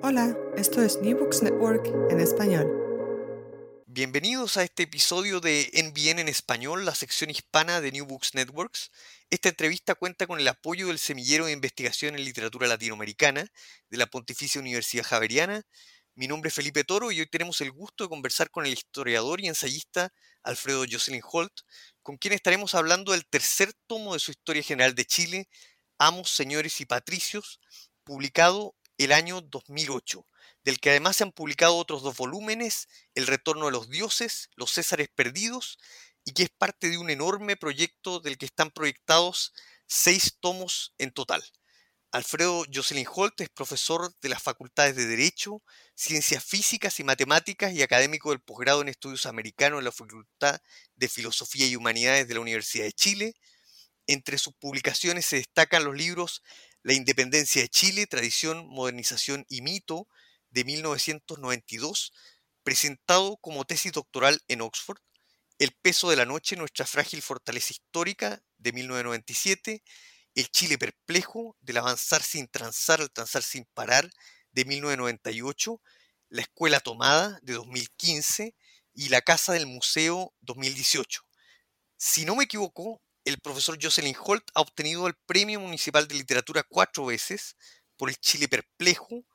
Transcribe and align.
Hola, 0.00 0.38
esto 0.56 0.80
es 0.80 1.00
New 1.02 1.18
Books 1.18 1.42
Network 1.42 1.84
en 2.08 2.20
español. 2.20 2.70
Bienvenidos 3.86 4.56
a 4.56 4.62
este 4.62 4.84
episodio 4.84 5.40
de 5.40 5.68
NBN 5.72 6.20
en 6.20 6.28
español, 6.28 6.84
la 6.84 6.94
sección 6.94 7.30
hispana 7.30 7.80
de 7.80 7.90
New 7.90 8.06
Books 8.06 8.32
Networks. 8.34 8.92
Esta 9.28 9.48
entrevista 9.48 9.96
cuenta 9.96 10.28
con 10.28 10.38
el 10.38 10.46
apoyo 10.46 10.86
del 10.86 11.00
Semillero 11.00 11.46
de 11.46 11.52
Investigación 11.52 12.14
en 12.14 12.24
Literatura 12.24 12.68
Latinoamericana 12.68 13.48
de 13.90 13.96
la 13.96 14.06
Pontificia 14.06 14.60
Universidad 14.60 15.02
Javeriana. 15.02 15.64
Mi 16.14 16.28
nombre 16.28 16.50
es 16.50 16.54
Felipe 16.54 16.84
Toro 16.84 17.10
y 17.10 17.18
hoy 17.18 17.26
tenemos 17.26 17.60
el 17.60 17.72
gusto 17.72 18.04
de 18.04 18.08
conversar 18.08 18.50
con 18.50 18.66
el 18.66 18.74
historiador 18.74 19.40
y 19.40 19.48
ensayista 19.48 20.12
Alfredo 20.44 20.84
Jocelyn 20.88 21.22
Holt, 21.28 21.62
con 22.04 22.18
quien 22.18 22.34
estaremos 22.34 22.76
hablando 22.76 23.10
del 23.10 23.26
tercer 23.26 23.72
tomo 23.88 24.14
de 24.14 24.20
su 24.20 24.30
Historia 24.30 24.62
General 24.62 24.94
de 24.94 25.04
Chile, 25.04 25.48
Amos, 25.98 26.30
Señores 26.30 26.80
y 26.80 26.86
Patricios, 26.86 27.58
publicado 28.04 28.74
el 28.98 29.12
año 29.12 29.40
2008 29.40 30.26
del 30.64 30.80
que 30.80 30.90
además 30.90 31.16
se 31.16 31.24
han 31.24 31.32
publicado 31.32 31.76
otros 31.76 32.02
dos 32.02 32.16
volúmenes, 32.16 32.88
El 33.14 33.26
retorno 33.26 33.66
de 33.66 33.72
los 33.72 33.88
dioses, 33.88 34.50
Los 34.54 34.72
Césares 34.72 35.08
perdidos, 35.08 35.78
y 36.24 36.32
que 36.32 36.42
es 36.42 36.50
parte 36.50 36.90
de 36.90 36.98
un 36.98 37.08
enorme 37.08 37.56
proyecto 37.56 38.20
del 38.20 38.36
que 38.36 38.44
están 38.44 38.70
proyectados 38.70 39.54
seis 39.86 40.36
tomos 40.40 40.94
en 40.98 41.10
total. 41.10 41.42
Alfredo 42.10 42.64
Jocelyn 42.72 43.06
Holt 43.10 43.40
es 43.40 43.48
profesor 43.48 44.14
de 44.20 44.28
las 44.28 44.42
facultades 44.42 44.96
de 44.96 45.06
Derecho, 45.06 45.62
Ciencias 45.94 46.44
Físicas 46.44 47.00
y 47.00 47.04
Matemáticas 47.04 47.72
y 47.72 47.82
académico 47.82 48.30
del 48.30 48.40
posgrado 48.40 48.82
en 48.82 48.88
Estudios 48.88 49.26
Americanos 49.26 49.78
en 49.78 49.84
la 49.84 49.92
Facultad 49.92 50.60
de 50.96 51.08
Filosofía 51.08 51.66
y 51.66 51.76
Humanidades 51.76 52.28
de 52.28 52.34
la 52.34 52.40
Universidad 52.40 52.84
de 52.84 52.92
Chile. 52.92 53.34
Entre 54.06 54.38
sus 54.38 54.54
publicaciones 54.54 55.26
se 55.26 55.36
destacan 55.36 55.84
los 55.84 55.94
libros 55.94 56.42
La 56.82 56.94
Independencia 56.94 57.62
de 57.62 57.68
Chile, 57.68 58.06
Tradición, 58.06 58.68
Modernización 58.68 59.44
y 59.48 59.62
Mito, 59.62 60.08
de 60.50 60.64
1992, 60.64 62.12
presentado 62.62 63.36
como 63.38 63.64
tesis 63.64 63.92
doctoral 63.92 64.40
en 64.48 64.60
Oxford, 64.60 64.98
El 65.58 65.72
peso 65.72 66.08
de 66.08 66.16
la 66.16 66.24
noche, 66.24 66.56
nuestra 66.56 66.86
frágil 66.86 67.20
fortaleza 67.20 67.72
histórica, 67.72 68.40
de 68.58 68.72
1997, 68.72 69.82
El 70.34 70.48
Chile 70.50 70.78
perplejo, 70.78 71.56
del 71.60 71.78
avanzar 71.78 72.22
sin 72.22 72.46
transar 72.48 73.00
al 73.00 73.10
transar 73.10 73.42
sin 73.42 73.64
parar, 73.74 74.08
de 74.52 74.64
1998, 74.64 75.82
La 76.28 76.42
escuela 76.42 76.80
tomada, 76.80 77.40
de 77.42 77.54
2015, 77.54 78.54
y 78.94 79.08
La 79.08 79.20
casa 79.20 79.52
del 79.52 79.66
museo, 79.66 80.32
2018. 80.42 81.22
Si 81.96 82.24
no 82.24 82.36
me 82.36 82.44
equivoco, 82.44 83.02
el 83.28 83.38
profesor 83.40 83.78
Jocelyn 83.80 84.16
Holt 84.18 84.44
ha 84.54 84.62
obtenido 84.62 85.06
el 85.06 85.14
Premio 85.26 85.60
Municipal 85.60 86.08
de 86.08 86.14
Literatura 86.14 86.62
cuatro 86.62 87.04
veces 87.04 87.56
por 87.98 88.08
el 88.08 88.16
Chile 88.16 88.48
perplejo, 88.48 89.26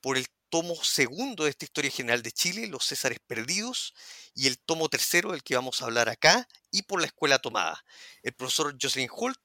por 0.00 0.16
el 0.16 0.26
tomo 0.50 0.76
segundo 0.84 1.44
de 1.44 1.50
esta 1.50 1.64
historia 1.64 1.90
general 1.90 2.22
de 2.22 2.30
Chile, 2.30 2.68
Los 2.68 2.86
Césares 2.86 3.18
Perdidos, 3.26 3.92
y 4.34 4.46
el 4.46 4.60
tomo 4.60 4.88
tercero 4.88 5.32
del 5.32 5.42
que 5.42 5.56
vamos 5.56 5.82
a 5.82 5.86
hablar 5.86 6.08
acá, 6.08 6.46
y 6.70 6.82
por 6.82 7.00
la 7.00 7.06
Escuela 7.06 7.40
Tomada. 7.40 7.84
El 8.22 8.34
profesor 8.34 8.76
Jocelyn 8.80 9.10
Holt, 9.10 9.40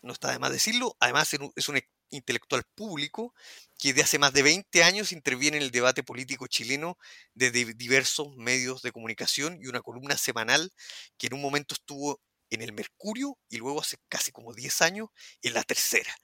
no 0.00 0.14
está 0.14 0.32
de 0.32 0.38
más 0.38 0.52
decirlo, 0.52 0.96
además 0.98 1.30
es 1.54 1.68
un 1.68 1.80
intelectual 2.08 2.64
público 2.74 3.34
que 3.78 3.92
de 3.92 4.02
hace 4.02 4.18
más 4.18 4.32
de 4.32 4.42
20 4.42 4.82
años 4.84 5.12
interviene 5.12 5.58
en 5.58 5.62
el 5.62 5.70
debate 5.70 6.02
político 6.02 6.46
chileno 6.46 6.98
desde 7.34 7.74
diversos 7.74 8.34
medios 8.36 8.80
de 8.80 8.90
comunicación 8.90 9.58
y 9.62 9.66
una 9.66 9.82
columna 9.82 10.16
semanal 10.16 10.72
que 11.18 11.28
en 11.28 11.34
un 11.34 11.42
momento 11.42 11.74
estuvo 11.74 12.20
en 12.50 12.62
el 12.62 12.72
Mercurio 12.72 13.38
y 13.48 13.56
luego 13.56 13.80
hace 13.80 13.96
casi 14.08 14.32
como 14.32 14.52
10 14.52 14.82
años 14.82 15.08
en 15.42 15.54
la 15.54 15.62
tercera. 15.62 16.14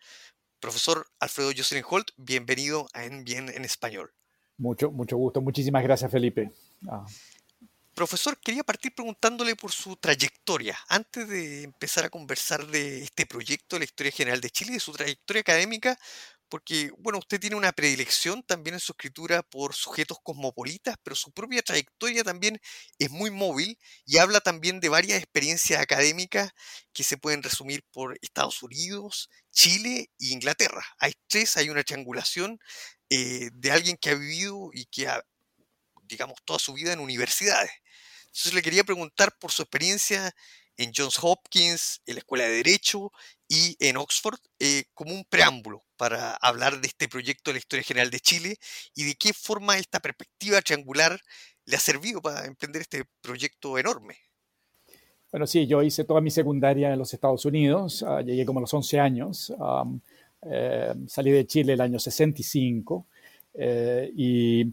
Profesor 0.60 1.06
Alfredo 1.20 1.52
Jocelyn 1.56 1.84
Holt, 1.88 2.10
bienvenido 2.16 2.88
a 2.92 3.04
En 3.04 3.24
Bien 3.24 3.48
en 3.48 3.64
Español. 3.64 4.12
Mucho, 4.58 4.90
mucho 4.90 5.16
gusto. 5.16 5.40
Muchísimas 5.40 5.82
gracias, 5.82 6.10
Felipe. 6.10 6.50
Ah. 6.88 7.04
Profesor, 7.96 8.38
quería 8.38 8.62
partir 8.62 8.94
preguntándole 8.94 9.56
por 9.56 9.72
su 9.72 9.96
trayectoria. 9.96 10.78
Antes 10.88 11.28
de 11.28 11.62
empezar 11.62 12.04
a 12.04 12.10
conversar 12.10 12.66
de 12.66 13.02
este 13.02 13.24
proyecto 13.24 13.76
de 13.76 13.80
la 13.80 13.84
Historia 13.86 14.12
General 14.12 14.40
de 14.40 14.50
Chile, 14.50 14.72
de 14.72 14.80
su 14.80 14.92
trayectoria 14.92 15.40
académica, 15.40 15.98
porque, 16.48 16.90
bueno, 16.98 17.18
usted 17.18 17.40
tiene 17.40 17.56
una 17.56 17.72
predilección 17.72 18.42
también 18.42 18.74
en 18.74 18.80
su 18.80 18.92
escritura 18.92 19.42
por 19.42 19.74
sujetos 19.74 20.18
cosmopolitas, 20.22 20.96
pero 21.02 21.16
su 21.16 21.32
propia 21.32 21.62
trayectoria 21.62 22.22
también 22.24 22.60
es 22.98 23.10
muy 23.10 23.30
móvil 23.30 23.78
y 24.04 24.18
habla 24.18 24.40
también 24.40 24.80
de 24.80 24.88
varias 24.88 25.18
experiencias 25.18 25.80
académicas 25.80 26.52
que 26.92 27.04
se 27.04 27.18
pueden 27.18 27.42
resumir 27.42 27.84
por 27.90 28.18
Estados 28.22 28.62
Unidos, 28.62 29.28
Chile 29.50 30.10
e 30.20 30.26
Inglaterra. 30.26 30.84
Hay 30.98 31.14
tres, 31.26 31.56
hay 31.56 31.68
una 31.70 31.82
triangulación 31.82 32.58
eh, 33.10 33.50
de 33.52 33.70
alguien 33.72 33.96
que 33.96 34.10
ha 34.10 34.14
vivido 34.14 34.70
y 34.72 34.86
que 34.86 35.08
ha, 35.08 35.22
digamos, 36.02 36.38
toda 36.44 36.58
su 36.58 36.74
vida 36.74 36.92
en 36.92 37.00
universidades. 37.00 37.72
Entonces 38.26 38.54
le 38.54 38.62
quería 38.62 38.84
preguntar 38.84 39.36
por 39.38 39.52
su 39.52 39.62
experiencia 39.62 40.34
en 40.76 40.92
Johns 40.94 41.18
Hopkins, 41.22 42.02
en 42.06 42.16
la 42.16 42.20
Escuela 42.20 42.44
de 42.44 42.56
Derecho 42.56 43.10
y 43.48 43.76
en 43.80 43.96
Oxford, 43.96 44.38
eh, 44.58 44.84
como 44.94 45.14
un 45.14 45.24
preámbulo 45.24 45.85
para 45.96 46.34
hablar 46.36 46.80
de 46.80 46.88
este 46.88 47.08
proyecto 47.08 47.50
de 47.50 47.54
la 47.54 47.58
Historia 47.58 47.84
General 47.84 48.10
de 48.10 48.20
Chile 48.20 48.56
y 48.94 49.04
de 49.04 49.14
qué 49.14 49.32
forma 49.32 49.78
esta 49.78 50.00
perspectiva 50.00 50.60
triangular 50.60 51.20
le 51.64 51.76
ha 51.76 51.80
servido 51.80 52.20
para 52.22 52.46
emprender 52.46 52.82
este 52.82 53.04
proyecto 53.20 53.78
enorme. 53.78 54.16
Bueno, 55.30 55.46
sí, 55.46 55.66
yo 55.66 55.82
hice 55.82 56.04
toda 56.04 56.20
mi 56.20 56.30
secundaria 56.30 56.92
en 56.92 56.98
los 56.98 57.12
Estados 57.12 57.44
Unidos, 57.44 58.02
uh, 58.02 58.20
llegué 58.20 58.46
como 58.46 58.60
a 58.60 58.62
los 58.62 58.72
11 58.72 59.00
años, 59.00 59.52
eh, 60.42 60.94
salí 61.08 61.30
de 61.30 61.46
Chile 61.46 61.72
el 61.72 61.80
año 61.80 61.98
65 61.98 63.06
eh, 63.54 64.10
y 64.14 64.64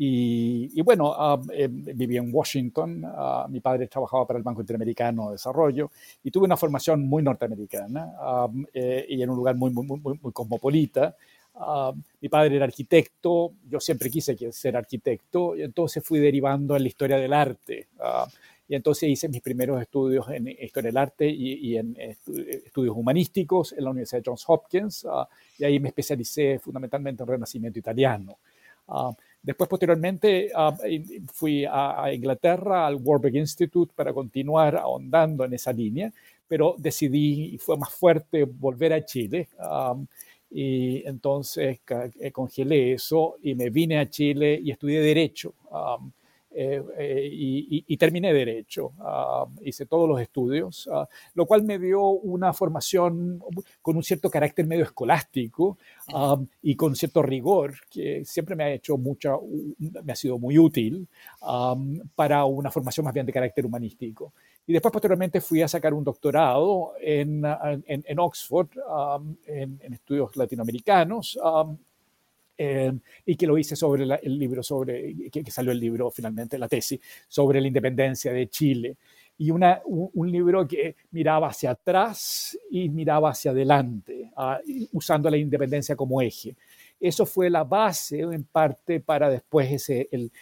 y, 0.00 0.80
bueno, 0.82 1.10
uh, 1.10 1.44
eh, 1.52 1.66
viví 1.68 2.18
en 2.18 2.32
Washington, 2.32 3.04
uh, 3.04 3.48
mi 3.48 3.58
padre 3.58 3.88
trabajaba 3.88 4.24
para 4.28 4.38
el 4.38 4.44
Banco 4.44 4.60
Interamericano 4.60 5.26
de 5.26 5.32
Desarrollo 5.32 5.90
y 6.22 6.30
tuve 6.30 6.44
una 6.44 6.56
formación 6.56 7.08
muy 7.08 7.20
norteamericana 7.20 8.12
um, 8.46 8.64
eh, 8.72 9.06
y 9.08 9.20
en 9.20 9.30
un 9.30 9.36
lugar 9.36 9.56
muy, 9.56 9.72
muy, 9.72 9.84
muy, 9.84 9.98
muy 10.22 10.32
cosmopolita. 10.32 11.16
Uh, 11.54 11.92
mi 12.20 12.28
padre 12.28 12.54
era 12.54 12.66
arquitecto, 12.66 13.54
yo 13.68 13.80
siempre 13.80 14.08
quise 14.08 14.36
ser 14.52 14.76
arquitecto 14.76 15.56
y 15.56 15.62
entonces 15.62 16.04
fui 16.04 16.20
derivando 16.20 16.76
en 16.76 16.82
la 16.82 16.88
historia 16.88 17.16
del 17.16 17.32
arte. 17.32 17.88
y 18.68 18.76
entonces 18.76 19.08
hice 19.08 19.28
mis 19.28 19.40
primeros 19.40 19.82
estudios 19.82 20.28
en 20.30 20.46
historia 20.46 20.90
del 20.90 20.96
arte 20.96 21.28
y, 21.28 21.70
y 21.70 21.76
en 21.76 21.96
estudios 21.98 22.96
humanísticos 22.96 23.72
en 23.72 23.82
la 23.82 23.90
Universidad 23.90 24.22
de 24.22 24.30
Johns 24.30 24.44
Hopkins 24.46 25.06
y 25.58 25.64
ahí 25.64 25.80
me 25.80 25.88
especialicé 25.88 26.60
fundamentalmente 26.60 27.24
en 27.24 27.28
Renacimiento 27.28 27.80
italiano. 27.80 28.38
Después, 29.42 29.68
posteriormente, 29.68 30.50
ah, 30.54 30.76
fui 31.32 31.64
a, 31.64 32.12
Inglaterra, 32.12 32.86
al 32.86 32.96
Warburg 32.96 33.36
Institute, 33.36 33.92
para 33.94 34.12
continuar 34.12 34.76
ahondando 34.76 35.44
en 35.44 35.54
esa 35.54 35.72
línea, 35.72 36.12
pero 36.46 36.74
decidí, 36.78 37.54
y 37.54 37.58
fue 37.58 37.76
más 37.76 37.92
fuerte, 37.94 38.44
volver 38.44 38.92
a 38.92 39.04
Chile. 39.04 39.48
y 40.50 41.06
entonces 41.06 41.80
eh, 42.20 42.32
congelé 42.32 42.94
eso 42.94 43.36
y 43.42 43.54
me 43.54 43.68
vine 43.68 43.98
a 43.98 44.08
Chile 44.08 44.58
y 44.62 44.70
estudié 44.70 45.00
Derecho. 45.00 45.54
Eh, 46.60 46.82
eh, 46.98 47.28
y, 47.86 47.96
terminé 47.96 48.32
Derecho. 48.32 48.92
Ah, 48.98 49.46
hice 49.64 49.86
todos 49.86 50.08
los 50.08 50.20
estudios, 50.20 50.88
ah, 50.92 51.08
lo 51.34 51.46
cual 51.46 51.62
me 51.62 51.78
dio 51.78 52.02
una 52.08 52.52
formación 52.52 53.40
con 53.80 53.96
un 53.96 54.02
cierto 54.02 54.28
carácter 54.28 54.66
medio 54.66 54.82
escolástico 54.82 55.78
ah, 56.12 56.36
y 56.60 56.74
con 56.74 56.96
cierto 56.96 57.22
rigor, 57.22 57.74
que 57.88 58.24
siempre 58.24 58.56
me 58.56 58.64
ha 58.64 58.72
hecho 58.72 58.98
mucha, 58.98 59.34
me 59.78 60.12
ha 60.12 60.16
sido 60.16 60.36
muy 60.40 60.58
útil 60.58 61.06
para 62.16 62.44
una 62.44 62.72
formación 62.72 63.04
más 63.04 63.14
bien 63.14 63.26
de 63.26 63.32
carácter 63.32 63.64
humanístico. 63.64 64.32
Y 64.66 64.72
después, 64.72 64.90
posteriormente, 64.90 65.40
fui 65.40 65.62
a 65.62 65.68
sacar 65.68 65.94
un 65.94 66.02
doctorado 66.02 66.94
en, 67.00 67.42
en, 67.86 68.18
Oxford, 68.18 68.68
en, 69.46 69.78
en, 69.80 69.92
estudios 69.94 70.36
latinoamericanos, 70.36 71.38
eh, 72.60 72.92
y 73.24 73.36
que 73.36 73.46
lo 73.46 73.56
hice 73.56 73.76
sobre 73.76 74.02
el 74.02 74.36
libro, 74.36 74.64
sobre, 74.64 75.30
que, 75.30 75.48
salió 75.48 75.70
el 75.70 75.78
libro 75.78 76.10
finalmente, 76.10 76.58
la 76.58 76.66
tesis, 76.66 77.00
sobre 77.28 77.60
la 77.60 77.68
independencia 77.68 78.32
de 78.32 78.48
Chile. 78.48 78.96
Y 79.38 79.52
una, 79.52 79.80
un, 79.84 80.28
libro 80.28 80.66
que 80.66 80.96
miraba 81.12 81.46
hacia 81.46 81.70
atrás 81.70 82.58
y 82.68 82.88
miraba 82.88 83.30
hacia 83.30 83.52
adelante, 83.52 84.32
ah, 84.36 84.58
usando 84.92 85.30
la 85.30 85.36
independencia 85.36 85.94
como 85.94 86.20
eje. 86.20 86.56
eso 86.98 87.24
fue 87.24 87.48
la 87.48 87.62
base 87.62 88.18
en 88.22 88.42
parte 88.42 88.98
para 88.98 89.30
después 89.30 89.70
ese, 89.70 90.08
el, 90.10 90.32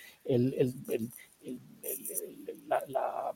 la, 2.67 3.35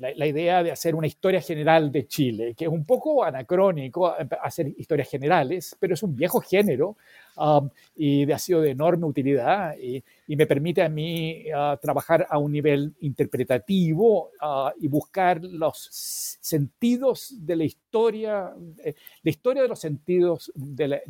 la, 0.00 0.26
idea 0.26 0.62
de 0.62 0.72
hacer 0.72 0.94
una 0.94 1.06
historia 1.06 1.40
general 1.40 1.92
de 1.92 2.06
Chile, 2.06 2.54
que 2.54 2.64
es 2.64 2.70
un 2.70 2.84
poco 2.84 3.22
anacrónico 3.22 4.14
hacer 4.42 4.68
historias 4.78 5.10
generales, 5.10 5.76
pero 5.78 5.94
es 5.94 6.02
un 6.02 6.16
viejo 6.16 6.40
género 6.40 6.96
um, 7.40 7.70
y 7.96 8.30
ha 8.30 8.38
sido 8.38 8.60
de 8.60 8.70
enorme 8.70 9.06
utilidad 9.06 9.76
y, 9.78 10.04
me 10.28 10.46
permite 10.46 10.80
a 10.80 10.88
mí 10.88 11.44
uh, 11.48 11.76
trabajar 11.82 12.24
a 12.30 12.38
un 12.38 12.52
nivel 12.52 12.94
interpretativo 13.00 14.30
uh, 14.40 14.70
y 14.80 14.86
buscar 14.86 15.42
los 15.42 15.88
sentidos 15.90 17.34
de 17.36 17.56
la 17.56 17.64
historia, 17.64 18.54
eh, 18.84 18.94
la 19.24 19.30
historia 19.30 19.62
de 19.62 19.68
los 19.68 19.80
sentidos 19.80 20.52
de 20.54 20.86
la, 20.86 21.00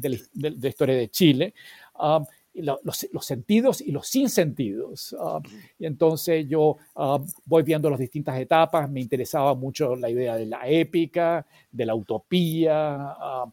historia 0.68 0.96
de 0.96 1.10
Chile. 1.10 1.52
Um, 2.00 2.24
los, 2.54 3.26
sentidos 3.26 3.80
y 3.80 3.92
los 3.92 4.08
sinsentidos. 4.08 5.12
Uh, 5.12 5.40
y 5.78 5.86
entonces 5.86 6.46
yo 6.48 6.76
ah, 6.96 7.18
voy 7.44 7.62
viendo 7.62 7.88
las 7.90 7.98
distintas 7.98 8.38
etapas, 8.38 8.90
me 8.90 9.00
interesaba 9.00 9.54
mucho 9.54 9.96
la 9.96 10.10
idea 10.10 10.36
de 10.36 10.46
la 10.46 10.68
épica, 10.68 11.46
de 11.70 11.86
la 11.86 11.94
utopía, 11.94 13.16
uh, 13.36 13.50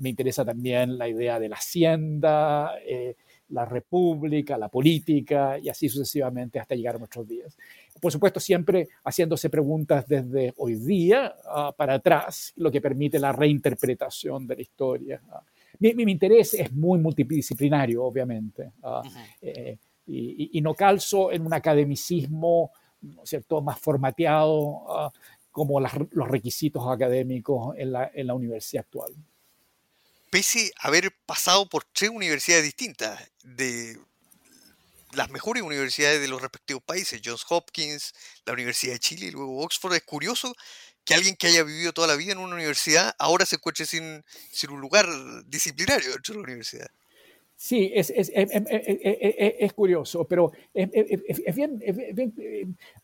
me 0.00 0.10
interesa 0.10 0.44
también 0.44 0.96
la 0.96 1.08
idea 1.08 1.38
de 1.40 1.48
la 1.48 1.56
hacienda, 1.56 2.74
eh, 2.86 3.16
la 3.48 3.64
república, 3.66 4.56
la 4.56 4.68
política 4.68 5.58
y 5.58 5.68
así 5.68 5.88
sucesivamente 5.88 6.58
hasta 6.58 6.74
llegar 6.74 6.96
a 6.96 6.98
nuestros 6.98 7.28
días. 7.28 7.56
Por 8.00 8.10
supuesto, 8.10 8.40
siempre 8.40 8.88
haciéndose 9.04 9.50
preguntas 9.50 10.06
desde 10.08 10.54
hoy 10.56 10.76
día 10.76 11.34
para 11.76 11.94
atrás, 11.94 12.54
lo 12.56 12.70
que 12.70 12.80
permite 12.80 13.18
la 13.18 13.32
reinterpretación 13.32 14.46
de 14.46 14.56
la 14.56 14.62
historia 14.62 15.20
mi, 15.82 16.12
interés 16.12 16.54
es 16.54 16.72
muy 16.72 16.98
multidisciplinario, 16.98 18.04
obviamente, 18.04 18.72
ah, 18.82 19.02
eh, 19.40 19.78
y, 20.06 20.60
no 20.60 20.74
calzo 20.74 21.32
en 21.32 21.46
un 21.46 21.54
academicismo 21.54 22.70
cierto? 23.24 23.60
más 23.60 23.78
formateado 23.80 24.84
ah, 24.88 25.12
como 25.50 25.80
los 25.80 26.28
requisitos 26.28 26.82
académicos 26.88 27.74
en 27.76 27.92
la, 27.92 28.10
en 28.14 28.26
la 28.26 28.34
universidad 28.34 28.84
actual. 28.84 29.12
Pese 30.30 30.72
a 30.80 30.88
haber 30.88 31.12
pasado 31.26 31.68
por 31.68 31.84
tres 31.84 32.10
universidades 32.10 32.64
distintas, 32.64 33.20
de 33.42 33.98
las 35.12 35.30
mejores 35.30 35.62
universidades 35.62 36.20
de 36.20 36.28
los 36.28 36.40
respectivos 36.40 36.82
países, 36.82 37.20
Johns 37.22 37.44
Hopkins, 37.48 38.14
la 38.46 38.54
Universidad 38.54 38.94
de 38.94 38.98
Chile 38.98 39.26
y 39.26 39.30
luego 39.30 39.62
Oxford, 39.62 39.94
es 39.94 40.02
curioso 40.02 40.54
que 41.04 41.14
alguien 41.14 41.36
que 41.36 41.48
haya 41.48 41.64
vivido 41.64 41.92
toda 41.92 42.08
la 42.08 42.16
vida 42.16 42.32
en 42.32 42.38
una 42.38 42.54
universidad 42.54 43.14
ahora 43.18 43.46
se 43.46 43.56
encuentre 43.56 43.86
sin, 43.86 44.24
sin 44.52 44.70
un 44.70 44.80
lugar 44.80 45.06
disciplinario 45.46 46.12
dentro 46.12 46.34
de 46.34 46.40
la 46.40 46.44
universidad. 46.44 46.90
Sí, 47.62 47.92
es, 47.94 48.10
es, 48.10 48.32
es, 48.34 48.50
es, 48.56 49.72
curioso, 49.72 50.24
pero 50.24 50.50
es, 50.74 51.54
bien, 51.54 51.80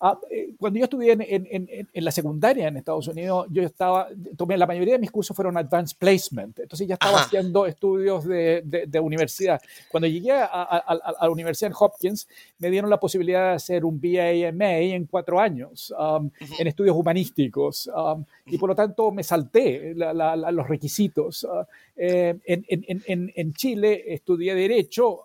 ah, 0.00 0.19
eh, 0.28 0.50
cuando 0.58 0.81
yo 0.81 0.84
estudié 0.87 1.12
en, 1.12 1.22
en, 1.22 1.88
en, 1.93 2.05
la 2.05 2.10
secundaria 2.10 2.66
en 2.66 2.76
Estados 2.76 3.06
Unidos, 3.06 3.46
yo 3.50 3.62
estaba, 3.62 4.08
tomé, 4.37 4.58
la 4.58 4.66
mayoría 4.66 4.94
de 4.94 4.99
mis 4.99 5.12
cursos 5.12 5.37
fueron 5.37 5.56
Advanced 5.56 5.96
Placement, 5.96 6.58
entonces 6.58 6.88
ya 6.88 6.94
estaba 6.94 7.20
haciendo 7.20 7.66
estudios 7.66 8.25
de, 8.25 8.64
de, 8.64 8.99
universidad. 8.99 9.60
Cuando 9.93 10.08
llegué 10.08 10.32
a, 10.32 10.46
a, 10.46 11.22
la 11.22 11.31
Universidad 11.31 11.70
en 11.70 11.76
Hopkins, 11.78 12.26
me 12.58 12.69
dieron 12.69 12.90
la 12.90 12.99
posibilidad 12.99 13.50
de 13.50 13.55
hacer 13.55 13.84
un 13.84 14.00
BA-MA 14.00 14.78
en 14.78 15.06
cuatro 15.06 15.38
años 15.38 15.94
um, 15.96 16.28
en 16.58 16.66
estudios 16.66 16.96
humanísticos. 16.96 17.88
Um, 17.94 18.25
y 18.46 18.58
por 18.58 18.70
lo 18.70 18.75
tanto 18.75 19.12
me 19.12 19.22
salté 19.22 19.94
los 19.94 20.69
requisitos. 20.69 21.46
Ah, 21.49 21.64
eh, 22.00 22.38
en, 22.46 23.52
Chile 23.55 24.05
estudié 24.14 24.48
Derecho, 24.55 25.21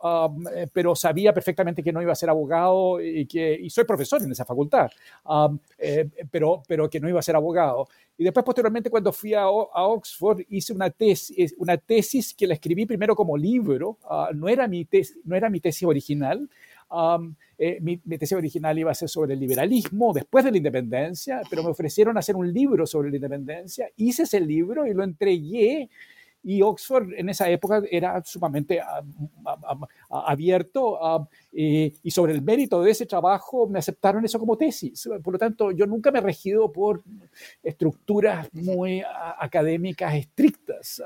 eh, 0.54 0.68
pero 0.72 0.96
sabía 0.96 1.34
perfectamente 1.34 1.84
que 1.84 1.92
no 1.92 2.02
iba 2.02 2.12
a 2.12 2.16
ser 2.16 2.30
abogado 2.30 3.02
y, 3.02 3.26
que, 3.26 3.58
y 3.62 3.70
soy 3.70 3.84
profesor 3.84 4.22
en 4.22 4.32
esa 4.32 4.46
facultad, 4.46 4.90
eh, 5.78 6.10
pero, 6.30 6.64
pero 6.68 6.90
que 6.90 7.00
no 7.00 7.10
iba 7.10 7.20
a 7.20 7.24
ser 7.24 7.36
abogado. 7.36 7.88
Y 8.18 8.24
después, 8.24 8.46
posteriormente, 8.46 8.90
cuando 8.90 9.12
fui 9.12 9.34
a, 9.34 9.50
Oxford, 9.50 10.42
hice 10.50 10.74
una 10.74 10.90
tesis, 10.90 11.56
una 11.58 11.78
tesis 11.78 12.34
que 12.34 12.48
la 12.48 12.54
escribí 12.54 12.86
primero 12.86 13.16
como 13.16 13.36
libro, 13.36 13.98
ah, 14.10 14.30
no, 14.34 14.48
era 14.48 14.68
mi 14.68 14.88
no 15.24 15.36
era 15.36 15.50
mi 15.50 15.60
tesis 15.60 15.84
original, 15.84 16.48
eh, 17.58 17.80
mi, 17.82 17.98
tesis 17.98 18.34
original 18.34 18.78
iba 18.78 18.92
a 18.92 18.96
ser 18.96 19.10
sobre 19.10 19.34
el 19.34 19.40
liberalismo 19.40 20.14
después 20.14 20.44
de 20.44 20.52
la 20.52 20.58
independencia, 20.58 21.42
pero 21.50 21.64
me 21.64 21.70
ofrecieron 21.70 22.18
hacer 22.18 22.36
un 22.36 22.52
libro 22.52 22.86
sobre 22.86 23.10
la 23.10 23.16
independencia. 23.16 23.90
Hice 23.98 24.24
ese 24.24 24.40
libro 24.40 24.86
y 24.86 24.94
lo 24.94 25.04
entregué. 25.04 25.90
Y 26.44 26.62
Oxford 26.62 27.14
en 27.16 27.30
esa 27.30 27.50
época 27.50 27.82
era 27.90 28.22
sumamente 28.24 28.82
abierto 30.10 31.30
y 31.52 32.12
sobre 32.12 32.34
el 32.34 32.42
mérito 32.42 32.82
de 32.82 32.92
ese 32.92 33.06
trabajo 33.06 33.68
me 33.68 33.80
aceptaron 33.80 34.26
eso 34.26 34.40
como 34.40 34.58
tesis. 34.58 35.10
Por 35.24 35.34
lo 35.34 35.40
tanto, 35.40 35.72
yo 35.72 35.86
nunca 35.88 36.12
me 36.12 36.20
he 36.20 36.22
regido 36.22 36.72
por 36.72 37.02
estructuras 37.64 38.54
muy 38.54 39.04
académicas 39.40 40.16
estrictas. 40.16 41.02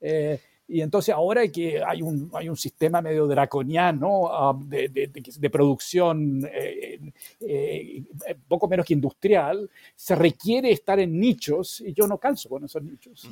Eh, 0.00 0.38
y 0.66 0.80
entonces 0.80 1.14
ahora 1.14 1.46
que 1.48 1.82
hay 1.84 2.00
un, 2.00 2.30
hay 2.32 2.48
un 2.48 2.56
sistema 2.56 3.02
medio 3.02 3.26
draconiano 3.26 4.28
ah, 4.30 4.58
de, 4.58 4.88
de, 4.88 5.50
producción 5.50 6.48
eh, 6.50 7.00
eh, 7.40 8.04
poco 8.48 8.66
menos 8.66 8.86
que 8.86 8.94
industrial, 8.94 9.68
se 9.94 10.14
requiere 10.14 10.72
estar 10.72 10.98
en 10.98 11.20
nichos 11.20 11.82
y 11.82 11.92
yo 11.92 12.06
no 12.06 12.16
calzo 12.18 12.48
con 12.48 12.64
esos 12.64 12.82
nichos. 12.82 13.28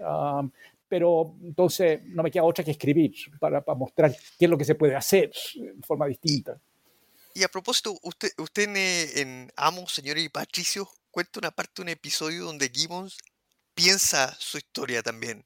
Ah, 0.00 0.42
pero 0.88 1.36
entonces 1.42 2.02
no 2.06 2.24
me 2.24 2.30
queda 2.30 2.42
otra 2.42 2.64
que 2.64 2.72
escribir 2.72 3.14
para, 3.38 3.64
para, 3.64 3.78
mostrar 3.78 4.12
qué 4.38 4.44
es 4.44 4.50
lo 4.50 4.58
que 4.58 4.64
se 4.64 4.74
puede 4.74 4.96
hacer 4.96 5.30
de 5.54 5.82
forma 5.86 6.06
distinta. 6.06 6.58
Y 7.34 7.42
a 7.42 7.48
propósito, 7.48 7.96
usted, 8.02 8.30
usted 8.38 8.64
en, 8.64 8.76
en 8.76 9.52
Amo, 9.56 9.88
Señor 9.88 10.18
y 10.18 10.28
Patricio, 10.28 10.88
cuenta 11.10 11.38
una 11.38 11.50
parte 11.52 11.72
de 11.76 11.82
un 11.82 11.88
episodio 11.90 12.44
donde 12.44 12.68
Gibbons 12.68 13.16
piensa 13.74 14.34
su 14.38 14.58
historia 14.58 15.02
también 15.02 15.44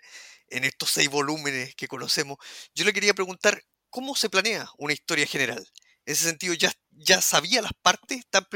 en 0.51 0.65
estos 0.65 0.91
seis 0.91 1.09
volúmenes 1.09 1.75
que 1.75 1.89
conocemos, 1.89 2.39
yo 2.75 2.85
le 2.85 2.93
quería 2.93 3.15
preguntar 3.15 3.63
cómo 3.91 4.15
se 4.15 4.31
planea 4.31 4.69
una 4.79 4.93
historia 4.93 5.27
general. 5.27 5.67
En 6.05 6.13
ese 6.13 6.25
sentido, 6.25 6.55
¿ya, 6.55 6.73
ya 6.91 7.21
sabía 7.21 7.63
las 7.63 7.73
partes 7.83 8.25
tan 8.31 8.47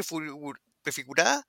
prefiguradas 0.83 1.45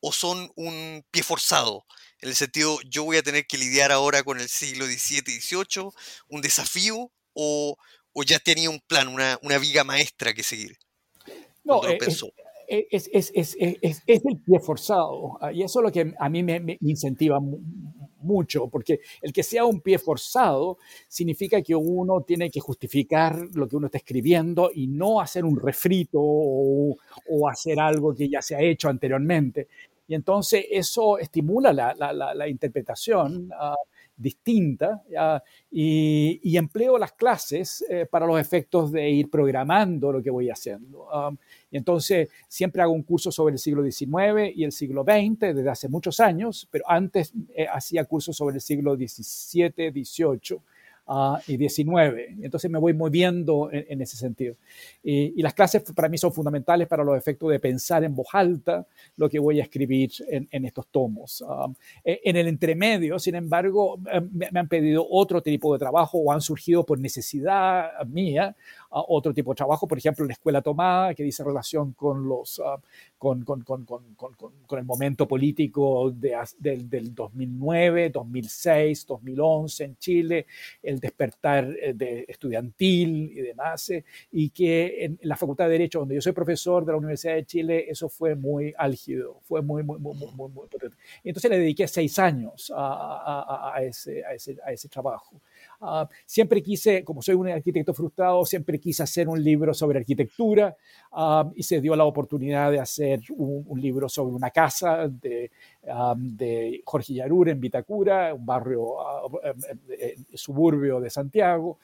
o 0.00 0.12
son 0.12 0.50
un 0.56 1.04
pie 1.10 1.22
forzado? 1.22 1.86
En 2.20 2.28
el 2.30 2.36
sentido, 2.36 2.78
yo 2.88 3.04
voy 3.04 3.18
a 3.18 3.22
tener 3.22 3.46
que 3.46 3.58
lidiar 3.58 3.92
ahora 3.92 4.22
con 4.22 4.40
el 4.40 4.48
siglo 4.48 4.86
XVII 4.86 5.22
y 5.26 5.40
XVIII, 5.40 5.90
un 6.28 6.40
desafío, 6.40 7.12
o, 7.34 7.76
o 8.12 8.22
ya 8.22 8.38
tenía 8.38 8.70
un 8.70 8.80
plan, 8.80 9.08
una, 9.08 9.38
una 9.42 9.58
viga 9.58 9.84
maestra 9.84 10.32
que 10.32 10.42
seguir. 10.42 10.78
No, 11.64 11.86
eh, 11.86 11.98
es, 12.68 13.08
es, 13.12 13.32
es, 13.34 13.56
es, 13.58 14.02
el 14.06 14.38
pie 14.38 14.60
forzado. 14.60 15.38
Ah, 15.40 15.52
y 15.52 15.62
eso 15.62 15.80
es 15.80 15.84
lo 15.84 15.92
que 15.92 16.14
a 16.18 16.28
mí 16.28 16.42
me, 16.42 16.60
me 16.60 16.78
incentiva 16.80 17.38
mucho, 18.26 18.68
porque 18.68 19.00
el 19.22 19.32
que 19.32 19.42
sea 19.42 19.64
un 19.64 19.80
pie 19.80 19.98
forzado 19.98 20.78
significa 21.08 21.62
que 21.62 21.74
uno 21.74 22.22
tiene 22.22 22.50
que 22.50 22.60
justificar 22.60 23.38
lo 23.54 23.66
que 23.68 23.76
uno 23.76 23.86
está 23.86 23.98
escribiendo 23.98 24.70
y 24.74 24.86
no 24.88 25.20
hacer 25.20 25.44
un 25.44 25.58
refrito 25.58 26.18
o, 26.20 26.96
hacer 27.50 27.78
algo 27.78 28.14
que 28.14 28.28
ya 28.28 28.42
se 28.42 28.56
ha 28.56 28.60
hecho 28.60 28.88
anteriormente. 28.88 29.68
Y 30.08 30.14
entonces 30.14 30.64
eso 30.70 31.18
estimula 31.18 31.72
la, 31.72 31.94
la, 31.94 32.48
interpretación. 32.48 33.50
Ah, 33.58 33.74
distinta 34.16 35.02
y, 35.70 36.56
empleo 36.56 36.96
las 36.96 37.12
clases 37.12 37.84
eh, 37.88 38.06
para 38.10 38.26
los 38.26 38.40
efectos 38.40 38.90
de 38.90 39.10
ir 39.10 39.30
programando 39.30 40.10
lo 40.10 40.22
que 40.22 40.30
voy 40.30 40.48
haciendo. 40.48 41.06
Um, 41.10 41.36
y 41.70 41.76
entonces 41.76 42.30
siempre 42.48 42.80
hago 42.80 42.92
un 42.92 43.02
curso 43.02 43.30
sobre 43.30 43.52
el 43.52 43.58
siglo 43.58 43.84
XIX 43.84 44.54
y 44.54 44.64
el 44.64 44.72
siglo 44.72 45.04
XX 45.04 45.54
desde 45.54 45.68
hace 45.68 45.88
muchos 45.88 46.18
años, 46.20 46.66
pero 46.70 46.84
antes 46.88 47.34
eh, 47.54 47.66
hacía 47.70 48.04
cursos 48.06 48.36
sobre 48.36 48.56
el 48.56 48.62
siglo 48.62 48.96
XVII, 48.96 49.90
XVIII 49.90 50.60
uh, 51.06 51.36
y 51.46 51.56
19. 51.56 52.36
Entonces 52.42 52.70
me 52.70 52.78
voy 52.78 52.92
moviendo 52.94 53.68
en, 53.72 54.00
ese 54.00 54.16
sentido. 54.16 54.56
Y, 55.02 55.40
las 55.42 55.54
clases 55.54 55.82
para 55.92 56.08
mí 56.08 56.18
son 56.18 56.32
fundamentales 56.32 56.88
para 56.88 57.04
los 57.04 57.16
efectos 57.16 57.50
de 57.50 57.60
pensar 57.60 58.04
en 58.04 58.14
voz 58.14 58.28
alta 58.32 58.86
lo 59.16 59.28
que 59.28 59.38
voy 59.38 59.60
a 59.60 59.62
escribir 59.62 60.10
en, 60.28 60.64
estos 60.64 60.86
tomos. 60.88 61.42
Um, 61.42 61.74
e, 62.04 62.20
en 62.24 62.36
el 62.36 62.48
entremedio, 62.48 63.18
sin 63.18 63.36
embargo, 63.36 63.98
em, 64.10 64.28
me, 64.32 64.58
han 64.58 64.68
pedido 64.68 65.06
otro 65.08 65.42
tipo 65.42 65.72
de 65.72 65.78
trabajo 65.78 66.18
o 66.18 66.32
han 66.32 66.40
surgido 66.40 66.84
por 66.84 66.98
necesidad 66.98 67.90
mía 68.06 68.56
otro 68.90 69.32
tipo 69.32 69.52
de 69.52 69.56
trabajo, 69.56 69.86
por 69.86 69.98
ejemplo, 69.98 70.24
la 70.24 70.32
escuela 70.32 70.62
tomada, 70.62 71.14
que 71.14 71.22
dice 71.22 71.44
relación 71.44 71.92
con 71.92 72.26
los 72.26 72.58
uh, 72.58 72.80
con, 73.18 73.44
con, 73.44 73.62
con, 73.62 73.84
con, 73.84 74.78
el 74.78 74.84
momento 74.84 75.26
político 75.26 76.10
de, 76.10 76.36
del, 76.58 76.88
del 76.88 77.14
2009, 77.14 78.10
2006, 78.10 79.06
2011 79.06 79.84
en 79.84 79.96
Chile, 79.96 80.46
el 80.82 81.00
despertar 81.00 81.68
eh, 81.80 81.94
de 81.94 82.26
estudiantil 82.28 83.32
y 83.34 83.40
demás, 83.40 83.88
eh, 83.90 84.04
y 84.32 84.50
que 84.50 85.04
en 85.04 85.18
la 85.22 85.36
Facultad 85.36 85.64
de 85.64 85.72
Derecho, 85.72 86.00
donde 86.00 86.14
yo 86.14 86.20
soy 86.20 86.32
profesor 86.32 86.84
de 86.84 86.92
la 86.92 86.98
Universidad 86.98 87.34
de 87.34 87.46
Chile, 87.46 87.86
eso 87.88 88.08
fue 88.08 88.34
muy 88.34 88.74
álgido, 88.76 89.40
fue 89.42 89.62
muy, 89.62 89.82
muy, 89.82 89.98
muy, 89.98 90.14
muy, 90.14 90.50
muy, 90.50 90.68
potente. 90.68 90.96
Y 91.24 91.30
entonces 91.30 91.50
le 91.50 91.58
dediqué 91.58 91.88
seis 91.88 92.18
años 92.18 92.72
a, 92.74 92.82
a, 92.82 93.76
a, 93.76 93.82
ese, 93.82 94.24
a, 94.24 94.34
ese, 94.34 94.56
ese 94.68 94.88
trabajo. 94.88 95.40
Ah, 95.80 96.08
siempre 96.24 96.62
quise, 96.62 97.04
como 97.04 97.22
soy 97.22 97.34
un 97.34 97.48
arquitecto 97.48 97.92
frustrado, 97.94 98.44
siempre 98.44 98.78
quise 98.80 99.02
hacer 99.02 99.28
un 99.28 99.42
libro 99.42 99.74
sobre 99.74 99.98
arquitectura 99.98 100.76
ah, 101.16 101.50
y 101.56 101.62
se 101.62 101.80
dio 101.80 101.96
la 101.96 102.04
oportunidad 102.04 102.70
de 102.70 102.78
hacer 102.78 103.20
un, 103.30 103.80
libro 103.80 104.08
sobre 104.08 104.34
una 104.34 104.50
casa 104.50 105.08
de, 105.08 105.50
de 106.16 106.82
Jorge 106.84 107.14
Yarur 107.14 107.48
en 107.48 107.60
Vitacura, 107.60 108.32
un 108.32 108.46
barrio 108.46 108.94
suburbio 110.34 111.00
de 111.00 111.10
Santiago, 111.10 111.78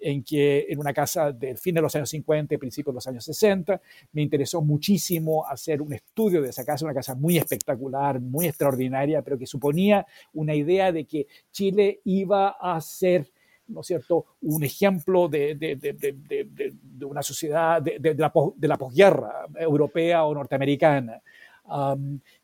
en 0.00 0.24
que 0.24 0.66
en 0.68 0.78
una 0.78 0.92
casa 0.92 1.30
del 1.30 1.58
fin 1.58 1.74
de 1.74 1.80
los 1.80 1.94
años 1.94 2.10
50 2.10 2.54
y 2.54 2.58
principios 2.58 2.92
de 2.92 2.96
los 2.96 3.06
años 3.06 3.24
60 3.24 3.80
me 4.12 4.22
interesó 4.22 4.62
muchísimo 4.62 5.46
hacer 5.46 5.82
un 5.82 5.92
estudio 5.92 6.42
de 6.42 6.48
esa 6.50 6.64
casa, 6.64 6.84
una 6.84 6.94
casa 6.94 7.14
muy 7.14 7.36
espectacular, 7.38 8.20
muy 8.20 8.46
extraordinaria, 8.46 9.22
pero 9.22 9.38
que 9.38 9.46
suponía 9.46 10.06
una 10.32 10.54
idea 10.54 10.92
de 10.92 11.04
que 11.04 11.26
Chile 11.50 12.00
iba 12.04 12.56
a 12.60 12.80
ser 12.80 13.30
¿no 13.72 13.82
cierto?, 13.82 14.26
un 14.42 14.62
ejemplo 14.62 15.28
de, 15.28 15.54
de, 15.54 15.76
de, 15.76 17.04
una 17.04 17.22
sociedad 17.22 17.82
de, 17.82 18.14
la, 18.14 18.32
de 18.56 18.68
la 18.68 18.76
posguerra 18.76 19.46
europea 19.58 20.24
o 20.24 20.34
norteamericana 20.34 21.20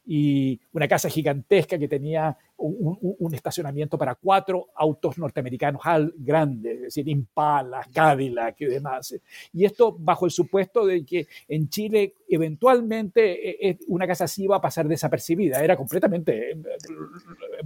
y 0.07 0.61
una 0.73 0.89
casa 0.89 1.09
gigantesca 1.09 1.79
que 1.79 1.89
tenía 1.89 2.37
un, 2.59 3.35
estacionamiento 3.35 3.97
para 3.97 4.15
cuatro 4.15 4.69
autos 4.75 5.17
norteamericanos 5.19 5.83
grandes, 6.17 6.77
es 6.77 6.83
decir, 6.83 7.09
Impala, 7.09 7.87
Cadillac 7.93 8.61
y 8.61 8.65
demás. 8.67 9.15
Y 9.53 9.65
esto 9.65 9.97
bajo 9.99 10.25
el 10.27 10.33
supuesto 10.33 10.85
de 10.85 11.05
que 11.05 11.27
en 11.47 11.69
Chile 11.69 12.15
eventualmente 12.29 13.51
eh, 13.51 13.71
eh, 13.71 13.79
una 13.89 14.07
casa 14.07 14.25
así 14.25 14.45
iba 14.45 14.57
a 14.57 14.61
pasar 14.61 14.89
desapercibida, 14.89 15.63
era 15.63 15.77
completamente 15.77 16.53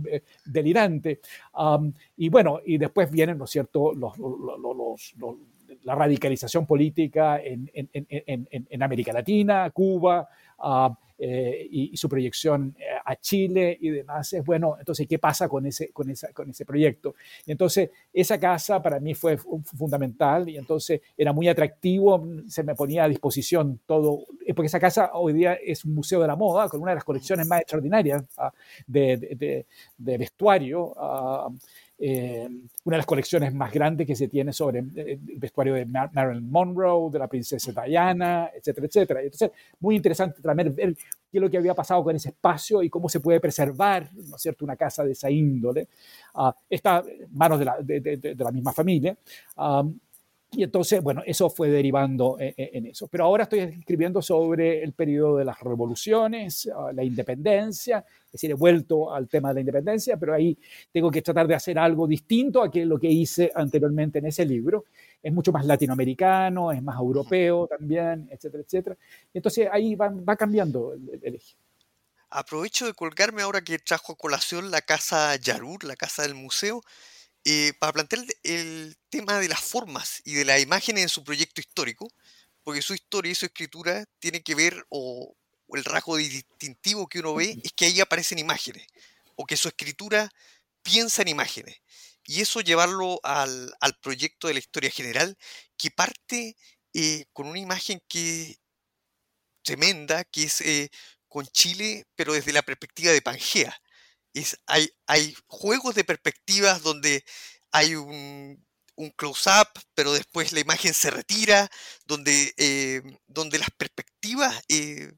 eh, 0.07 0.23
delirante. 0.45 1.21
y 2.17 2.29
bueno, 2.29 2.61
y 2.65 2.79
después 2.79 3.11
vienen, 3.11 3.39
¿no 3.39 3.45
es 3.45 3.51
cierto?, 3.51 3.93
los, 3.95 4.13
la 5.83 5.95
radicalización 5.95 6.67
política 6.67 7.41
en, 7.43 7.71
en, 7.75 7.89
en, 7.93 8.67
en 8.69 8.83
América 8.83 9.13
Latina, 9.13 9.71
Cuba, 9.71 10.29
eh, 11.25 11.69
y, 11.71 11.97
su 11.97 12.09
proyección 12.09 12.75
eh, 12.77 12.85
a 13.05 13.15
Chile 13.15 13.79
y 13.81 13.91
demás. 13.91 14.33
Es 14.33 14.45
bueno, 14.45 14.75
entonces, 14.77 15.07
¿qué 15.07 15.21
pasa 15.21 15.49
con 15.49 15.65
ese, 15.67 15.93
con 15.93 16.11
esa, 16.11 16.33
con 16.33 16.51
ese 16.51 16.65
proyecto? 16.65 17.15
Entonces, 17.47 17.91
esa 18.13 18.41
casa 18.41 18.83
para 18.83 18.99
mí 18.99 19.15
fue 19.15 19.37
fundamental 19.37 20.49
y 20.49 20.57
entonces 20.57 21.01
era 21.17 21.33
muy 21.33 21.47
atractivo, 21.47 22.27
se 22.49 22.65
me 22.65 22.75
ponía 22.75 23.05
a 23.05 23.09
disposición 23.09 23.79
todo, 23.87 24.25
eh, 24.45 24.53
porque 24.53 24.67
esa 24.67 24.81
casa 24.81 25.13
hoy 25.15 25.33
día 25.35 25.55
es 25.55 25.85
un 25.85 25.95
museo 25.95 26.21
de 26.21 26.27
la 26.27 26.35
moda 26.35 26.69
con 26.69 26.83
una 26.83 26.91
de 26.91 26.97
las 26.97 27.05
colecciones 27.05 27.47
más 27.47 27.61
extraordinarias 27.61 28.25
ah, 28.39 28.53
de, 28.89 29.17
de, 29.17 29.67
de, 29.97 30.19
vestuario. 30.19 30.93
Ah, 30.97 31.49
eh, 32.05 32.49
una 32.85 32.97
de 32.97 32.99
las 32.99 33.07
colecciones 33.07 33.55
más 33.55 33.73
grandes 33.73 34.09
que 34.09 34.17
se 34.17 34.27
tiene 34.27 34.53
sobre 34.53 34.81
eh, 34.81 35.21
el 35.25 35.39
vestuario 35.39 35.75
de 35.75 35.87
Marilyn 35.87 36.51
Monroe, 36.51 37.13
de 37.13 37.19
la 37.21 37.29
princesa 37.29 37.71
Diana, 37.81 38.51
etcétera, 38.53 38.89
etcétera. 38.89 39.23
Entonces, 39.23 39.53
muy 39.79 39.95
interesante 39.95 40.43
también 40.43 40.75
ver 40.75 40.97
qué 40.97 41.39
es 41.39 41.41
lo 41.41 41.49
que 41.49 41.59
había 41.59 41.75
pasado 41.75 42.03
con 42.03 42.17
ese 42.17 42.31
espacio 42.31 42.83
y 42.83 42.91
cómo 42.91 43.09
se 43.09 43.21
puede 43.21 43.39
preservar, 43.39 44.11
¿no 44.15 44.35
es 44.35 44.43
cierto?, 44.43 44.65
una 44.65 44.75
casa 44.75 45.05
de 45.05 45.13
esa 45.13 45.31
índole. 45.31 45.87
Uh, 46.35 46.51
está 46.69 47.05
en 47.07 47.29
manos 47.37 47.61
de 47.61 47.65
la, 47.65 47.77
de, 47.81 48.01
de, 48.01 48.35
la 48.35 48.51
misma 48.51 48.73
familia. 48.73 49.17
Um, 49.57 49.97
y 50.55 50.63
entonces, 50.63 51.03
bueno, 51.03 51.23
eso 51.25 51.49
fue 51.49 51.71
derivando 51.71 52.37
en, 52.39 52.55
en, 52.57 52.87
eso. 52.87 53.09
Pero 53.09 53.25
ahora 53.25 53.45
estoy 53.45 53.61
escribiendo 53.61 54.21
sobre 54.21 54.83
el 54.83 54.93
periodo 54.93 55.39
de 55.39 55.47
las 55.47 55.59
revoluciones, 55.61 56.67
uh, 56.67 56.93
la 56.93 57.03
independencia, 57.03 58.05
es 58.27 58.33
decir, 58.33 58.51
he 58.51 58.55
vuelto 58.55 59.15
al 59.15 59.29
tema 59.29 59.49
de 59.49 59.55
la 59.55 59.61
independencia, 59.61 60.19
pero 60.19 60.35
ahí 60.35 60.59
tengo 60.93 61.11
que 61.11 61.23
tratar 61.23 61.47
de 61.47 61.55
hacer 61.55 61.79
algo 61.79 62.07
distinto 62.07 62.63
a 62.63 62.71
que 62.71 62.85
lo 62.85 62.99
que 62.99 63.09
hice 63.09 63.51
anteriormente 63.55 64.19
en 64.19 64.27
ese 64.27 64.45
libro. 64.45 64.85
Es 65.23 65.33
mucho 65.33 65.53
más 65.53 65.65
latinoamericano, 65.65 66.71
es 66.71 66.83
más 66.83 66.99
europeo 66.99 67.67
también, 67.67 68.29
etcétera, 68.31 68.63
etcétera. 68.63 68.97
Entonces 69.33 69.69
ahí 69.73 69.95
va, 69.95 70.11
va 70.11 70.37
cambiando 70.37 70.93
el, 70.93 71.19
el 71.23 71.35
eje. 71.37 71.57
Aprovecho 72.29 72.87
de 72.87 72.93
colgarme 72.93 73.43
ahora 73.43 73.63
que 73.63 73.79
trajo 73.79 74.13
a 74.13 74.17
colación 74.17 74.71
la 74.71 74.83
casa 74.83 75.35
Yarur, 75.37 75.85
la 75.85 75.97
casa 75.97 76.23
del 76.23 76.35
museo. 76.35 76.83
Eh, 77.45 77.73
para 77.81 77.93
plantear 77.93 78.25
el, 78.45 78.97
tema 79.09 79.39
de 79.41 79.49
las 79.49 79.61
formas 79.61 80.23
y 80.25 80.35
de 80.35 80.45
las 80.45 80.63
imágenes 80.63 81.03
en 81.03 81.09
su 81.09 81.25
proyecto 81.25 81.61
histórico, 81.61 82.09
porque 82.63 82.83
su 82.83 82.95
historia 82.95 83.33
y 83.33 83.35
su 83.35 83.47
escritura 83.47 84.07
tienen 84.21 84.43
que 84.43 84.55
ver, 84.55 84.87
o, 84.89 85.37
el 85.75 85.85
rasgo 85.85 86.17
distintivo 86.17 87.09
que 87.09 87.19
uno 87.21 87.35
ve, 87.35 87.59
es 87.65 87.73
que 87.73 87.87
ahí 87.87 88.01
aparecen 88.01 88.39
imágenes, 88.39 88.87
o 89.37 89.45
que 89.45 89.57
su 89.57 89.69
escritura 89.69 90.31
piensa 90.83 91.23
en 91.23 91.29
imágenes. 91.29 91.81
Y 92.25 92.41
eso 92.41 92.61
llevarlo 92.61 93.21
al, 93.25 93.75
proyecto 94.01 94.49
de 94.49 94.55
la 94.55 94.61
historia 94.61 94.91
general, 94.91 95.37
que 95.77 95.91
parte 95.91 96.57
eh, 96.95 97.27
con 97.33 97.47
una 97.49 97.59
imagen 97.59 98.01
que 98.09 98.59
tremenda, 99.63 100.25
que 100.25 100.45
es 100.45 100.61
eh, 100.61 100.91
con 101.29 101.47
Chile, 101.49 102.07
pero 102.15 102.35
desde 102.35 102.53
la 102.53 102.63
perspectiva 102.63 103.13
de 103.13 103.23
Pangea 103.23 103.83
hay, 105.07 105.35
juegos 105.47 105.95
de 105.95 106.05
perspectivas 106.05 106.83
donde 106.83 107.25
hay 107.71 107.95
un, 107.95 108.65
close-up, 109.17 109.69
pero 109.95 110.13
después 110.13 110.53
la 110.53 110.61
imagen 110.61 110.95
se 110.95 111.11
retira, 111.11 111.69
donde, 112.07 112.55
eh, 112.57 113.03
donde 113.27 113.59
las 113.59 113.71
perspectivas 113.71 114.63
eh, 114.69 115.13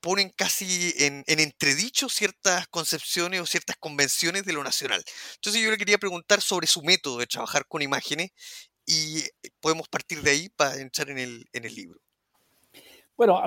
ponen 0.00 0.30
casi 0.30 0.92
en, 0.98 1.22
en, 1.28 1.38
entredicho 1.38 2.08
ciertas 2.08 2.66
concepciones 2.68 3.40
o 3.40 3.46
ciertas 3.46 3.76
convenciones 3.76 4.44
de 4.44 4.52
lo 4.52 4.64
nacional. 4.64 5.04
Entonces 5.36 5.62
yo 5.62 5.70
le 5.70 5.78
quería 5.78 5.98
preguntar 5.98 6.40
sobre 6.42 6.66
su 6.66 6.82
método 6.82 7.18
de 7.18 7.26
trabajar 7.26 7.66
con 7.68 7.82
imágenes 7.82 8.32
y 8.86 9.22
podemos 9.60 9.88
partir 9.88 10.20
de 10.22 10.30
ahí 10.30 10.48
para 10.48 10.76
entrar 10.80 11.08
en 11.10 11.18
el, 11.18 11.46
en 11.52 11.64
el 11.64 11.74
libro. 11.74 12.00
Bueno, 13.16 13.40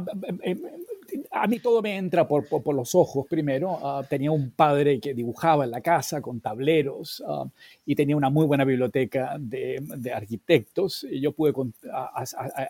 a 1.31 1.47
mí 1.47 1.59
todo 1.59 1.81
me 1.81 1.97
entra 1.97 2.27
por, 2.27 2.47
por, 2.47 2.75
los 2.75 2.95
ojos 2.95 3.25
primero. 3.27 3.79
Ah, 3.81 4.05
tenía 4.07 4.31
un 4.31 4.51
padre 4.51 5.00
que 5.00 5.13
dibujaba 5.13 5.65
en 5.65 5.71
la 5.71 5.81
casa 5.81 6.21
con 6.21 6.39
tableros 6.39 7.24
ah, 7.27 7.45
y 7.86 7.95
tenía 7.95 8.15
una 8.15 8.29
muy 8.29 8.45
buena 8.45 8.63
biblioteca 8.63 9.36
de, 9.39 9.81
de 9.97 10.13
arquitectos. 10.13 11.05
Y 11.09 11.19
yo 11.21 11.31
pude 11.31 11.53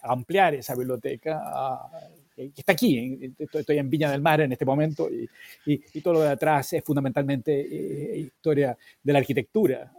ampliar 0.04 0.56
esa 0.56 0.76
biblioteca 0.76 1.42
ah, 1.44 1.90
que 2.38 2.52
está 2.56 2.74
aquí. 2.74 3.34
Estoy 3.38 3.78
en 3.78 3.90
Viña 3.90 4.12
del 4.12 4.22
Mar 4.22 4.42
en 4.42 4.52
este 4.52 4.66
momento 4.66 5.10
y, 5.10 5.28
y, 5.66 6.02
todo 6.02 6.16
lo 6.16 6.22
de 6.22 6.30
atrás 6.30 6.72
es 6.74 6.84
fundamentalmente 6.84 7.62
eh, 7.62 8.20
historia 8.20 8.78
de 9.02 9.14
la 9.14 9.20
arquitectura. 9.20 9.92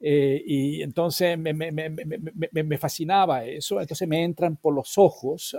Eh, 0.00 0.42
y 0.44 0.82
entonces 0.82 1.38
me, 1.38 1.54
me, 1.54 1.70
me, 1.70 1.88
me, 1.90 2.78
fascinaba 2.78 3.44
eso. 3.44 3.80
Entonces 3.80 4.08
me 4.08 4.24
entran 4.24 4.56
por 4.56 4.74
los 4.74 4.98
ojos. 4.98 5.56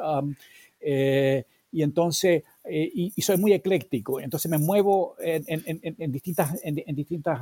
Eh, 0.82 1.46
y 1.74 1.82
entonces, 1.82 2.44
eh, 2.64 2.90
y, 2.94 3.22
soy 3.24 3.38
muy 3.38 3.52
ecléctico, 3.52 4.22
entonces 4.22 4.50
me 4.50 4.60
muevo 4.60 5.16
en, 5.20 5.44
en, 5.48 5.80
en, 5.82 6.12
distintas, 6.12 6.60
en, 6.64 6.96
distintas 6.96 7.42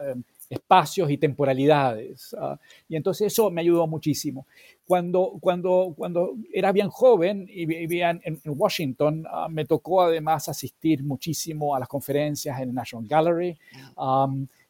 em, 0.00 0.22
espacios 0.48 1.10
y 1.10 1.18
temporalidades. 1.18 2.34
Ah, 2.40 2.58
y 2.88 2.96
entonces 2.96 3.26
eso 3.26 3.50
me 3.50 3.60
ayudó 3.60 3.86
muchísimo. 3.86 4.46
Cuando, 4.86 5.36
cuando, 5.40 5.92
cuando 5.94 6.36
era 6.54 6.72
bien 6.72 6.88
joven 6.88 7.46
y 7.50 7.66
vivía 7.66 8.18
en, 8.22 8.40
Washington, 8.46 9.24
ah, 9.30 9.48
me 9.50 9.66
tocó 9.66 10.00
además 10.00 10.48
asistir 10.48 11.04
muchísimo 11.04 11.76
a 11.76 11.78
las 11.78 11.88
conferencias 11.88 12.58
en 12.58 12.70
el 12.70 12.74
National 12.74 13.06
Gallery 13.06 13.58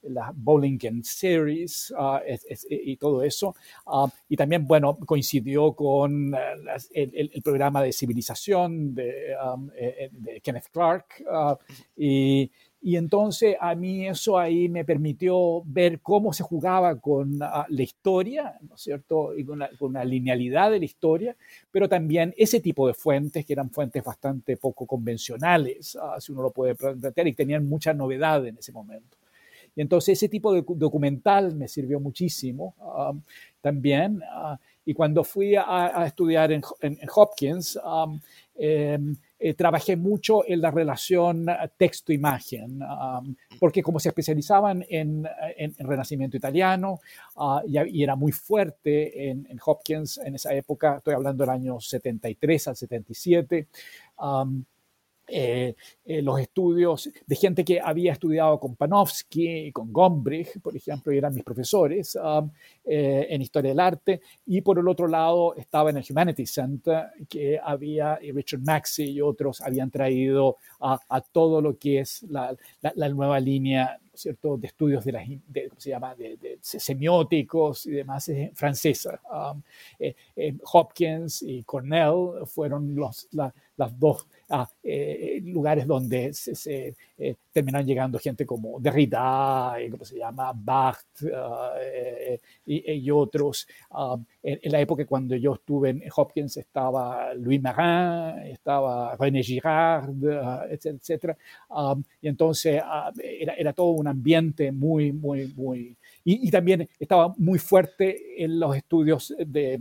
la 0.09 0.33
Bowling 0.35 0.79
Series 1.03 1.93
ah, 1.97 2.23
y 2.69 2.97
todo 2.97 3.23
eso. 3.23 3.55
Ah, 3.87 4.07
y 4.29 4.37
también, 4.37 4.67
bueno, 4.67 4.97
coincidió 4.99 5.73
con 5.73 6.35
eh, 6.35 7.31
el, 7.33 7.43
programa 7.43 7.83
de 7.83 7.93
civilización 7.93 8.95
de, 8.95 9.35
um, 9.55 9.71
eh, 9.77 10.11
eh, 10.27 10.41
Kenneth 10.41 10.69
Clark. 10.73 11.07
Ah, 11.31 11.59
y, 11.97 12.51
y, 12.83 12.97
entonces 12.97 13.57
a 13.61 13.75
mí 13.75 14.07
eso 14.07 14.39
ahí 14.39 14.69
me 14.69 14.85
permitió 14.85 15.63
ver 15.65 16.01
cómo 16.01 16.33
se 16.33 16.43
jugaba 16.43 16.99
con 17.01 17.39
la 17.39 17.67
historia, 17.83 18.57
¿no 18.69 18.75
es 18.77 18.83
cierto? 18.83 19.37
Y 19.37 19.45
con, 19.45 19.59
la, 19.93 20.05
linealidad 20.05 20.71
de 20.71 20.79
la 20.79 20.85
historia, 20.85 21.37
pero 21.71 21.89
también 21.89 22.35
ese 22.37 22.61
tipo 22.61 22.87
de 22.87 22.95
fuentes, 22.95 23.45
que 23.45 23.53
eran 23.53 23.71
fuentes 23.71 24.05
bastante 24.05 24.57
poco 24.57 24.87
convencionales, 24.87 25.99
si 26.19 26.33
uno 26.33 26.43
lo 26.43 26.51
puede 26.51 26.75
plantear, 26.75 27.27
y 27.27 27.35
tenían 27.35 27.69
mucha 27.69 27.93
novedad 27.93 28.47
en 28.47 28.59
ese 28.59 28.73
momento. 28.73 29.17
Y 29.77 29.83
entonces 29.83 30.15
ese 30.15 30.29
tipo 30.29 30.53
de 30.53 30.65
documental 30.67 31.55
me 31.55 31.69
sirvió 31.69 32.01
muchísimo 32.01 32.75
um, 32.81 33.21
también. 33.61 34.23
Uh, 34.23 34.57
y 34.87 34.95
cuando 34.95 35.23
fui 35.23 35.55
a, 35.57 36.05
estudiar 36.07 36.53
en, 36.53 36.63
Hopkins, 37.13 37.77
um, 37.85 38.21
em, 38.55 39.17
eh, 39.37 39.53
trabajé 39.53 39.97
mucho 39.97 40.47
en 40.47 40.61
la 40.61 40.71
relación 40.71 41.45
texto-imagen, 41.77 42.81
um, 42.83 43.35
porque 43.59 43.83
como 43.83 43.99
se 43.99 44.11
especializaban 44.11 44.87
en, 44.89 45.29
en, 45.57 45.75
Renacimiento 45.79 46.37
italiano 46.37 47.01
uh, 47.35 47.59
y, 47.67 48.03
era 48.03 48.15
muy 48.15 48.31
fuerte 48.31 49.29
en, 49.29 49.59
Hopkins 49.65 50.19
en 50.19 50.37
esa 50.37 50.55
época, 50.55 50.99
estoy 50.99 51.15
hablando 51.15 51.43
del 51.43 51.51
año 51.51 51.81
73 51.81 52.69
al 52.69 52.77
77, 52.77 53.67
eh, 55.29 55.75
eh, 56.05 56.23
los 56.23 56.39
estudios 56.39 57.11
de 57.27 57.35
gente 57.35 57.65
que 57.65 57.81
había 57.81 58.13
estudiado 58.13 58.61
con 58.61 58.77
Panofsky, 58.77 59.73
con 59.73 59.93
Gombrich, 59.93 60.61
por 60.61 60.77
ejemplo, 60.77 61.13
y 61.13 61.19
eran 61.19 61.35
mis 61.35 61.43
profesores 61.43 62.17
um, 62.17 62.49
eh, 62.85 63.27
en 63.29 63.43
Historia 63.43 63.71
del 63.71 63.81
Arte, 63.81 64.21
y 64.47 64.61
por 64.61 64.79
el 64.79 64.87
otro 64.87 65.09
lado 65.09 65.57
estaba 65.57 65.91
en 65.91 65.97
el 65.97 66.05
Humanities 66.09 66.53
Center, 66.53 67.07
que 67.29 67.59
había, 67.63 68.17
Richard 68.17 68.61
Maxey 68.61 69.11
y 69.11 69.21
otros 69.21 69.61
habían 69.61 69.91
traído 69.91 70.59
a, 70.81 71.21
todo 71.33 71.61
lo 71.61 71.77
que 71.77 72.01
es 72.01 72.23
la, 72.29 72.57
nueva 73.09 73.41
línea 73.41 73.99
¿cierto? 74.15 74.57
de 74.57 74.69
estudios 74.69 75.05
de, 75.05 75.13
las, 75.13 75.27
¿cómo 75.27 75.81
se 75.81 75.91
llama? 75.91 76.15
De, 76.15 76.59
semióticos 76.63 77.87
y 77.87 77.91
demás 77.93 78.31
francesa. 78.55 79.21
Um, 79.29 79.63
Hopkins 80.73 81.43
y 81.43 81.65
Cornell 81.65 82.47
fueron 82.47 82.95
los, 82.95 83.29
las 83.33 83.99
dos 83.99 84.27
a 84.49 84.69
eh, 84.83 85.41
lugares 85.45 85.87
donde 85.87 86.33
se, 86.33 86.95
eh, 87.19 87.35
terminan 87.53 87.85
llegando 87.85 88.19
gente 88.19 88.47
como 88.47 88.79
Derrida, 88.79 89.75
eh, 89.79 89.91
¿cómo 89.91 90.05
se 90.05 90.19
llama? 90.19 90.53
Barthes 90.55 91.33
y, 92.67 93.11
otros. 93.11 93.67
Um, 93.91 94.25
en, 94.43 94.73
la 94.73 94.81
época 94.81 95.05
cuando 95.07 95.35
yo 95.37 95.55
estuve 95.55 95.91
en 95.91 96.03
Hopkins 96.15 96.57
estaba 96.57 97.35
Louis 97.35 97.61
Marin, 97.61 98.47
estaba 98.47 99.17
René 99.17 99.43
Girard, 99.43 100.11
etcétera. 100.71 100.97
etcétera. 101.01 101.37
Y 102.21 102.29
entonces 102.29 102.81
ah, 102.85 103.13
era 103.23 103.73
todo 103.73 103.93
un 103.93 104.07
ambiente 104.07 104.71
muy, 104.73 105.13
muy, 105.13 105.53
muy 105.57 105.97
y, 106.29 106.51
también 106.51 106.89
estaba 106.99 107.33
muy 107.39 107.61
fuerte 107.61 108.43
en 108.43 108.59
los 108.59 108.77
estudios 108.77 109.33
de, 109.39 109.81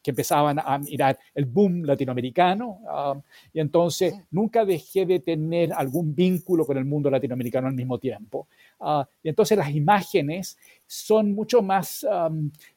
que 0.00 0.10
empezaban 0.12 0.60
a 0.60 0.78
mirar 0.78 1.18
el 1.34 1.44
boom 1.44 1.82
latinoamericano. 1.82 2.78
Ah, 2.88 3.20
y 3.52 3.58
entonces 3.58 4.14
nunca 4.30 4.64
dejé 4.64 5.04
de 5.06 5.18
tener 5.18 5.72
algún 5.72 6.14
vínculo 6.14 6.64
con 6.64 6.78
el 6.78 6.84
mundo 6.84 7.10
latinoamericano 7.10 7.66
al 7.66 7.74
mismo 7.74 7.98
tiempo. 7.98 8.46
Ah, 8.78 9.08
y 9.24 9.30
entonces 9.30 9.58
las 9.58 9.74
imágenes 9.74 10.56
son 10.86 11.32
mucho 11.32 11.62
más 11.62 12.06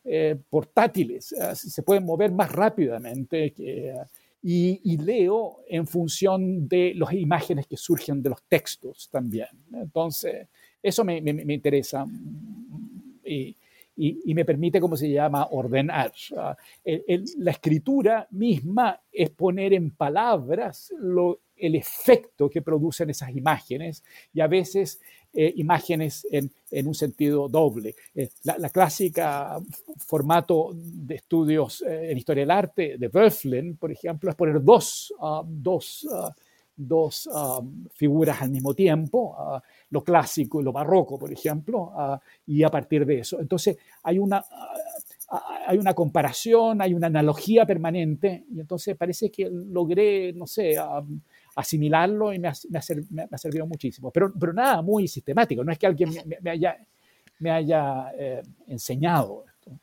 eh, 0.03 0.35
portátiles, 0.49 1.35
ah, 1.39 1.53
se 1.53 1.83
pueden 1.83 2.05
mover 2.05 2.31
más 2.31 2.51
rápidamente. 2.51 3.53
y, 4.41 4.97
leo 4.97 5.63
en 5.67 5.85
función 5.85 6.67
de 6.67 6.93
las 6.95 7.13
imágenes 7.13 7.67
que 7.67 7.77
surgen 7.77 8.23
de 8.23 8.29
los 8.31 8.41
textos 8.47 9.09
también. 9.11 9.49
Entonces, 9.73 10.47
eso 10.81 11.03
me, 11.03 11.21
me 11.21 11.53
interesa 11.53 12.05
y, 13.25 13.55
y, 13.97 14.33
me 14.33 14.45
permite, 14.45 14.79
¿cómo 14.81 14.97
se 14.97 15.09
llama?, 15.09 15.47
ordenar. 15.51 16.11
la 17.37 17.51
escritura 17.51 18.27
misma 18.31 19.01
es 19.11 19.29
poner 19.29 19.73
en 19.73 19.91
palabras 19.91 20.93
lo, 20.99 21.39
el 21.57 21.75
efecto 21.75 22.49
que 22.49 22.61
producen 22.61 23.09
esas 23.09 23.35
imágenes 23.35 24.03
y 24.33 24.41
a 24.41 24.47
veces 24.47 24.99
eh, 25.33 25.53
imágenes 25.57 26.25
en, 26.31 26.51
en, 26.71 26.87
un 26.87 26.95
sentido 26.95 27.49
doble. 27.49 27.95
Eh, 28.13 28.29
la, 28.43 28.69
clásica 28.69 29.59
formato 29.97 30.71
de 30.73 31.15
estudios 31.15 31.81
eh, 31.81 32.11
en 32.11 32.17
historia 32.17 32.43
del 32.43 32.51
arte 32.51 32.95
de 32.97 33.07
Wölflen, 33.07 33.77
por 33.77 33.91
ejemplo, 33.91 34.29
es 34.29 34.35
poner 34.35 34.63
dos, 34.63 35.13
ah, 35.19 35.43
dos 35.45 36.07
ah, 36.11 36.33
dos 36.75 37.27
um, 37.27 37.85
figuras 37.93 38.41
al 38.41 38.49
mismo 38.49 38.73
tiempo, 38.73 39.35
uh, 39.37 39.59
lo 39.89 40.03
clásico 40.03 40.59
y 40.59 40.63
lo 40.63 40.71
barroco, 40.71 41.17
por 41.17 41.31
ejemplo, 41.31 41.93
uh, 41.95 42.17
y 42.45 42.63
a 42.63 42.69
partir 42.69 43.05
de 43.05 43.19
eso. 43.19 43.39
Entonces 43.39 43.77
hay 44.03 44.19
una, 44.19 44.39
uh, 44.39 45.37
hay 45.67 45.77
una 45.77 45.93
comparación, 45.93 46.81
hay 46.81 46.93
una 46.93 47.07
analogía 47.07 47.65
permanente, 47.65 48.45
y 48.51 48.59
entonces 48.59 48.95
parece 48.97 49.31
que 49.31 49.49
logré, 49.49 50.33
no 50.33 50.45
sé, 50.47 50.75
um, 50.79 51.21
asimilarlo 51.55 52.33
y 52.33 52.39
me 52.39 52.49
ha, 52.49 52.53
me, 52.71 53.37
servido 53.37 53.65
muchísimo. 53.65 54.11
Pero, 54.11 54.33
pero 54.37 54.53
nada 54.53 54.81
muy 54.81 55.07
sistemático, 55.07 55.63
no 55.63 55.71
es 55.71 55.79
que 55.79 55.87
alguien 55.87 56.11
me, 56.41 56.49
haya, 56.49 56.77
me 57.39 57.51
haya 57.51 58.11
eh, 58.17 58.41
enseñado 58.67 59.45
esto. 59.47 59.79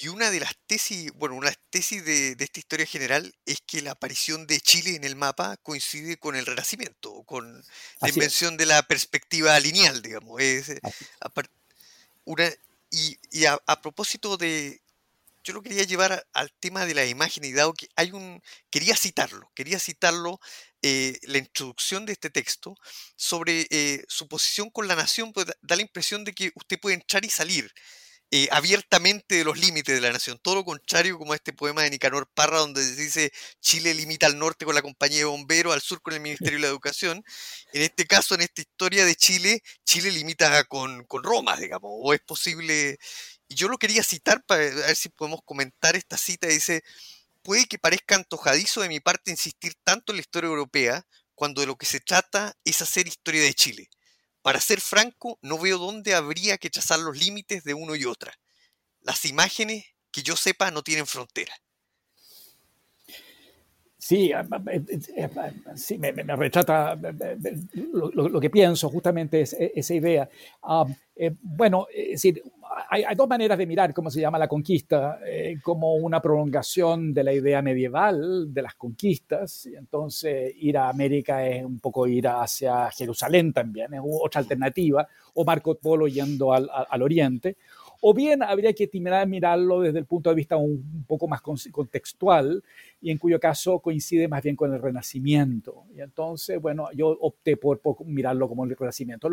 Y 0.00 0.08
una 0.08 0.30
de 0.30 0.40
las 0.40 0.56
tesis, 0.66 1.12
bueno, 1.14 1.36
una 1.36 1.52
tesis 1.70 2.04
de, 2.04 2.36
esta 2.38 2.58
historia 2.58 2.86
general 2.86 3.34
es 3.46 3.60
que 3.66 3.82
la 3.82 3.92
aparición 3.92 4.46
de 4.46 4.60
Chile 4.60 4.96
en 4.96 5.04
el 5.04 5.14
mapa 5.14 5.56
coincide 5.58 6.16
con 6.16 6.36
el 6.36 6.46
Renacimiento, 6.46 7.22
con 7.24 7.64
la 8.00 8.08
invención 8.08 8.56
de 8.56 8.66
la 8.66 8.82
perspectiva 8.82 9.58
lineal, 9.60 10.02
digamos. 10.02 10.40
Es, 10.40 10.68
eh, 10.70 10.80
una, 12.24 12.50
y, 12.90 13.44
a, 13.44 13.82
propósito 13.82 14.36
de, 14.36 14.80
yo 15.44 15.52
lo 15.52 15.62
quería 15.62 15.84
llevar 15.84 16.26
al 16.32 16.52
tema 16.52 16.86
de 16.86 16.94
la 16.94 17.04
imagen 17.04 17.44
y 17.44 17.52
dado 17.52 17.74
que 17.74 17.88
hay 17.94 18.12
un, 18.12 18.42
quería 18.70 18.96
citarlo, 18.96 19.50
quería 19.54 19.78
citarlo, 19.78 20.40
eh, 20.82 21.18
la 21.22 21.38
introducción 21.38 22.04
de 22.04 22.12
este 22.12 22.30
texto 22.30 22.76
sobre 23.16 23.66
eh, 23.70 24.04
su 24.08 24.28
posición 24.28 24.70
con 24.70 24.88
la 24.88 24.96
nación, 24.96 25.32
pues 25.32 25.46
da 25.46 25.76
la 25.76 25.82
impresión 25.82 26.24
de 26.24 26.32
que 26.34 26.52
usted 26.54 26.80
puede 26.80 26.96
entrar 26.96 27.24
y 27.24 27.30
salir 27.30 27.72
eh, 28.36 28.48
abiertamente 28.50 29.36
de 29.36 29.44
los 29.44 29.56
límites 29.56 29.94
de 29.94 30.00
la 30.00 30.10
nación. 30.10 30.40
Todo 30.42 30.56
lo 30.56 30.64
contrario 30.64 31.18
como 31.18 31.34
este 31.34 31.52
poema 31.52 31.82
de 31.82 31.90
Nicanor 31.90 32.28
Parra, 32.34 32.58
donde 32.58 32.84
dice 32.96 33.32
Chile 33.60 33.94
limita 33.94 34.26
al 34.26 34.36
norte 34.36 34.64
con 34.64 34.74
la 34.74 34.82
compañía 34.82 35.18
de 35.18 35.24
bomberos, 35.26 35.72
al 35.72 35.80
sur 35.80 36.02
con 36.02 36.14
el 36.14 36.20
Ministerio 36.20 36.54
de 36.58 36.62
la 36.62 36.66
Educación. 36.66 37.22
En 37.72 37.82
este 37.82 38.06
caso, 38.06 38.34
en 38.34 38.40
esta 38.40 38.60
historia 38.60 39.04
de 39.04 39.14
Chile, 39.14 39.62
Chile 39.84 40.10
limita 40.10 40.64
con, 40.64 41.04
con 41.04 41.22
Roma, 41.22 41.56
digamos, 41.56 41.92
o 41.94 42.12
es 42.12 42.18
posible. 42.22 42.98
Y 43.46 43.54
yo 43.54 43.68
lo 43.68 43.78
quería 43.78 44.02
citar 44.02 44.44
para 44.44 44.62
ver 44.62 44.96
si 44.96 45.10
podemos 45.10 45.38
comentar 45.44 45.94
esta 45.94 46.16
cita. 46.16 46.48
Dice, 46.48 46.82
puede 47.42 47.66
que 47.66 47.78
parezca 47.78 48.16
antojadizo 48.16 48.80
de 48.80 48.88
mi 48.88 48.98
parte 48.98 49.30
insistir 49.30 49.74
tanto 49.84 50.10
en 50.10 50.16
la 50.16 50.22
historia 50.22 50.48
europea, 50.48 51.06
cuando 51.36 51.60
de 51.60 51.68
lo 51.68 51.76
que 51.76 51.86
se 51.86 52.00
trata 52.00 52.56
es 52.64 52.82
hacer 52.82 53.06
historia 53.06 53.42
de 53.42 53.54
Chile. 53.54 53.88
Para 54.44 54.60
ser 54.60 54.82
franco, 54.82 55.38
no 55.40 55.58
veo 55.58 55.78
dónde 55.78 56.14
habría 56.14 56.58
que 56.58 56.68
trazar 56.68 56.98
los 56.98 57.16
límites 57.16 57.64
de 57.64 57.72
uno 57.72 57.96
y 57.96 58.04
otra. 58.04 58.34
Las 59.00 59.24
imágenes, 59.24 59.86
que 60.12 60.22
yo 60.22 60.36
sepa, 60.36 60.70
no 60.70 60.82
tienen 60.82 61.06
frontera. 61.06 61.54
Sí, 64.04 64.30
sí 65.76 65.96
me, 65.96 66.12
retrata 66.12 66.94
lo, 67.94 68.38
que 68.38 68.50
pienso, 68.50 68.90
justamente 68.90 69.40
es, 69.40 69.56
esa 69.58 69.94
idea. 69.94 70.28
Eh, 71.16 71.34
bueno, 71.40 71.86
es 71.90 72.10
decir, 72.10 72.42
hay, 72.90 73.14
dos 73.16 73.26
maneras 73.26 73.56
de 73.56 73.66
mirar 73.66 73.94
cómo 73.94 74.10
se 74.10 74.20
llama 74.20 74.38
la 74.38 74.46
conquista, 74.46 75.20
eh, 75.26 75.56
como 75.62 75.94
una 75.94 76.20
prolongación 76.20 77.14
de 77.14 77.24
la 77.24 77.32
idea 77.32 77.62
medieval 77.62 78.52
de 78.52 78.60
las 78.60 78.74
conquistas, 78.74 79.64
y 79.64 79.74
entonces 79.74 80.52
ir 80.58 80.76
a 80.76 80.90
América 80.90 81.46
es 81.46 81.64
un 81.64 81.78
poco 81.78 82.06
ir 82.06 82.28
hacia 82.28 82.90
Jerusalén 82.90 83.54
también, 83.54 83.94
es 83.94 84.00
otra 84.04 84.42
alternativa, 84.42 85.08
o 85.32 85.46
Marco 85.46 85.76
Polo 85.76 86.08
yendo 86.08 86.52
al, 86.52 86.68
al 86.70 87.00
oriente, 87.00 87.56
o 88.06 88.12
bien 88.12 88.42
habría 88.42 88.74
que 88.74 88.90
mirarlo 89.26 89.80
desde 89.80 89.98
el 89.98 90.04
punto 90.04 90.28
de 90.28 90.36
vista 90.36 90.58
un, 90.58 91.06
poco 91.08 91.26
más 91.26 91.40
contextual 91.40 92.62
y 93.04 93.10
en 93.10 93.18
cuyo 93.18 93.38
caso 93.38 93.80
coincide 93.80 94.28
más 94.28 94.42
bien 94.42 94.56
con 94.56 94.72
el 94.72 94.80
Renacimiento. 94.80 95.84
Y 95.94 96.00
entonces, 96.00 96.58
bueno, 96.58 96.88
yo 96.94 97.08
opté 97.20 97.58
por, 97.58 97.82
mirarlo 98.06 98.48
como 98.48 98.64
el 98.64 98.74
Renacimiento. 98.74 99.28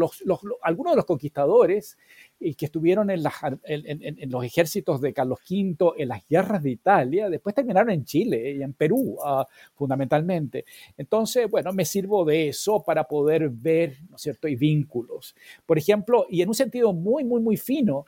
algunos 0.62 0.92
de 0.92 0.98
los 0.98 1.06
conquistadores 1.06 1.98
y 2.38 2.56
que 2.56 2.66
estuvieron 2.66 3.10
en, 3.10 3.24
en, 3.64 4.30
los 4.30 4.44
ejércitos 4.44 5.00
de 5.00 5.14
Carlos 5.14 5.40
V, 5.50 5.94
en 5.98 6.10
las 6.10 6.28
guerras 6.28 6.62
de 6.64 6.72
Italia, 6.72 7.30
después 7.30 7.56
terminaron 7.56 7.92
en 7.92 8.04
Chile 8.04 8.56
y 8.58 8.62
en 8.62 8.74
Perú, 8.74 9.18
ah, 9.24 9.48
fundamentalmente. 9.74 10.66
Entonces, 10.98 11.50
bueno, 11.50 11.72
me 11.72 11.86
sirvo 11.86 12.26
de 12.26 12.50
eso 12.50 12.84
para 12.84 13.06
poder 13.06 13.48
ver, 13.48 13.96
¿no 14.10 14.18
es 14.18 14.22
cierto?, 14.22 14.50
y 14.50 14.58
vínculos. 14.58 15.34
Por 15.66 15.78
ejemplo, 15.78 16.26
y 16.30 16.42
en 16.42 16.50
un 16.50 16.56
sentido 16.56 16.92
muy, 16.92 17.24
muy, 17.24 17.42
muy 17.42 17.56
fino, 17.56 18.04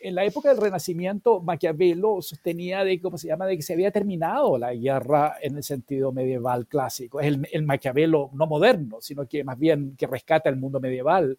en 0.00 0.14
la 0.14 0.24
época 0.24 0.48
del 0.48 0.62
Renacimiento, 0.62 1.42
Maquiavelo 1.42 2.22
sostenía 2.22 2.82
de, 2.82 2.98
¿cómo 2.98 3.18
se 3.18 3.26
llama?, 3.28 3.44
de 3.44 3.56
que 3.56 3.62
se 3.62 3.74
había 3.74 3.90
terminado 3.90 4.56
la 4.56 4.72
guerra 4.72 4.85
en 4.88 5.56
el 5.56 5.62
sentido 5.62 6.12
medieval 6.12 6.66
clásico. 6.66 7.20
Es 7.20 7.26
el, 7.26 7.48
el 7.52 7.62
Maquiavelo 7.62 8.30
no 8.32 8.46
moderno, 8.46 8.98
sino 9.00 9.26
que 9.26 9.44
más 9.44 9.58
bien 9.58 9.96
que 9.96 10.06
rescata 10.06 10.48
el 10.48 10.56
mundo 10.56 10.80
medieval. 10.80 11.38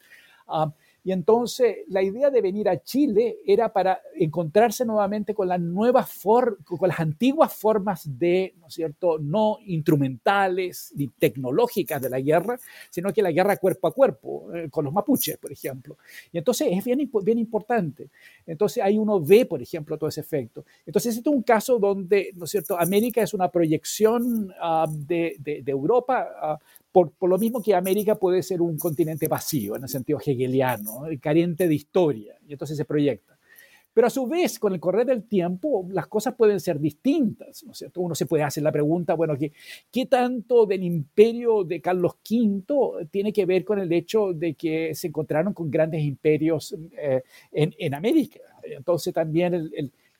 Y 1.08 1.14
entonces 1.14 1.78
la 1.88 2.04
idea 2.04 2.30
de 2.30 2.42
venir 2.42 2.68
a 2.68 2.84
Chile 2.84 3.38
era 3.46 3.72
para 3.72 4.02
encontrarse 4.16 4.84
nuevamente 4.84 5.34
con 5.34 5.48
las 5.48 5.58
nuevas 5.58 6.22
con 6.22 6.90
las 6.90 7.00
antiguas 7.00 7.54
formas 7.54 8.20
de, 8.20 8.54
¿no 8.60 8.68
es 8.68 8.74
cierto?, 8.74 9.18
no 9.18 9.58
instrumentales 9.68 10.92
ni 10.98 11.08
tecnológicas 11.08 12.02
de 12.02 12.10
la 12.10 12.20
guerra, 12.20 12.60
sino 12.90 13.14
que 13.14 13.22
la 13.22 13.32
guerra 13.32 13.56
cuerpo 13.56 13.88
a 13.88 13.94
cuerpo, 13.94 14.54
eh, 14.54 14.68
con 14.70 14.84
los 14.84 14.94
mapuches, 14.94 15.38
por 15.38 15.50
ejemplo. 15.50 15.98
Y 16.34 16.40
entonces 16.40 16.68
es 16.72 16.84
bien, 16.84 17.10
bien 17.24 17.38
importante. 17.38 18.10
Entonces 18.46 18.84
ahí 18.84 18.98
uno 18.98 19.22
ve, 19.22 19.46
por 19.46 19.62
ejemplo, 19.62 19.98
todo 19.98 20.10
ese 20.10 20.20
efecto. 20.20 20.66
Entonces 20.86 21.16
este 21.16 21.30
es 21.30 21.34
un 21.34 21.42
caso 21.42 21.80
donde, 21.80 22.34
¿no 22.36 22.44
es 22.44 22.52
cierto?, 22.52 22.78
América 22.78 23.22
es 23.22 23.34
una 23.34 23.50
proyección 23.50 24.54
ah, 24.60 24.86
de, 24.92 25.38
de, 25.40 25.72
Europa. 25.72 26.28
Uh, 26.60 26.78
por, 27.20 27.30
lo 27.30 27.38
mismo 27.38 27.62
que 27.62 27.76
América 27.76 28.16
puede 28.16 28.42
ser 28.42 28.62
un 28.62 28.78
continente 28.78 29.28
vacío, 29.28 29.76
en 29.76 29.84
el 29.84 29.90
sentido 29.90 30.20
hegeliano, 30.20 31.04
carente 31.22 31.68
de 31.68 31.76
historia, 31.76 32.36
y 32.48 32.54
entonces 32.54 32.76
se 32.76 32.86
proyecta. 32.86 33.38
Pero 33.94 34.08
a 34.08 34.10
su 34.12 34.28
vez, 34.28 34.60
con 34.60 34.74
el 34.74 34.80
correr 34.80 35.06
del 35.08 35.28
tiempo, 35.28 35.88
las 35.92 36.08
cosas 36.08 36.36
pueden 36.36 36.60
ser 36.60 36.80
distintas, 36.80 37.64
¿no 37.64 37.72
es 37.72 37.80
cierto? 37.80 38.02
Uno 38.02 38.14
se 38.14 38.26
puede 38.26 38.44
hacer 38.44 38.64
la 38.64 38.72
pregunta, 38.72 39.16
bueno, 39.16 39.36
¿qué, 39.38 39.52
qué 39.92 40.06
tanto 40.06 40.66
del 40.66 40.84
imperio 40.84 41.64
de 41.64 41.82
Carlos 41.82 42.14
V 42.30 43.08
tiene 43.12 43.34
que 43.34 43.46
ver 43.46 43.64
con 43.64 43.80
el 43.80 43.92
hecho 43.92 44.34
de 44.34 44.54
que 44.54 44.94
se 44.94 45.08
encontraron 45.08 45.54
con 45.54 45.70
grandes 45.70 46.04
imperios 46.04 46.76
eh, 46.98 47.24
en, 47.52 47.74
en, 47.78 47.94
América? 47.94 48.40
Entonces 48.64 49.14
también 49.14 49.54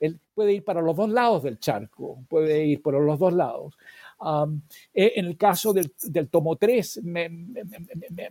él 0.00 0.20
puede 0.34 0.54
ir 0.54 0.64
para 0.64 0.80
los 0.80 0.96
dos 0.96 1.10
lados 1.10 1.42
del 1.42 1.58
charco, 1.58 2.24
puede 2.28 2.66
ir 2.66 2.82
por 2.82 2.94
los 2.94 3.18
dos 3.18 3.32
lados. 3.32 3.76
E, 4.92 5.12
en 5.16 5.26
el 5.26 5.36
caso 5.36 5.72
del, 5.72 5.92
tomo 6.28 6.56
3, 6.56 7.00
me, 7.04 7.30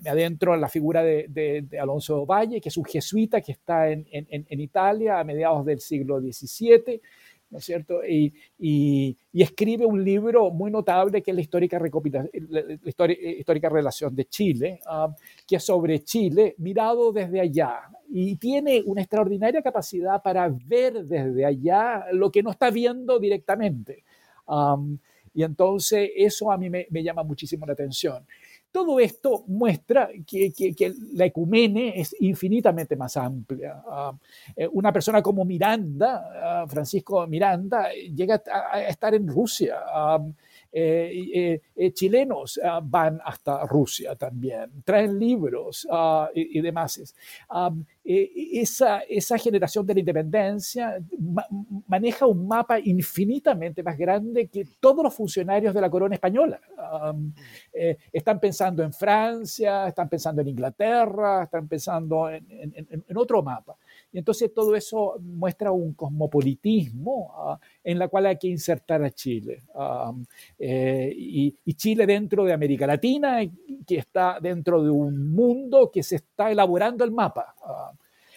adentro 0.05 0.53
en 0.53 0.61
la 0.61 0.69
figura 0.69 1.01
de, 1.03 1.65
Alonso 1.79 2.25
Valle, 2.25 2.59
que 2.59 2.69
es 2.69 2.77
un 2.77 2.85
jesuita 2.85 3.41
que 3.41 3.53
está 3.53 3.89
en, 3.89 4.05
Italia 4.49 5.19
a 5.19 5.23
mediados 5.23 5.65
del 5.65 5.79
siglo 5.79 6.19
XVII. 6.19 7.01
¿no 7.49 7.59
es 7.59 7.65
cierto? 7.65 8.01
Y, 8.05 8.33
escribe 9.33 9.85
un 9.85 10.03
libro 10.03 10.49
muy 10.51 10.69
notable 10.69 11.21
que 11.21 11.31
es 11.31 11.35
la 11.35 11.41
histórica, 11.41 11.79
histórica 12.85 13.69
relación 13.69 14.13
de 14.15 14.25
Chile, 14.25 14.81
que 15.47 15.55
es 15.55 15.63
sobre 15.63 16.03
Chile 16.03 16.55
mirado 16.57 17.13
desde 17.13 17.39
allá. 17.39 17.83
Y 18.09 18.35
tiene 18.35 18.81
una 18.85 19.01
extraordinaria 19.01 19.61
capacidad 19.61 20.21
para 20.21 20.49
ver 20.49 21.05
desde 21.05 21.45
allá 21.45 22.05
lo 22.11 22.31
que 22.31 22.43
no 22.43 22.51
está 22.51 22.69
viendo 22.71 23.19
directamente. 23.19 24.03
Y 25.37 25.43
entonces 25.43 26.09
eso 26.15 26.51
a 26.51 26.57
mí 26.57 26.67
me, 26.67 26.87
llama 27.03 27.21
muchísimo 27.21 27.63
la 27.67 27.73
atención. 27.73 28.25
Todo 28.71 28.99
esto 28.99 29.43
muestra 29.45 30.09
que, 30.25 30.51
la 31.13 31.25
ecumene 31.25 31.93
es 32.01 32.15
infinitamente 32.19 32.95
más 32.95 33.17
amplia. 33.17 33.83
Ah, 33.87 34.17
eh, 34.55 34.67
una 34.71 34.91
persona 34.91 35.21
como 35.21 35.45
Miranda, 35.45 36.63
ah, 36.63 36.65
Francisco 36.67 37.27
Miranda, 37.27 37.91
llega 37.93 38.41
a, 38.51 38.81
estar 38.85 39.13
en 39.13 39.27
Rusia. 39.27 39.75
Ah, 39.85 40.25
eh, 40.79 41.61
eh, 41.75 41.91
chilenos 41.93 42.59
van 42.83 43.19
hasta 43.23 43.65
Rusia 43.65 44.15
también, 44.15 44.83
traen 44.83 45.17
libros 45.17 45.87
y, 46.33 46.61
demás. 46.61 47.15
esa, 48.03 49.37
generación 49.37 49.85
de 49.85 49.93
la 49.95 49.99
independencia 49.99 50.99
maneja 51.87 52.27
un 52.27 52.47
mapa 52.47 52.79
infinitamente 52.79 53.81
más 53.81 53.97
grande 53.97 54.47
que 54.47 54.65
todos 54.79 55.03
los 55.03 55.13
funcionarios 55.13 55.73
de 55.73 55.81
la 55.81 55.89
corona 55.89 56.15
española. 56.15 56.59
Eh, 57.73 57.97
están 58.11 58.39
pensando 58.39 58.83
en 58.83 58.93
Francia, 58.93 59.87
están 59.87 60.09
pensando 60.09 60.41
en 60.41 60.49
Inglaterra, 60.49 61.43
están 61.43 61.67
pensando 61.67 62.29
en, 62.29 62.43
en 63.07 63.17
otro 63.17 63.41
mapa. 63.41 63.75
Y 64.11 64.19
entonces 64.19 64.53
todo 64.53 64.75
eso 64.75 65.15
muestra 65.21 65.71
un 65.71 65.93
cosmopolitismo 65.93 67.33
ah, 67.35 67.59
en 67.83 67.99
la 67.99 68.07
cual 68.07 68.27
hay 68.27 68.37
que 68.37 68.47
insertar 68.47 69.03
a 69.03 69.11
Chile. 69.11 69.63
Ah, 69.75 70.13
eh, 70.57 71.13
y, 71.15 71.73
Chile 71.73 72.07
dentro 72.07 72.43
de 72.43 72.53
América 72.53 72.87
Latina, 72.87 73.39
que 73.85 73.97
está 73.97 74.39
dentro 74.41 74.81
de 74.83 74.89
un 74.89 75.31
mundo 75.31 75.91
que 75.91 76.01
se 76.01 76.15
está 76.15 76.51
elaborando 76.51 77.03
el 77.03 77.11
mapa. 77.11 77.55
Ah, 77.63 77.91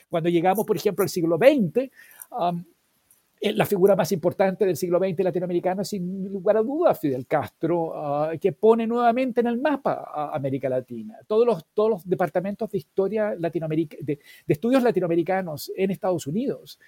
cuando 0.08 0.28
llegamos, 0.28 0.66
por 0.66 0.76
ejemplo, 0.76 1.02
al 1.02 1.08
siglo 1.08 1.38
XX, 1.38 1.88
la 3.40 3.64
figura 3.64 3.96
más 3.96 4.12
importante 4.12 4.66
del 4.66 4.76
siglo 4.76 4.98
XX 4.98 5.20
latinoamericano, 5.20 5.82
sin 5.82 6.30
lugar 6.30 6.58
a 6.58 6.62
dudas, 6.62 6.98
Fidel 7.00 7.26
Castro, 7.26 7.92
ah, 7.94 8.32
que 8.38 8.52
pone 8.52 8.86
nuevamente 8.86 9.40
en 9.40 9.46
el 9.46 9.58
mapa 9.58 10.10
a 10.14 10.36
América 10.36 10.68
Latina. 10.68 11.18
Todos 11.26 11.46
los, 11.46 11.66
todos 11.72 11.90
los 11.90 12.08
departamentos 12.08 12.70
de 12.70 12.78
historia 12.78 13.34
de, 13.36 14.20
estudios 14.46 14.82
latinoamericanos 14.82 15.72
en 15.74 15.90
Estados 15.90 16.26
Unidos 16.26 16.78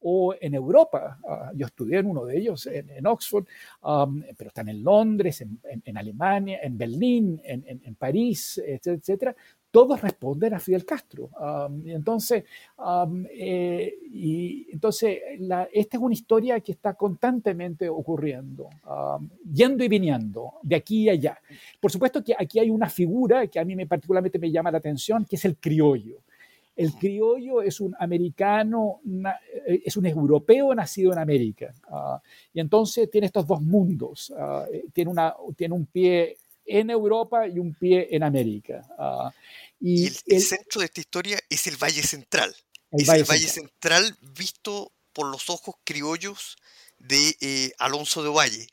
o 0.00 0.34
en 0.38 0.52
Europa. 0.54 1.18
Ah, 1.26 1.50
yo 1.54 1.64
estudié 1.66 2.00
en 2.00 2.06
uno 2.06 2.26
de 2.26 2.36
ellos, 2.36 2.66
en, 2.66 3.06
Oxford, 3.06 3.46
pero 4.36 4.48
están 4.48 4.68
en 4.68 4.82
Londres, 4.82 5.40
en, 5.40 5.60
en, 5.62 5.96
Alemania, 5.96 6.58
en 6.62 6.76
Berlín, 6.76 7.40
en, 7.42 7.94
París, 7.94 8.58
etcétera, 8.58 8.96
etcétera 8.96 9.36
todos 9.72 10.00
responden 10.00 10.54
a 10.54 10.60
Fidel 10.60 10.84
Castro. 10.84 11.30
entonces, 11.86 12.44
eh, 13.32 13.98
y 14.12 14.68
entonces 14.70 15.18
esta 15.72 15.96
es 15.96 16.02
una 16.02 16.14
historia 16.14 16.60
que 16.60 16.72
está 16.72 16.94
constantemente 16.94 17.88
ocurriendo, 17.88 18.68
yendo 19.52 19.82
y 19.82 19.88
viniendo, 19.88 20.52
de 20.62 20.76
aquí 20.76 21.04
y 21.04 21.08
allá. 21.08 21.40
Por 21.80 21.90
supuesto 21.90 22.22
que 22.22 22.34
aquí 22.38 22.58
hay 22.58 22.70
una 22.70 22.88
figura 22.88 23.46
que 23.46 23.58
a 23.58 23.64
mí 23.64 23.74
me, 23.74 23.86
particularmente 23.86 24.38
me 24.38 24.52
llama 24.52 24.70
la 24.70 24.78
atención, 24.78 25.24
que 25.24 25.36
es 25.36 25.44
el 25.46 25.56
criollo. 25.56 26.18
El 26.74 26.94
criollo 26.94 27.60
es 27.60 27.80
un 27.80 27.94
americano, 27.98 29.00
eh, 29.66 29.82
es 29.84 29.96
un 29.96 30.06
europeo 30.06 30.74
nacido 30.74 31.12
en 31.12 31.18
América. 31.18 31.72
Ah, 31.88 32.20
y 32.52 32.60
entonces 32.60 33.10
tiene 33.10 33.26
estos 33.26 33.46
dos 33.46 33.60
mundos. 33.60 34.32
Ah, 34.36 34.64
eh, 34.72 34.84
tiene, 34.92 35.10
una, 35.10 35.34
tiene 35.56 35.74
un 35.74 35.86
pie 35.86 36.36
en 36.64 36.90
Europa 36.90 37.46
y 37.46 37.58
un 37.58 37.74
pie 37.74 38.08
en 38.10 38.22
América. 38.22 38.86
Ah, 38.98 39.32
y, 39.82 40.06
el, 40.06 40.42
centro 40.42 40.80
de 40.80 40.86
esta 40.86 41.00
historia 41.00 41.40
es 41.50 41.66
el 41.66 41.76
Valle 41.76 42.02
Central. 42.02 42.54
es 42.92 43.08
el 43.08 43.24
Valle 43.24 43.48
Central. 43.48 44.16
visto 44.20 44.92
por 45.12 45.26
los 45.26 45.50
ojos 45.50 45.74
criollos 45.84 46.56
de 46.98 47.36
eh, 47.40 47.72
Alonso 47.78 48.22
de 48.22 48.30
Valle. 48.30 48.68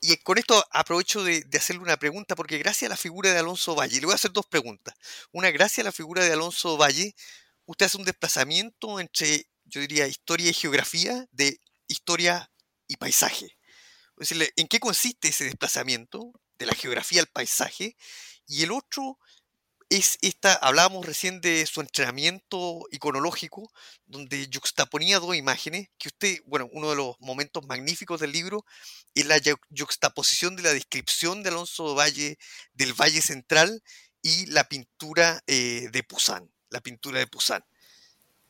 Y 0.00 0.16
con 0.18 0.38
esto 0.38 0.64
aprovecho 0.70 1.24
de, 1.24 1.44
hacerle 1.54 1.82
una 1.82 1.98
pregunta, 1.98 2.36
porque 2.36 2.56
gracias 2.56 2.88
a 2.88 2.94
la 2.94 2.96
figura 2.96 3.32
de 3.32 3.38
Alonso 3.40 3.74
Valle, 3.74 4.00
le 4.00 4.06
voy 4.06 4.12
a 4.12 4.14
hacer 4.14 4.32
dos 4.32 4.46
preguntas. 4.46 4.94
Una, 5.32 5.50
gracias 5.50 5.80
a 5.80 5.88
la 5.88 5.92
figura 5.92 6.24
de 6.24 6.32
Alonso 6.32 6.78
Valle, 6.78 7.14
usted 7.66 7.86
hace 7.86 7.98
un 7.98 8.04
desplazamiento 8.04 9.00
entre, 9.00 9.46
yo 9.64 9.80
diría, 9.80 10.06
historia 10.06 10.48
y 10.50 10.54
geografía, 10.54 11.26
de 11.32 11.60
historia 11.88 12.50
y 12.86 12.96
paisaje. 12.96 13.58
¿en 14.56 14.68
qué 14.68 14.78
consiste 14.78 15.28
ese 15.28 15.44
desplazamiento? 15.44 16.32
de 16.60 16.66
la 16.66 16.74
geografía 16.74 17.22
al 17.22 17.26
paisaje, 17.26 17.96
y 18.46 18.62
el 18.62 18.70
otro 18.70 19.18
es 19.90 20.18
esta, 20.22 20.54
hablábamos 20.54 21.04
recién 21.04 21.40
de 21.40 21.66
su 21.66 21.80
entrenamiento 21.80 22.86
iconológico, 22.92 23.70
donde 24.06 24.48
juxtaponía 24.52 25.18
dos 25.18 25.34
imágenes, 25.34 25.88
que 25.98 26.08
usted, 26.08 26.38
bueno, 26.46 26.68
uno 26.72 26.90
de 26.90 26.96
los 26.96 27.16
momentos 27.18 27.66
magníficos 27.66 28.20
del 28.20 28.32
libro 28.32 28.64
es 29.14 29.26
la 29.26 29.40
juxtaposición 29.76 30.54
de 30.54 30.62
la 30.62 30.72
descripción 30.72 31.42
de 31.42 31.50
Alonso 31.50 31.96
Valle, 31.96 32.38
del 32.72 32.94
Valle 32.94 33.20
Central, 33.20 33.82
y 34.22 34.46
la 34.46 34.68
pintura 34.68 35.42
eh, 35.46 35.88
de 35.90 36.02
Poussin, 36.04 36.52
la 36.68 36.80
pintura 36.80 37.18
de 37.18 37.26
Poussin. 37.26 37.64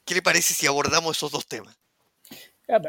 ¿Qué 0.05 0.14
le 0.14 0.22
parece 0.22 0.53
si 0.53 0.66
abordamos 0.66 1.16
esos 1.16 1.31
dos 1.31 1.46
temas? 1.46 1.79
Ah, 2.72 2.80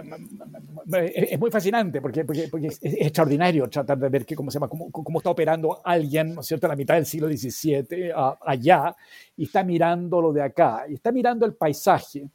es 1.13 1.39
muy 1.39 1.49
fascinante 1.49 2.01
porque, 2.01 2.21
es, 2.21 2.79
extraordinario 2.81 3.67
tratar 3.69 3.97
de 3.97 4.09
ver 4.09 4.25
que, 4.25 4.35
cómo, 4.35 4.51
se 4.51 4.55
llama, 4.55 4.67
cómo, 4.67 4.91
cómo, 4.91 5.19
está 5.19 5.29
operando 5.29 5.81
alguien, 5.83 6.35
¿no 6.35 6.41
es 6.41 6.47
cierto?, 6.47 6.67
a 6.67 6.69
la 6.69 6.75
mitad 6.75 6.95
del 6.95 7.05
siglo 7.05 7.27
XVII 7.27 8.11
allá 8.41 8.95
y 9.35 9.45
está 9.45 9.63
mirando 9.63 10.21
lo 10.21 10.31
de 10.31 10.43
acá 10.43 10.85
y 10.87 10.95
está 10.95 11.11
mirando 11.11 11.45
el 11.45 11.55
paisaje. 11.55 12.29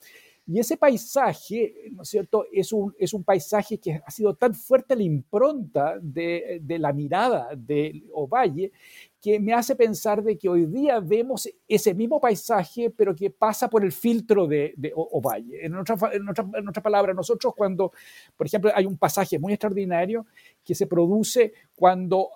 Y 0.48 0.60
ese 0.60 0.76
paisaje, 0.76 1.90
¿no 1.92 2.02
es 2.02 2.08
cierto?, 2.08 2.46
es 2.52 2.72
un, 2.72 2.94
es 2.98 3.12
un 3.12 3.24
paisaje 3.24 3.78
que 3.78 4.00
ha 4.04 4.10
sido 4.10 4.34
tan 4.34 4.54
fuerte 4.54 4.94
la 4.94 5.02
impronta 5.02 5.96
de, 6.00 6.60
de 6.62 6.78
la 6.78 6.92
mirada 6.92 7.48
de 7.56 8.04
Ovalle 8.12 8.70
que 9.26 9.40
me 9.40 9.52
hace 9.52 9.74
pensar 9.74 10.22
de 10.22 10.38
que 10.38 10.48
hoy 10.48 10.66
día 10.66 11.00
vemos 11.00 11.48
ese 11.66 11.92
mismo 11.94 12.20
paisaje, 12.20 12.90
pero 12.90 13.12
que 13.12 13.28
pasa 13.28 13.68
por 13.68 13.84
el 13.84 13.90
filtro 13.90 14.46
de, 14.46 14.72
Ovalle. 14.94 15.66
En 15.66 15.74
otra, 15.74 15.96
en, 16.12 16.28
otra, 16.28 16.46
en 16.54 16.68
otra 16.68 16.80
palabra, 16.80 17.12
nosotros 17.12 17.52
cuando, 17.56 17.90
por 18.36 18.46
ejemplo, 18.46 18.70
hay 18.72 18.86
un 18.86 18.96
pasaje 18.96 19.36
muy 19.40 19.52
extraordinario 19.52 20.26
que 20.64 20.76
se 20.76 20.86
produce 20.86 21.52
cuando 21.74 22.30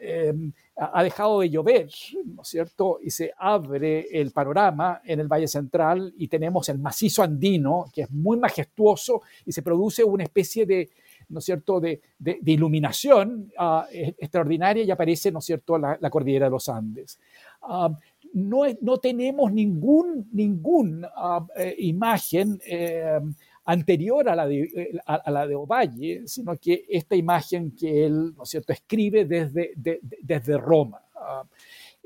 em, 0.00 0.52
ha 0.76 1.02
dejado 1.02 1.40
de 1.40 1.50
llover, 1.50 1.90
¿no 2.24 2.42
es 2.42 2.48
cierto? 2.48 3.00
Y 3.02 3.10
se 3.10 3.32
abre 3.36 4.06
el 4.12 4.30
panorama 4.30 5.00
en 5.04 5.18
el 5.18 5.26
Valle 5.26 5.48
Central 5.48 6.14
y 6.16 6.28
tenemos 6.28 6.68
el 6.68 6.78
macizo 6.78 7.24
andino, 7.24 7.86
que 7.92 8.02
es 8.02 8.10
muy 8.12 8.38
majestuoso, 8.38 9.20
y 9.44 9.50
se 9.50 9.62
produce 9.62 10.04
una 10.04 10.22
especie 10.22 10.64
de, 10.64 10.90
¿no 11.28 11.38
es 11.38 11.44
cierto?, 11.44 11.80
de, 11.80 12.00
de, 12.18 12.38
iluminación 12.44 13.52
e, 13.90 14.14
extraordinaria 14.18 14.84
y 14.84 14.90
aparece, 14.90 15.30
¿no 15.30 15.40
es 15.40 15.44
cierto?, 15.44 15.78
la, 15.78 16.10
cordillera 16.10 16.46
de 16.46 16.50
los 16.50 16.68
Andes. 16.68 17.18
Ah, 17.62 17.90
no, 18.32 18.62
no, 18.80 18.98
tenemos 18.98 19.52
ningún, 19.52 20.28
ningún 20.32 21.06
ah, 21.16 21.46
eh, 21.56 21.74
imagen 21.78 22.60
eh, 22.66 23.18
anterior 23.64 24.28
a 24.28 24.36
la, 24.36 24.46
de, 24.46 24.60
eh, 24.62 24.98
a, 25.06 25.30
la 25.30 25.46
de 25.46 25.54
Ovalle, 25.54 26.26
sino 26.26 26.56
que 26.56 26.84
esta 26.88 27.16
imagen 27.16 27.72
que 27.72 28.06
él, 28.06 28.34
¿no 28.36 28.42
es 28.42 28.48
cierto?, 28.50 28.72
escribe 28.72 29.24
desde, 29.24 29.72
desde 29.74 30.58
Roma. 30.58 31.00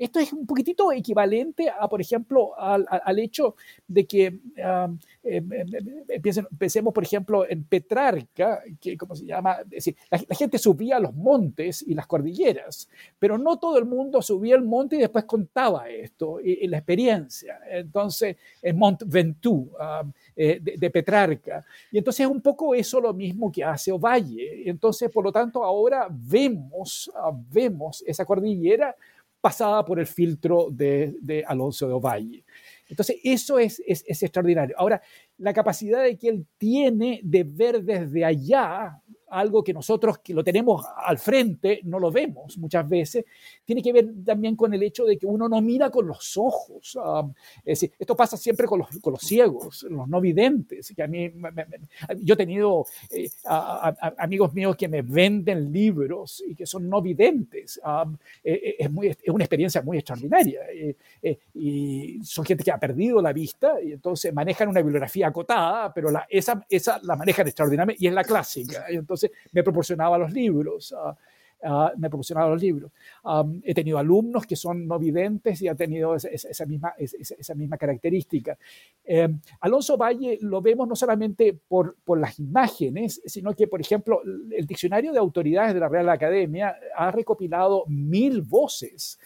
Esto 0.01 0.19
es 0.19 0.33
un 0.33 0.47
poquitito 0.47 0.91
equivalente 0.93 1.69
a, 1.69 1.87
por 1.87 2.01
ejemplo, 2.01 2.59
al, 2.59 2.87
al 2.89 3.19
hecho 3.19 3.55
de 3.87 4.07
que 4.07 4.41
eh, 5.23 5.43
pensemos, 6.59 6.95
por 6.95 7.05
ejemplo, 7.05 7.49
en 7.49 7.65
Petrarca, 7.65 8.63
que, 8.81 8.97
¿cómo 8.97 9.15
se 9.15 9.27
llama? 9.27 9.59
decir, 9.67 9.95
la, 10.11 10.19
gente 10.35 10.57
subía 10.57 10.99
los 10.99 11.15
montes 11.15 11.85
y 11.87 11.95
las 11.95 12.07
cordilleras, 12.07 12.89
pero 13.19 13.37
no 13.37 13.59
todo 13.59 13.79
el 13.79 13.85
mundo 13.85 14.23
subía 14.23 14.55
el 14.55 14.63
monte 14.63 14.97
y 14.97 15.01
después 15.01 15.25
contaba 15.25 15.91
esto, 15.91 16.41
y, 16.41 16.67
la 16.67 16.79
experiencia. 16.79 17.61
Entonces, 17.69 18.37
en 18.63 18.79
Mont 18.79 19.03
Ventoux, 19.05 19.69
eh, 20.35 20.61
de, 20.63 20.91
Petrarca. 20.91 21.63
Y 21.93 21.99
entonces 21.99 22.25
es 22.25 22.33
un 22.33 22.41
poco 22.41 22.75
eso 22.75 23.01
lo 23.01 23.13
mismo 23.13 23.53
que 23.53 23.63
hace 23.63 23.93
Ovalle. 23.93 24.69
Entonces, 24.69 25.11
por 25.11 25.25
lo 25.25 25.31
tanto, 25.31 25.63
ahora 25.63 26.09
vemos, 26.11 27.11
ah, 27.15 27.33
vemos 27.51 28.03
esa 28.07 28.25
cordillera 28.25 28.97
pasada 29.41 29.85
por 29.85 29.99
el 29.99 30.07
filtro 30.07 30.69
de, 30.71 31.45
Alonso 31.47 31.87
de 31.87 31.95
Ovalle. 31.95 32.45
Entonces, 32.89 33.17
eso 33.23 33.59
es, 33.59 33.83
es, 33.87 34.05
es, 34.07 34.23
extraordinario. 34.23 34.75
Ahora, 34.79 35.01
la 35.39 35.53
capacidad 35.53 36.03
de 36.03 36.19
que 36.19 36.29
él 36.29 36.47
tiene 36.59 37.21
de 37.23 37.45
ver 37.45 37.83
desde 37.83 38.25
allá 38.25 39.01
algo 39.31 39.63
que 39.63 39.73
nosotros 39.73 40.19
que 40.19 40.35
lo 40.35 40.45
tenemos 40.45 40.85
al 40.97 41.19
frente 41.19 41.81
no 41.85 41.99
lo 41.99 42.11
vemos 42.11 42.59
muchas 42.59 42.89
veces, 42.89 43.25
tiene 43.65 43.83
que 43.83 43.93
ver 43.93 44.09
también 44.25 44.57
con 44.57 44.73
el 44.75 44.83
hecho 44.83 45.05
de 45.05 45.17
que 45.17 45.27
uno 45.27 45.49
no 45.49 45.61
mira 45.61 45.91
con 45.91 46.07
los 46.07 46.37
ojos. 46.37 46.97
Um, 46.97 47.33
es 47.59 47.81
decir, 47.81 47.93
esto 47.99 48.17
pasa 48.17 48.37
siempre 48.37 48.67
con 48.67 48.81
los, 48.81 48.89
con 49.01 49.13
los, 49.13 49.23
ciegos, 49.23 49.87
los 49.89 50.09
no 50.09 50.21
videntes. 50.21 50.93
Que 50.95 51.03
a 51.03 51.07
mí, 51.07 51.33
yo 52.19 52.35
he 52.35 52.37
tenido 52.37 52.87
eh, 53.11 53.29
amigos 53.45 54.53
míos 54.55 54.77
que 54.77 54.89
me 54.89 55.03
venden 55.03 55.73
libros 55.73 56.43
y 56.47 56.55
que 56.55 56.67
son 56.67 56.89
no 56.89 57.01
videntes. 57.01 57.81
Um, 57.85 58.17
eh, 58.43 58.61
eh, 58.63 58.77
es, 58.79 58.91
muy, 58.91 59.09
es 59.09 59.19
una 59.29 59.45
experiencia 59.45 59.83
muy 59.83 59.99
extraordinaria. 59.99 60.61
y 61.55 62.21
son 62.25 62.45
gente 62.45 62.65
que 62.65 62.71
ha 62.71 62.79
perdido 62.79 63.21
la 63.23 63.33
vista 63.33 63.81
y 63.83 63.93
entonces 63.93 64.33
manejan 64.33 64.69
una 64.69 64.81
bibliografía 64.81 65.29
acotada, 65.29 65.93
pero 65.93 66.11
la, 66.11 66.27
esa, 66.29 66.65
esa 66.69 67.01
la 67.03 67.17
manejan 67.17 67.47
extraordinariamente 67.47 68.03
y 68.03 68.09
es 68.09 68.15
la 68.15 68.25
clásica. 68.25 68.87
entonces, 68.89 69.20
me 69.53 69.63
proporcionaba 69.63 70.19
los 70.19 70.33
libros. 70.33 70.95
Ah, 70.97 71.17
ah, 71.63 71.93
me 71.97 72.09
proporcionaba 72.09 72.51
los 72.51 72.63
libros. 72.63 72.91
he 73.63 73.75
tenido 73.75 73.99
alumnos 73.99 74.47
que 74.47 74.57
son 74.57 74.87
no 74.87 74.99
videntes 74.99 75.61
y 75.63 75.69
ha 75.69 75.75
tenido 75.75 76.15
esa, 76.15 76.67
misma, 76.67 76.95
esa, 76.99 77.55
misma 77.55 77.77
característica. 77.77 78.57
Em, 79.05 79.39
Alonso 79.61 79.97
Valle 79.97 80.39
lo 80.41 80.63
vemos 80.63 80.89
no 80.89 80.97
solamente 80.97 81.53
por, 81.69 81.97
por, 82.05 82.19
las 82.19 82.39
imágenes, 82.39 83.21
sino 83.27 83.55
que, 83.55 83.67
por 83.67 83.81
ejemplo, 83.81 84.23
el 84.25 84.67
diccionario 84.67 85.13
de 85.13 85.19
autoridades 85.19 85.75
de 85.75 85.81
la 85.81 85.89
Real 85.89 86.09
Academia 86.09 86.77
ha 86.97 87.11
recopilado 87.11 87.85
mil 87.89 88.43
voces 88.43 89.19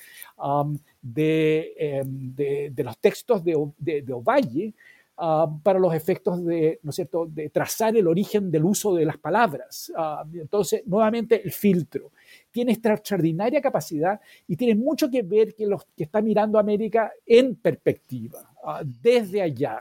de, 1.01 1.73
em, 1.77 2.35
de, 2.35 2.71
de, 2.75 2.85
los 2.85 2.99
textos 2.99 3.45
de, 3.45 3.55
de 3.79 4.13
Ovalle 4.13 4.75
Ah, 5.17 5.47
para 5.63 5.79
los 5.79 5.95
efectos 5.95 6.45
de, 6.45 6.81
¿no 6.83 6.91
es 6.91 6.97
cierto?, 6.97 7.27
de 7.27 7.49
trazar 7.49 7.97
el 7.97 8.09
origen 8.09 8.51
del 8.51 8.65
uso 8.65 8.97
de 8.97 9.05
las 9.05 9.17
palabras. 9.17 9.93
Ah, 9.97 10.25
entonces, 10.35 10.83
nuevamente, 10.87 11.41
el 11.41 11.53
filtro. 11.53 12.11
Tiene 12.51 12.73
esta 12.73 12.93
extraordinaria 12.95 13.61
capacidad 13.61 14.21
y 14.49 14.57
tiene 14.57 14.75
mucho 14.75 15.09
que 15.09 15.23
ver 15.23 15.55
que 15.55 15.67
los 15.67 15.85
que 15.97 16.03
está 16.03 16.21
mirando 16.21 16.59
América 16.59 17.13
en 17.25 17.55
perspectiva, 17.55 18.51
ah, 18.65 18.83
desde 18.85 19.41
allá. 19.41 19.81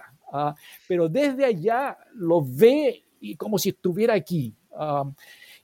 pero 0.87 1.09
desde 1.09 1.45
allá 1.45 1.97
lo 2.15 2.43
ve 2.43 3.03
y 3.19 3.35
como 3.35 3.57
si 3.57 3.69
estuviera 3.69 4.13
aquí. 4.13 4.55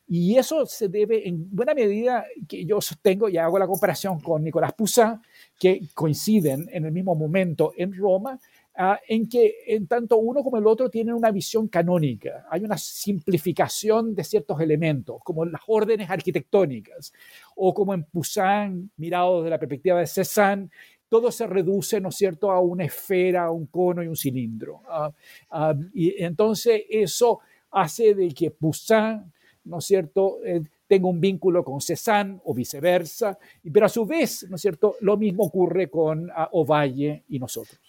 y 0.07 0.35
eso 0.37 0.65
se 0.65 0.87
debe 0.87 1.27
en 1.27 1.47
buena 1.55 1.73
medida 1.75 2.25
que 2.47 2.65
yo 2.65 2.81
sostengo 2.81 3.29
y 3.29 3.37
hago 3.37 3.59
la 3.59 3.67
comparación 3.67 4.19
con 4.19 4.43
Nicolás 4.43 4.73
Poussin, 4.73 5.19
que 5.59 5.81
coinciden 5.93 6.67
en 6.71 6.85
el 6.85 6.91
mismo 6.91 7.13
momento 7.13 7.73
en 7.77 7.93
Roma, 7.95 8.39
Ah, 8.75 8.99
en 9.07 9.27
que 9.27 9.55
en 9.67 9.87
tanto 9.87 10.17
uno 10.17 10.41
como 10.43 10.57
el 10.57 10.65
otro 10.67 10.89
tienen 10.89 11.13
una 11.15 11.31
visión 11.31 11.67
canónica. 11.67 12.45
Hay 12.49 12.63
una 12.63 12.77
simplificación 12.77 14.15
de 14.15 14.23
ciertos 14.23 14.61
elementos, 14.61 15.17
como 15.23 15.43
las 15.45 15.61
órdenes 15.67 16.09
arquitectónicas, 16.09 17.11
o 17.55 17.73
como 17.73 17.93
en 17.93 18.03
Poussin, 18.05 18.91
mirado 18.97 19.39
desde 19.41 19.49
la 19.49 19.59
perspectiva 19.59 19.99
de 19.99 20.07
Cézanne, 20.07 20.69
todo 21.09 21.31
se 21.31 21.47
reduce, 21.47 21.99
¿no 21.99 22.09
es 22.09 22.15
cierto?, 22.15 22.51
a 22.51 22.59
una 22.61 22.85
esfera, 22.85 23.49
un 23.51 23.65
cono 23.65 24.03
y 24.03 24.07
un 24.07 24.15
cilindro. 24.15 24.81
Ah, 24.87 25.11
ah, 25.49 25.73
y 25.93 26.23
entonces 26.23 26.83
eso 26.89 27.39
hace 27.71 28.13
de 28.15 28.29
que 28.29 28.51
Poussin, 28.51 29.31
¿no 29.65 29.79
es 29.79 29.85
cierto?, 29.85 30.37
eh, 30.45 30.61
tenga 30.87 31.07
un 31.07 31.19
vínculo 31.19 31.63
con 31.63 31.81
Cézanne 31.81 32.39
o 32.45 32.53
viceversa, 32.53 33.37
pero 33.73 33.85
a 33.87 33.89
su 33.89 34.05
vez, 34.05 34.45
¿no 34.49 34.55
es 34.55 34.61
cierto?, 34.61 34.95
lo 35.01 35.17
mismo 35.17 35.43
ocurre 35.45 35.89
con 35.89 36.29
Ovalle 36.51 37.23
y 37.27 37.39
nosotros. 37.39 37.88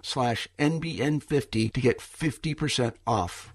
slash 0.03 0.47
NBN50 0.57 1.71
to 1.73 1.81
get 1.81 1.99
50% 1.99 2.95
off. 3.05 3.49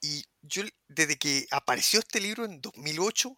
Y 0.00 0.24
yo, 0.42 0.62
desde 0.88 1.16
que 1.16 1.46
apareció 1.50 2.00
este 2.00 2.20
libro 2.20 2.44
en 2.44 2.60
2008, 2.60 3.36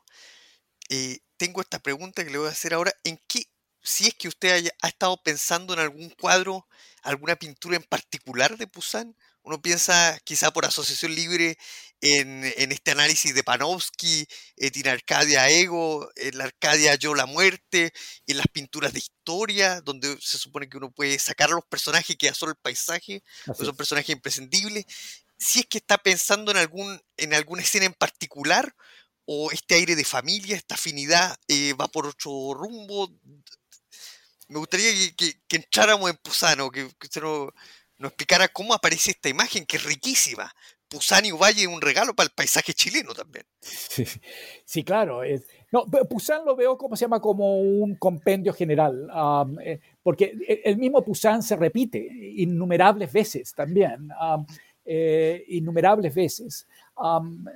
eh, 0.91 1.19
tengo 1.37 1.61
esta 1.61 1.79
pregunta 1.79 2.25
que 2.25 2.31
le 2.31 2.39
voy 2.39 2.49
a 2.49 2.53
hacer 2.53 2.75
ahora. 2.75 2.93
¿En 3.05 3.21
qué, 3.27 3.47
si 3.83 4.09
es 4.09 4.15
que 4.15 4.29
usted 4.29 4.71
ha 4.83 4.89
estado 4.89 5.17
pensando 5.23 5.73
en 5.73 5.81
algún 5.81 6.11
cuadro, 6.11 6.67
alguna 7.03 7.37
pintura 7.37 7.77
en 7.77 7.85
particular 7.85 8.57
de 8.59 8.67
Poussin? 8.67 9.17
Uno 9.43 9.63
piensa 9.63 10.19
quizá 10.25 10.51
por 10.51 10.67
asociación 10.67 11.15
libre 11.15 11.57
en, 12.01 12.73
este 12.73 12.93
análisis 12.93 13.35
de 13.35 13.43
Panofsky, 13.43 14.27
en 14.57 14.89
Arcadia 14.89 15.49
Ego, 15.49 16.09
en 16.17 16.39
la 16.39 16.45
Arcadia 16.45 16.95
Yo 16.95 17.15
la 17.15 17.27
Muerte, 17.27 17.93
en 18.27 18.37
las 18.37 18.47
pinturas 18.49 18.93
de 18.93 19.01
historia, 19.01 19.81
donde 19.81 20.17
se 20.21 20.39
supone 20.39 20.69
que 20.69 20.77
uno 20.77 20.91
puede 20.91 21.19
sacar 21.19 21.51
a 21.51 21.55
los 21.55 21.65
personajes 21.65 22.11
y 22.11 22.17
queda 22.17 22.35
solo 22.35 22.53
el 22.53 22.59
paisaje, 22.59 23.23
pues 23.47 23.59
son 23.59 23.77
personajes 23.77 24.11
imprescindibles. 24.11 24.87
Si 25.37 25.61
es 25.61 25.67
que 25.67 25.79
está 25.79 25.99
pensando 25.99 26.51
en, 26.51 26.59
algún, 26.59 27.01
en 27.17 27.35
alguna 27.35 27.63
escena 27.63 27.87
en 27.87 27.95
particular, 27.95 28.75
o 29.31 29.51
este 29.53 29.75
aire 29.75 29.95
de 29.95 30.05
familia, 30.05 30.57
esta 30.57 30.75
afinidad 30.75 31.37
eh, 31.49 31.75
va 31.75 31.87
por 31.89 32.07
otro 32.07 32.55
rumbo. 32.55 33.13
Me 34.49 34.59
gustaría 34.59 34.91
que, 35.15 35.35
entráramos 35.51 36.09
en 36.09 36.17
Pusano, 36.17 36.71
que, 36.71 36.89
que 36.99 37.07
usted 37.07 37.21
no, 37.21 37.53
nos 37.99 38.13
explicara 38.13 38.49
cómo 38.49 38.73
aparece 38.73 39.11
esta 39.11 39.29
imagen, 39.29 39.67
que 39.67 39.77
es 39.77 39.83
riquísima. 39.83 40.55
Pusán 40.89 41.25
Valle 41.41 41.63
es 41.63 41.69
un 41.69 41.81
regalo 41.81 42.15
para 42.15 42.27
el 42.27 42.33
paisaje 42.35 42.73
chileno 42.73 43.13
también. 43.15 43.45
Sí, 44.65 44.85
claro. 44.85 45.23
Es, 45.23 45.47
no, 45.71 45.85
Pusán 46.09 46.45
lo 46.45 46.57
veo 46.57 46.79
como 46.79 46.97
se 46.97 47.05
llama 47.05 47.21
como 47.21 47.61
un 47.61 47.97
compendio 47.97 48.53
general, 48.53 49.11
eh, 49.63 49.81
porque 50.03 50.35
e, 50.47 50.63
el 50.65 50.79
mismo 50.79 51.05
Pusán 51.05 51.43
se 51.43 51.57
repite 51.57 51.99
innumerables 51.99 53.13
veces 53.13 53.55
también, 53.55 54.09
eh, 54.85 55.45
innumerables 55.49 56.15
veces. 56.15 56.67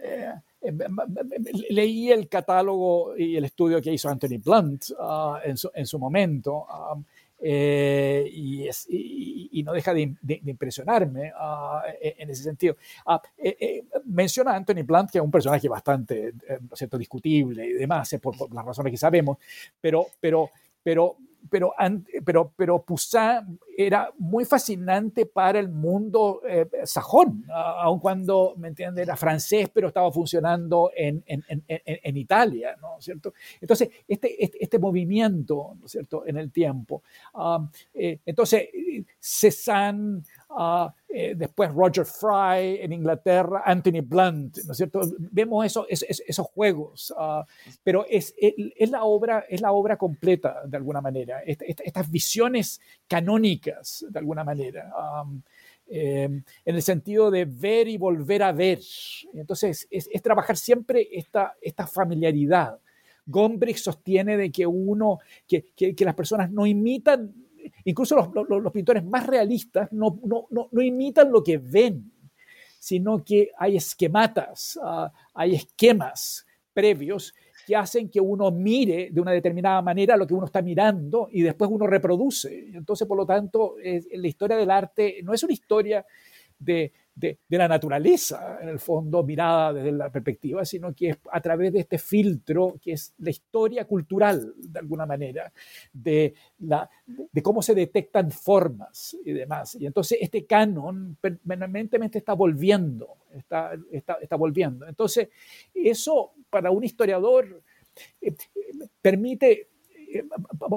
Eh, 0.05 0.33
leí 1.71 2.11
el 2.11 2.29
catálogo 2.29 3.17
y 3.17 3.37
el 3.37 3.45
estudio 3.47 3.81
que 3.81 3.93
hizo 3.93 4.09
Anthony 4.09 4.39
Blunt 4.43 4.85
ah, 4.99 5.41
en, 5.45 5.87
su, 5.87 5.99
momento. 5.99 6.67
Eh, 7.45 8.31
y, 8.33 8.69
es, 8.69 8.87
y, 8.89 9.63
no 9.65 9.73
deja 9.73 9.93
de, 9.93 10.15
impresionarme 10.47 11.33
uh, 11.33 11.81
en 12.01 12.31
ese 12.31 12.45
sentido. 12.45 12.77
Uh, 13.07 13.19
eh, 13.37 13.85
menciona 14.07 14.53
a 14.53 14.57
Anthony 14.57 14.85
Blunt, 14.85 15.11
que 15.11 15.19
es 15.19 15.25
un 15.25 15.31
personaje 15.31 15.69
bastante 15.69 16.33
¿no 16.69 16.77
cierto? 16.77 16.99
discutible 16.99 17.67
y 17.67 17.73
demás, 17.73 18.15
por, 18.23 18.37
por, 18.37 18.55
las 18.55 18.65
razones 18.65 18.93
que 18.93 18.97
sabemos, 18.97 19.39
pero, 19.81 20.07
pero, 20.21 20.51
pero 20.83 21.17
pero, 21.51 21.75
pero, 22.25 22.53
pero 22.57 22.83
Poussin 22.83 23.59
era 23.77 24.13
muy 24.19 24.45
fascinante 24.45 25.27
para 25.27 25.59
el 25.59 25.69
mundo 25.69 26.41
eh, 26.47 26.69
sajón, 26.85 27.45
aun 27.51 28.01
cuando, 28.01 28.55
¿me 28.57 28.69
entiende?, 28.69 29.03
era 29.03 29.17
francés, 29.17 29.71
pero 29.73 29.89
estaba 29.89 30.11
funcionando 30.11 30.91
en, 30.95 31.23
en, 31.27 31.45
en, 31.49 31.63
en 31.67 32.17
Italia, 32.17 32.77
¿no 32.81 32.99
es 32.99 33.05
cierto? 33.05 33.33
Entonces, 33.61 33.91
este, 34.07 34.45
este, 34.45 34.63
este, 34.63 34.79
movimiento, 34.79 35.75
¿no 35.79 35.87
es 35.87 35.93
cierto?, 35.93 36.27
en 36.27 36.37
el 36.37 36.51
tiempo. 36.51 37.03
Um, 37.35 37.69
eh, 37.95 38.21
entonces, 38.27 38.69
Cézanne, 39.19 40.23
uh, 40.51 40.89
eh, 41.09 41.35
después 41.37 41.73
Roger 41.73 42.05
Fry 42.07 42.79
en 42.81 42.93
Inglaterra, 42.93 43.63
Anthony 43.65 44.01
Blunt, 44.03 44.59
¿no 44.65 44.73
es 44.73 44.77
cierto? 44.77 45.01
Vemos 45.19 45.67
eso, 45.67 45.87
esos 45.89 46.47
juegos, 46.47 47.13
uh, 47.17 47.45
pero 47.83 48.07
es, 48.09 48.35
es, 48.39 48.91
la 48.91 49.05
obra, 49.05 49.45
es 49.49 49.61
la 49.61 49.73
obra 49.73 49.97
completa, 49.97 50.63
de 50.67 50.77
alguna 50.77 51.01
manera, 51.01 51.43
estas 51.45 52.11
visiones 52.11 52.81
canónicas, 53.07 53.62
de 53.63 54.19
alguna 54.19 54.45
manera. 54.45 54.93
Eh, 55.87 56.25
en 56.25 56.75
el 56.75 56.83
sentido 56.83 57.31
de 57.31 57.45
ver 57.45 57.89
y 57.89 57.99
volver 57.99 58.43
a 58.43 58.53
ver. 58.53 58.81
Entonces, 59.35 59.87
es, 59.91 60.09
trabajar 60.23 60.57
siempre 60.57 61.09
esta, 61.13 61.55
esta 61.61 61.87
familiaridad. 61.87 62.79
Gombrich 63.27 63.77
sostiene 63.77 64.37
de 64.37 64.51
que 64.51 64.67
uno, 64.67 65.19
que, 65.47 65.73
que, 65.75 66.05
las 66.05 66.15
personas 66.15 66.51
no 66.51 66.67
imitan 66.67 67.33
incluso 67.85 68.17
los, 68.17 68.73
pintores 68.73 69.05
más 69.05 69.27
realistas 69.27 69.93
no, 69.93 70.19
imitan 70.73 71.31
lo 71.31 71.43
que 71.43 71.59
ven, 71.59 72.11
sino 72.79 73.25
que 73.25 73.51
hay 73.57 73.77
esquematas, 73.77 74.79
ah, 74.83 75.13
hay 75.35 75.55
esquemas 75.55 76.47
previos 76.73 77.35
que 77.67 77.77
hacen 77.77 78.09
que 78.09 78.21
uno 78.21 78.51
mire 78.51 79.11
de 79.11 79.21
una 79.21 79.33
determinada 79.33 79.83
manera 79.83 80.17
lo 80.17 80.27
que 80.27 80.35
uno 80.35 80.47
está 80.47 80.63
mirando 80.63 81.29
y 81.31 81.43
después 81.43 81.71
uno 81.71 81.87
reproduce. 81.87 82.71
Entonces, 82.75 83.07
por 83.07 83.17
lo 83.17 83.27
tanto, 83.27 83.77
la 83.83 84.29
historia 84.29 84.57
del 84.57 84.71
arte 84.71 85.21
no 85.23 85.33
es 85.33 85.43
una 85.43 85.53
historia 85.53 86.05
de, 86.59 86.93
de, 87.15 87.39
la 87.49 87.69
naturaleza, 87.69 88.59
en 88.61 88.69
el 88.69 88.79
fondo, 88.79 89.23
mirada 89.23 89.73
desde 89.73 89.93
la 89.93 90.11
perspectiva, 90.11 90.65
sino 90.65 90.95
que 90.95 91.11
es 91.11 91.19
a 91.31 91.41
través 91.41 91.73
de 91.73 91.81
este 91.81 91.99
filtro 91.99 92.77
que 92.81 92.93
es 92.93 93.15
la 93.19 93.31
historia 93.31 93.85
cultural, 93.87 94.55
de 94.57 94.79
alguna 94.79 95.07
manera, 95.07 95.53
de, 95.93 96.35
la, 96.61 96.89
de 97.07 97.43
cómo 97.43 97.63
se 97.63 97.75
detectan 97.75 98.31
formas 98.31 99.17
y 99.25 99.33
demás. 99.33 99.75
Y 99.77 99.87
entonces 99.87 100.19
este 100.21 100.47
canon 100.47 101.17
permanentemente 101.21 102.19
está 102.19 102.33
volviendo, 102.33 103.19
está, 103.35 103.73
está, 103.91 104.15
está 104.15 104.37
volviendo. 104.37 104.87
Entonces, 104.87 105.29
eso 105.75 106.33
para 106.49 106.71
un 106.71 106.85
historiador 106.85 107.63
eh, 108.21 108.35
permite 109.01 109.69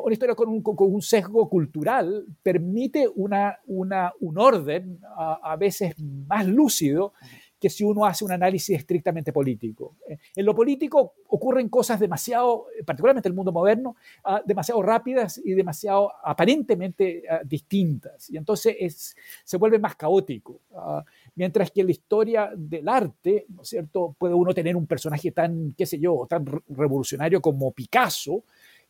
una 0.04 0.13
historia 0.13 0.36
con 0.36 0.50
un, 0.50 0.62
con 0.62 0.93
un, 0.93 1.02
sesgo 1.02 1.50
cultural 1.50 2.26
permite 2.41 3.08
una, 3.15 3.60
una, 3.67 4.13
un 4.19 4.38
orden 4.38 5.00
a, 5.17 5.56
veces 5.58 5.95
más 6.00 6.45
lúcido 6.45 7.13
que 7.60 7.69
si 7.69 7.84
uno 7.84 8.06
hace 8.06 8.24
un 8.26 8.32
análisis 8.32 8.78
estrictamente 8.78 9.32
político. 9.32 9.95
Eh, 10.08 10.17
en 10.36 10.45
lo 10.45 10.54
político 10.54 11.13
ocurren 11.30 11.69
cosas 11.69 12.00
demasiado, 12.00 12.67
particularmente 12.86 13.28
en 13.28 13.32
el 13.32 13.36
mundo 13.36 13.52
moderno, 13.52 13.95
ah, 14.26 14.41
demasiado 14.45 14.82
rápidas 14.82 15.41
y 15.43 15.54
demasiado 15.54 16.12
aparentemente 16.24 17.24
ah, 17.30 17.39
distintas. 17.43 18.30
Y 18.30 18.38
entonces 18.38 18.76
es, 18.80 19.15
se 19.43 19.58
vuelve 19.58 19.80
más 19.80 19.95
caótico. 19.95 20.60
Ah, 20.76 21.04
mientras 21.36 21.71
que 21.71 21.82
en 21.82 21.88
la 21.88 21.91
historia 21.91 22.52
del 22.56 22.88
arte, 22.88 23.45
¿no 23.50 23.62
es 23.62 23.69
cierto?, 23.69 24.15
puede 24.17 24.34
uno 24.34 24.54
tener 24.54 24.76
un 24.76 24.86
personaje 24.86 25.32
tan, 25.32 25.74
qué 25.78 25.86
sé 25.86 25.98
yo, 25.98 26.28
tan 26.30 26.45
revolucionario 26.67 27.41
como 27.41 27.71
Picasso, 27.71 28.43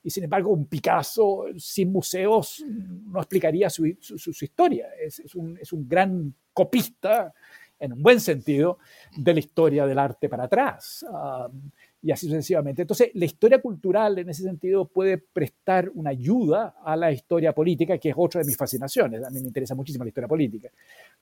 y 0.06 0.12
sin 0.12 0.24
embargo 0.24 0.52
un 0.52 0.68
Picasso 0.68 1.46
sin 1.58 1.92
museos 1.92 2.64
no 3.08 3.20
explicaría 3.20 3.72
su, 3.72 3.92
su, 4.00 4.30
historia. 4.30 4.90
Es, 5.04 5.18
es, 5.18 5.34
un, 5.34 5.58
es, 5.60 5.74
un, 5.74 5.88
gran 5.90 6.32
copista, 6.54 7.34
en 7.80 7.94
un 7.94 8.04
buen 8.04 8.20
sentido, 8.20 8.78
de 9.18 9.34
la 9.34 9.40
historia 9.40 9.88
del 9.88 9.98
arte 9.98 10.30
para 10.30 10.44
atrás. 10.44 11.04
Um, 11.10 11.72
y 12.04 12.12
así 12.12 12.28
sucesivamente. 12.28 12.84
Entonces, 12.84 13.10
la 13.16 13.26
historia 13.26 13.60
cultural 13.60 14.20
en 14.20 14.30
ese 14.30 14.44
sentido 14.44 14.88
puede 14.88 15.18
prestar 15.18 15.90
una 15.96 16.12
ayuda 16.12 16.76
a 16.84 16.96
la 16.96 17.12
historia 17.12 17.52
política, 17.52 17.98
que 17.98 18.10
es 18.10 18.16
otra 18.16 18.42
de 18.42 18.46
mis 18.46 18.58
fascinaciones. 18.58 19.26
A 19.26 19.32
mí 19.32 19.42
me 19.42 19.48
interesa 19.48 19.74
muchísimo 19.74 20.04
la 20.04 20.10
historia 20.10 20.28
política, 20.28 20.70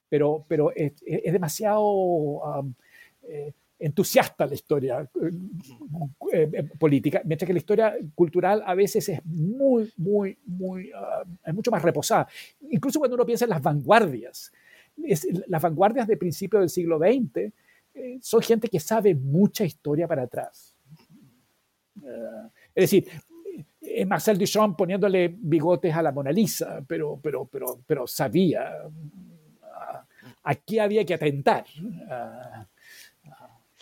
pero, 0.10 0.44
pero 0.46 0.74
es, 0.76 0.92
es 1.06 1.32
demasiado... 1.32 1.82
Um, 1.82 2.74
eh, 3.30 3.54
entusiasta 3.84 4.46
la 4.46 4.54
historia 4.54 5.10
eh, 6.32 6.50
eh, 6.54 6.64
política, 6.80 7.22
mientras 7.26 7.46
que 7.46 7.54
la 7.54 7.60
historia 7.60 7.96
cultural 8.16 8.64
a 8.66 8.74
veces 8.76 9.10
es 9.10 9.26
muy, 9.26 9.92
muy, 9.98 10.38
muy, 10.46 10.90
ah, 10.96 11.24
es 11.46 11.54
mucho 11.54 11.70
más 11.70 11.82
reposada. 11.82 12.28
Incluso 12.70 13.00
cuando 13.00 13.16
uno 13.16 13.26
piensa 13.26 13.44
en 13.44 13.50
las 13.50 13.62
vanguardias, 13.62 14.54
las 15.48 15.62
vanguardias 15.62 16.08
de 16.08 16.16
principios 16.16 16.62
del 16.62 16.70
siglo 16.70 16.98
XX 16.98 17.52
eh, 17.94 18.20
son 18.22 18.42
gente 18.42 18.70
que 18.70 18.80
sabe 18.80 19.16
mucha 19.16 19.66
historia 19.66 20.08
para 20.08 20.24
atrás. 20.24 20.76
es 22.74 22.90
decir, 22.90 23.08
Marcel 24.08 24.38
Duchamp 24.38 24.78
poniéndole 24.78 25.36
bigotes 25.38 25.94
a 25.94 26.02
la 26.02 26.12
Mona 26.12 26.32
Lisa, 26.32 26.84
pero, 26.88 27.20
pero, 27.22 27.46
pero, 27.46 27.80
pero 27.86 28.08
sabía 28.08 28.72
ah, 29.62 30.06
a 30.44 30.56
qué 30.56 30.80
había 30.80 31.06
que 31.06 31.16
atentar. 31.16 31.66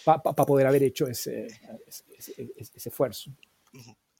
Para 0.04 0.46
poder 0.46 0.68
haber 0.68 0.84
hecho 0.84 1.08
ese, 1.08 1.48
ese, 2.18 2.90
esfuerzo. 2.90 3.32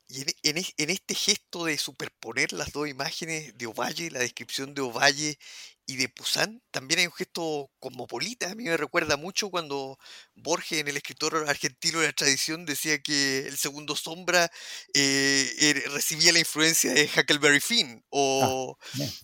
Y 0.08 0.22
en, 0.44 0.66
en, 0.78 0.90
este 0.90 1.16
gesto 1.16 1.66
de 1.66 1.78
superponer 1.78 2.52
las 2.52 2.74
dos 2.74 2.90
imágenes 2.90 3.58
de 3.58 3.66
Ovalle, 3.68 4.12
la 4.12 4.20
descripción 4.20 4.74
de 4.74 4.82
Ovalle 4.82 5.38
y 5.86 5.96
de 5.96 6.10
Poussin, 6.10 6.62
también 6.70 7.00
hay 7.00 7.06
un 7.06 7.14
gesto 7.14 7.72
cosmopolita. 7.80 8.52
A 8.52 8.56
mí 8.56 8.66
me 8.66 8.76
recuerda 8.76 9.16
mucho 9.16 9.50
cuando 9.50 9.98
Borges, 10.36 10.80
en 10.80 10.90
el 10.90 10.98
escritor 10.98 11.46
argentino 11.48 12.02
de 12.02 12.08
la 12.08 12.14
tradición, 12.14 12.66
decía 12.66 13.02
que 13.02 13.48
el 13.48 13.58
segundo 13.58 13.96
sombra 13.96 14.52
eh, 14.94 15.50
er, 15.60 15.92
recibía 15.92 16.34
la 16.34 16.40
influencia 16.40 16.94
de 16.94 17.10
Huckleberry 17.16 17.62
Finn 17.62 18.04
ah, 18.04 18.08
o, 18.10 18.78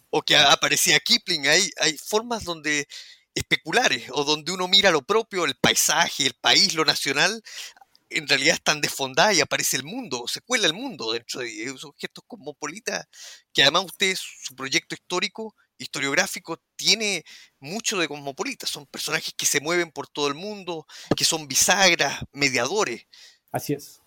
o 0.10 0.22
que 0.22 0.38
aparecía 0.38 1.00
Kipling. 1.00 1.48
Hay, 1.48 1.70
hay 1.82 1.98
formas 1.98 2.46
donde 2.46 2.88
especulares 3.38 4.10
o 4.12 4.23
donde 4.23 4.52
uno 4.52 4.67
mira 4.67 4.91
lo 4.91 5.02
propio, 5.02 5.45
el 5.45 5.56
paisaje, 5.56 6.26
el 6.26 6.34
país, 6.34 6.73
lo 6.73 6.86
nacional, 6.86 7.41
en 8.10 8.28
realidad 8.28 8.56
están 8.56 8.82
desfondadas 8.82 9.38
y 9.38 9.41
aparece 9.41 9.78
el 9.78 9.84
mundo, 9.84 10.26
se 10.28 10.41
cuela 10.41 10.65
el 10.65 10.73
mundo 10.73 11.12
dentro 11.12 11.41
de 11.41 11.63
esos 11.63 11.91
gestos 11.97 12.23
cosmopolitas, 12.26 13.06
que 13.54 13.62
además 13.62 13.86
usted, 13.86 14.15
su 14.17 14.56
proyecto 14.56 14.95
histórico, 14.95 15.56
historiográfico, 15.78 16.60
tiene 16.76 17.23
mucho 17.60 17.97
de 17.97 18.08
cosmopolita, 18.08 18.65
son 18.65 18.86
personajes 18.86 19.34
que 19.36 19.45
se 19.45 19.60
mueven 19.60 19.91
por 19.91 20.08
todo 20.08 20.28
el 20.28 20.36
mundo, 20.36 20.88
que 21.15 21.26
son 21.26 21.47
bisagras, 21.47 22.23
mediadores. 22.32 23.06
Así 23.52 23.73
es. 23.73 24.02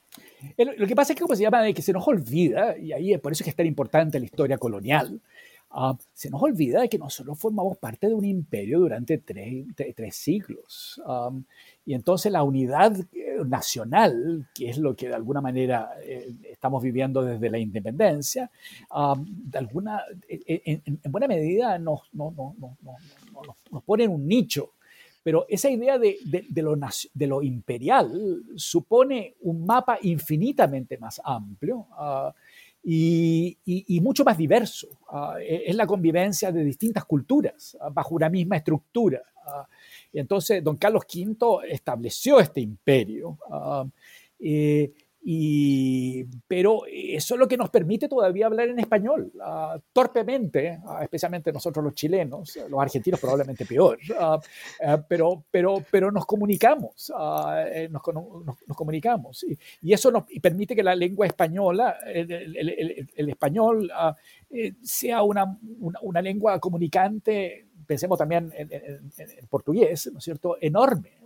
Lo 0.56 0.86
que 0.86 0.96
pasa 0.96 1.12
es 1.12 1.16
que, 1.16 1.22
como 1.22 1.36
se 1.36 1.42
llama, 1.42 1.62
de 1.62 1.72
que 1.72 1.82
se 1.82 1.92
nos 1.92 2.06
olvida, 2.08 2.76
y 2.76 2.92
ahí 2.92 3.12
es 3.12 3.20
por 3.20 3.32
eso 3.32 3.44
que 3.44 3.50
es 3.50 3.56
tan 3.56 3.66
importante 3.66 4.18
la 4.18 4.24
historia 4.24 4.58
colonial, 4.58 5.20
Ah, 5.72 5.96
se 6.12 6.28
nos 6.30 6.42
olvida 6.42 6.80
de 6.80 6.88
que 6.88 6.98
nosotros 6.98 7.38
formamos 7.38 7.78
parte 7.78 8.09
de 8.09 8.14
un 8.14 8.24
imperio 8.24 8.80
durante 8.80 9.18
tres, 9.18 9.66
tres 9.94 10.16
siglos. 10.16 11.00
y 11.87 11.94
entonces 11.94 12.33
la 12.33 12.42
unidad 12.42 12.98
eh, 13.12 13.37
nacional, 13.46 14.48
que 14.52 14.68
es 14.68 14.78
lo 14.78 14.96
que 14.96 15.06
de 15.06 15.14
alguna 15.14 15.40
manera 15.40 15.92
eh, 16.02 16.35
estamos 16.50 16.83
viviendo 16.83 17.22
desde 17.22 17.48
la 17.48 17.59
independencia, 17.59 18.50
de 19.24 19.59
alguna, 19.59 20.02
e, 20.28 20.40
e, 20.44 20.83
en, 20.85 20.98
buena 21.04 21.28
medida 21.28 21.78
nos, 21.78 22.00
no, 22.14 22.33
no, 22.37 22.56
no, 22.59 22.76
nos, 23.70 23.85
pone 23.85 24.04
en 24.04 24.11
un 24.11 24.26
nicho. 24.26 24.72
Pero 25.22 25.46
esa 25.48 25.70
idea 25.70 25.98
de, 25.98 26.16
de, 26.24 26.62
lo, 26.62 26.74
de, 27.14 27.26
lo, 27.28 27.42
imperial 27.42 28.42
supone 28.56 29.37
un 29.42 29.66
mapa 29.66 29.98
infinitamente 30.02 30.98
más 30.98 31.20
amplio. 31.22 31.87
Uh, 31.92 32.33
y, 32.82 34.00
mucho 34.02 34.24
más 34.24 34.38
diverso. 34.38 34.88
Ah, 35.08 35.36
e, 35.40 35.64
es 35.66 35.74
la 35.74 35.86
convivencia 35.86 36.50
de 36.52 36.64
distintas 36.64 37.04
culturas 37.04 37.76
ah, 37.80 37.90
bajo 37.90 38.14
una 38.14 38.28
misma 38.28 38.56
estructura. 38.56 39.22
Ah, 39.46 39.66
y 40.12 40.18
entonces, 40.18 40.62
don 40.62 40.76
Carlos 40.76 41.04
V 41.12 41.68
estableció 41.68 42.40
este 42.40 42.60
imperio. 42.60 43.38
Eh, 44.38 44.90
y, 45.22 46.24
pero 46.48 46.83
eso 46.87 47.35
es 47.35 47.38
lo 47.38 47.46
que 47.46 47.59
nos 47.59 47.68
permite 47.68 48.09
todavía 48.09 48.46
hablar 48.46 48.70
en 48.70 48.78
español, 48.78 49.30
uh, 49.35 49.78
torpemente, 49.92 50.80
uh, 50.83 51.02
especialmente 51.02 51.52
nosotros 51.52 51.85
los 51.85 51.94
chilenos, 51.94 52.59
los 52.68 52.80
argentinos 52.80 53.20
probablemente 53.20 53.66
peor, 53.66 53.98
uh, 54.18 54.40
pero, 55.06 55.44
pero, 55.50 55.85
pero 55.90 56.11
nos 56.11 56.24
comunicamos, 56.24 57.12
eh, 57.66 57.88
nos, 57.90 58.02
nos, 58.14 58.56
nos, 58.66 58.76
comunicamos. 58.76 59.44
Y, 59.44 59.59
y, 59.83 59.92
eso 59.92 60.11
nos 60.11 60.24
permite 60.40 60.74
que 60.74 60.83
la 60.83 60.94
lengua 60.94 61.26
española, 61.26 61.98
el, 62.06 62.33
el, 62.33 62.56
el, 62.56 63.11
el 63.14 63.28
español, 63.28 63.90
eh, 64.48 64.72
sea 64.83 65.22
una, 65.22 65.59
una, 65.80 65.98
una, 66.00 66.22
lengua 66.22 66.59
comunicante, 66.59 67.66
pensemos 67.87 68.18
también 68.18 68.50
en, 68.56 68.73
en, 68.73 69.12
en 69.18 69.46
portugués, 69.48 70.08
¿no 70.10 70.18
es 70.18 70.25
cierto?, 70.25 70.56
enorme. 70.60 71.18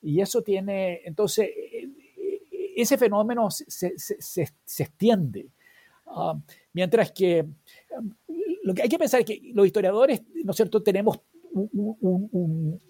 y 0.00 0.22
eso 0.22 0.40
tiene, 0.42 1.02
entonces, 1.04 1.50
ese 2.76 2.98
fenómeno 2.98 3.50
se, 3.50 3.98
se, 3.98 4.16
se, 4.18 4.82
extiende. 4.82 5.48
Ah, 6.06 6.38
mientras 6.72 7.12
que 7.12 7.44
lo 8.62 8.74
que 8.74 8.82
hay 8.82 8.88
que 8.88 8.98
pensar 8.98 9.20
es 9.20 9.26
que 9.26 9.40
los 9.52 9.66
historiadores, 9.66 10.22
¿no 10.42 10.50
es 10.50 10.56
cierto?, 10.56 10.82
tenemos 10.82 11.20
un, 11.54 12.80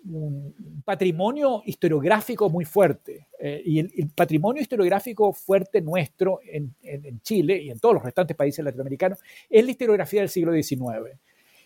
patrimonio 0.84 1.62
historiográfico 1.64 2.48
muy 2.48 2.64
fuerte. 2.64 3.28
Eh, 3.38 3.62
y 3.64 3.78
el, 3.78 4.10
patrimonio 4.14 4.62
historiográfico 4.62 5.32
fuerte 5.32 5.80
nuestro 5.80 6.40
en, 6.44 6.74
Chile 7.22 7.62
y 7.62 7.70
en 7.70 7.78
todos 7.78 7.94
los 7.94 8.04
restantes 8.04 8.36
países 8.36 8.64
latinoamericanos 8.64 9.18
es 9.48 9.64
la 9.64 9.70
historiografía 9.70 10.20
del 10.20 10.28
siglo 10.28 10.52
XIX. 10.52 11.18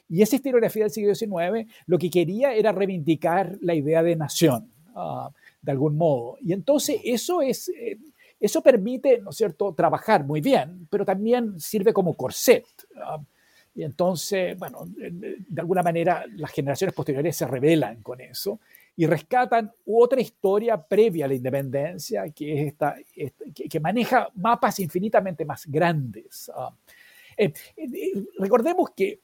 Y 0.08 0.22
esa 0.22 0.36
historiografía 0.36 0.84
del 0.84 0.90
siglo 0.90 1.14
XIX 1.14 1.70
lo 1.86 1.98
que 1.98 2.10
quería 2.10 2.54
era 2.54 2.72
reivindicar 2.72 3.58
la 3.60 3.74
idea 3.74 4.02
de 4.02 4.16
nación, 4.16 4.70
ah, 4.94 5.30
de 5.62 5.72
algún 5.72 5.96
modo. 5.96 6.36
Y 6.40 6.52
entonces 6.52 7.00
eso 7.04 7.42
es... 7.42 7.68
Eh, 7.68 7.98
eso 8.40 8.62
permite, 8.62 9.18
¿no 9.18 9.30
es 9.30 9.36
cierto?, 9.36 9.74
trabajar 9.74 10.24
muy 10.24 10.40
bien, 10.40 10.86
pero 10.88 11.04
también 11.04 11.59
sirve 11.59 11.92
como 11.92 12.14
corset. 12.14 12.64
Y 13.74 13.82
entonces, 13.82 14.56
bueno, 14.56 14.84
de 14.86 15.61
alguna 15.61 15.82
manera 15.82 16.24
las 16.36 16.52
generaciones 16.52 16.94
posteriores 16.94 17.36
se 17.36 17.48
rebelan 17.48 18.00
con 18.00 18.20
eso 18.20 18.61
y 18.96 19.06
rescatan 19.06 19.72
otra 19.86 20.20
historia 20.20 20.76
previa 20.82 21.26
a 21.26 21.28
la 21.28 21.34
independencia, 21.34 22.28
que, 22.30 22.74
es 23.14 23.80
maneja 23.80 24.28
mapas 24.34 24.80
infinitamente 24.80 25.44
más 25.44 25.66
grandes. 25.66 26.50
Eh, 27.36 27.52
eh, 27.76 28.12
recordemos 28.40 28.90
que, 28.90 29.20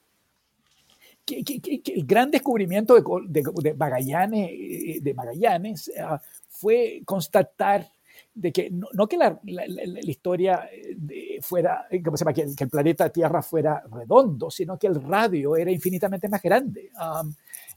el 1.27 2.07
gran 2.07 2.31
descubrimiento 2.31 2.95
de, 2.95 3.43
de, 3.62 3.75
Magallanes, 3.75 4.51
eh, 4.53 4.99
de 5.01 5.14
Magallanes 5.14 5.91
ah, 6.01 6.20
fue 6.49 7.03
constatar 7.05 7.89
de 8.35 8.53
que 8.53 8.70
no, 8.70 9.07
que 9.07 9.16
la, 9.16 9.41
historia 10.03 10.68
eh, 10.72 11.39
fuera, 11.41 11.87
eh, 11.91 12.03
¿cómo 12.03 12.16
se 12.16 12.25
llama? 12.25 12.35
Que, 12.35 12.43
el 12.43 12.68
planeta 12.68 13.09
Tierra 13.11 13.43
fuera 13.43 13.83
redondo, 13.91 14.51
sino 14.51 14.77
que 14.79 14.89
el 14.89 15.01
radio 15.03 15.57
era 15.57 15.70
infinitamente 15.70 16.29
más 16.29 16.43
grande 16.43 16.91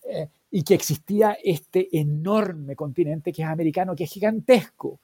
eh, 0.10 0.28
y 0.52 0.64
que 0.64 0.74
existía 0.74 1.38
este 1.44 1.96
enorme 1.98 2.76
continente 2.76 3.32
que 3.32 3.44
es 3.44 3.48
americano, 3.48 3.96
que 3.96 4.06
es 4.06 4.12
gigantesco. 4.12 5.00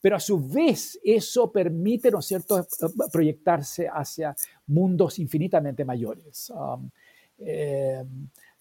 Pero 0.00 0.14
a 0.14 0.20
su 0.20 0.46
vez 0.46 0.98
eso 1.02 1.50
permite, 1.50 2.10
¿no 2.10 2.20
es 2.20 2.26
cierto?, 2.26 2.64
proyectarse 3.10 3.88
hacia 3.88 4.36
mundos 4.66 5.18
infinitamente 5.18 5.84
mayores. 5.84 6.52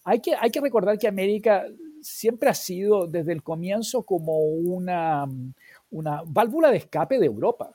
Hay, 0.04 0.20
que, 0.22 0.36
hay 0.36 0.50
que 0.52 0.62
recordar 0.62 0.98
que 0.98 1.08
América 1.08 1.66
siempre 2.02 2.50
ha 2.50 2.54
sido 2.54 3.08
desde 3.08 3.34
el 3.34 3.44
comienzo 3.44 4.04
como 4.04 4.40
una 4.40 5.28
una 5.92 6.22
válvula 6.26 6.72
de 6.72 6.78
escape 6.78 7.20
de 7.20 7.26
Europa. 7.26 7.72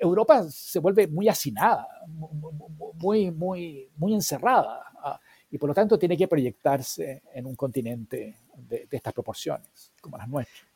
Europa 0.00 0.44
se 0.48 0.78
vuelve 0.78 1.06
muy 1.06 1.28
hacinada, 1.28 1.86
muy, 2.94 3.30
muy, 3.30 3.90
muy 3.96 4.14
encerrada, 4.14 4.82
ah, 4.96 5.20
y 5.50 5.58
por 5.58 5.68
lo 5.68 5.74
tanto 5.74 5.98
tiene 5.98 6.16
que 6.16 6.28
proyectarse 6.28 7.22
en 7.34 7.46
un 7.46 7.54
continente 7.54 8.38
de, 8.56 8.88
estas 8.90 9.12
proporciones, 9.12 9.92
como 10.00 10.16
las 10.16 10.28
nuestras. 10.28 10.71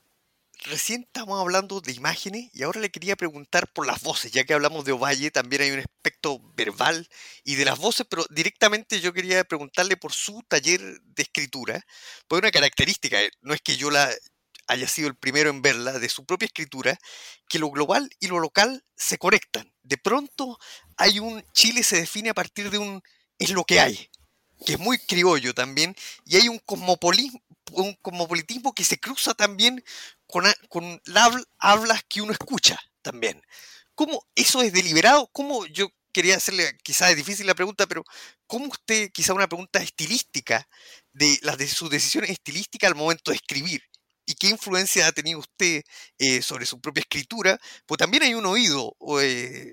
Recién 0.68 1.02
estamos 1.02 1.40
hablando 1.40 1.80
de 1.80 1.92
imágenes 1.92 2.50
y 2.52 2.64
ahora 2.64 2.80
le 2.80 2.90
quería 2.90 3.14
preguntar 3.14 3.72
por 3.72 3.86
las 3.86 4.02
voces, 4.02 4.32
ya 4.32 4.42
que 4.42 4.52
hablamos 4.52 4.84
de 4.84 4.90
Ovalle, 4.90 5.30
también 5.30 5.62
hay 5.62 5.70
un 5.70 5.78
aspecto 5.78 6.40
verbal 6.56 7.08
y 7.44 7.54
de 7.54 7.64
las 7.64 7.78
voces, 7.78 8.04
pero 8.10 8.24
directamente 8.30 9.00
yo 9.00 9.12
quería 9.12 9.44
preguntarle 9.44 9.96
por 9.96 10.12
su 10.12 10.42
taller 10.48 10.80
de 11.02 11.22
escritura, 11.22 11.86
por 12.26 12.40
una 12.40 12.50
característica, 12.50 13.16
no 13.42 13.54
es 13.54 13.60
que 13.60 13.76
yo 13.76 13.92
la, 13.92 14.12
haya 14.66 14.88
sido 14.88 15.06
el 15.06 15.14
primero 15.14 15.50
en 15.50 15.62
verla, 15.62 16.00
de 16.00 16.08
su 16.08 16.26
propia 16.26 16.46
escritura, 16.46 16.98
que 17.48 17.60
lo 17.60 17.70
global 17.70 18.10
y 18.18 18.26
lo 18.26 18.40
local 18.40 18.84
se 18.96 19.18
conectan. 19.18 19.72
De 19.84 19.98
pronto 19.98 20.58
hay 20.96 21.20
un 21.20 21.44
Chile 21.52 21.84
se 21.84 22.00
define 22.00 22.30
a 22.30 22.34
partir 22.34 22.70
de 22.70 22.78
un 22.78 23.02
es 23.38 23.50
lo 23.50 23.62
que 23.62 23.78
hay, 23.78 24.10
que 24.64 24.72
es 24.72 24.78
muy 24.80 24.98
criollo 24.98 25.54
también, 25.54 25.94
y 26.24 26.36
hay 26.36 26.48
un 26.48 26.58
cosmopolismo, 26.58 27.40
un 27.72 27.94
cosmopolitismo 28.02 28.74
que 28.74 28.84
se 28.84 28.98
cruza 28.98 29.34
también 29.34 29.82
con, 30.26 30.44
con 30.68 31.00
hablas 31.58 32.02
que 32.08 32.22
uno 32.22 32.32
escucha 32.32 32.78
también. 33.02 33.42
¿Cómo 33.94 34.26
eso 34.34 34.62
es 34.62 34.72
deliberado? 34.72 35.28
¿Cómo 35.32 35.66
yo 35.66 35.88
quería 36.12 36.36
hacerle, 36.36 36.78
quizás 36.82 37.10
es 37.10 37.16
difícil 37.16 37.46
la 37.46 37.54
pregunta, 37.54 37.86
pero 37.86 38.02
¿cómo 38.46 38.66
usted, 38.66 39.10
quizá 39.12 39.34
una 39.34 39.48
pregunta 39.48 39.80
estilística, 39.82 40.66
de 41.12 41.38
las 41.42 41.58
de 41.58 41.68
sus 41.68 41.90
decisiones 41.90 42.30
estilísticas 42.30 42.88
al 42.88 42.96
momento 42.96 43.30
de 43.30 43.36
escribir? 43.36 43.82
y 44.26 44.34
qué 44.34 44.48
influencia 44.48 45.06
ha 45.06 45.12
tenido 45.12 45.38
usted 45.38 45.82
eh, 46.18 46.42
sobre 46.42 46.66
su 46.66 46.80
propia 46.80 47.02
escritura, 47.02 47.58
pues 47.86 47.98
también 47.98 48.24
hay 48.24 48.34
un 48.34 48.44
oído 48.44 48.96
eh, 49.22 49.72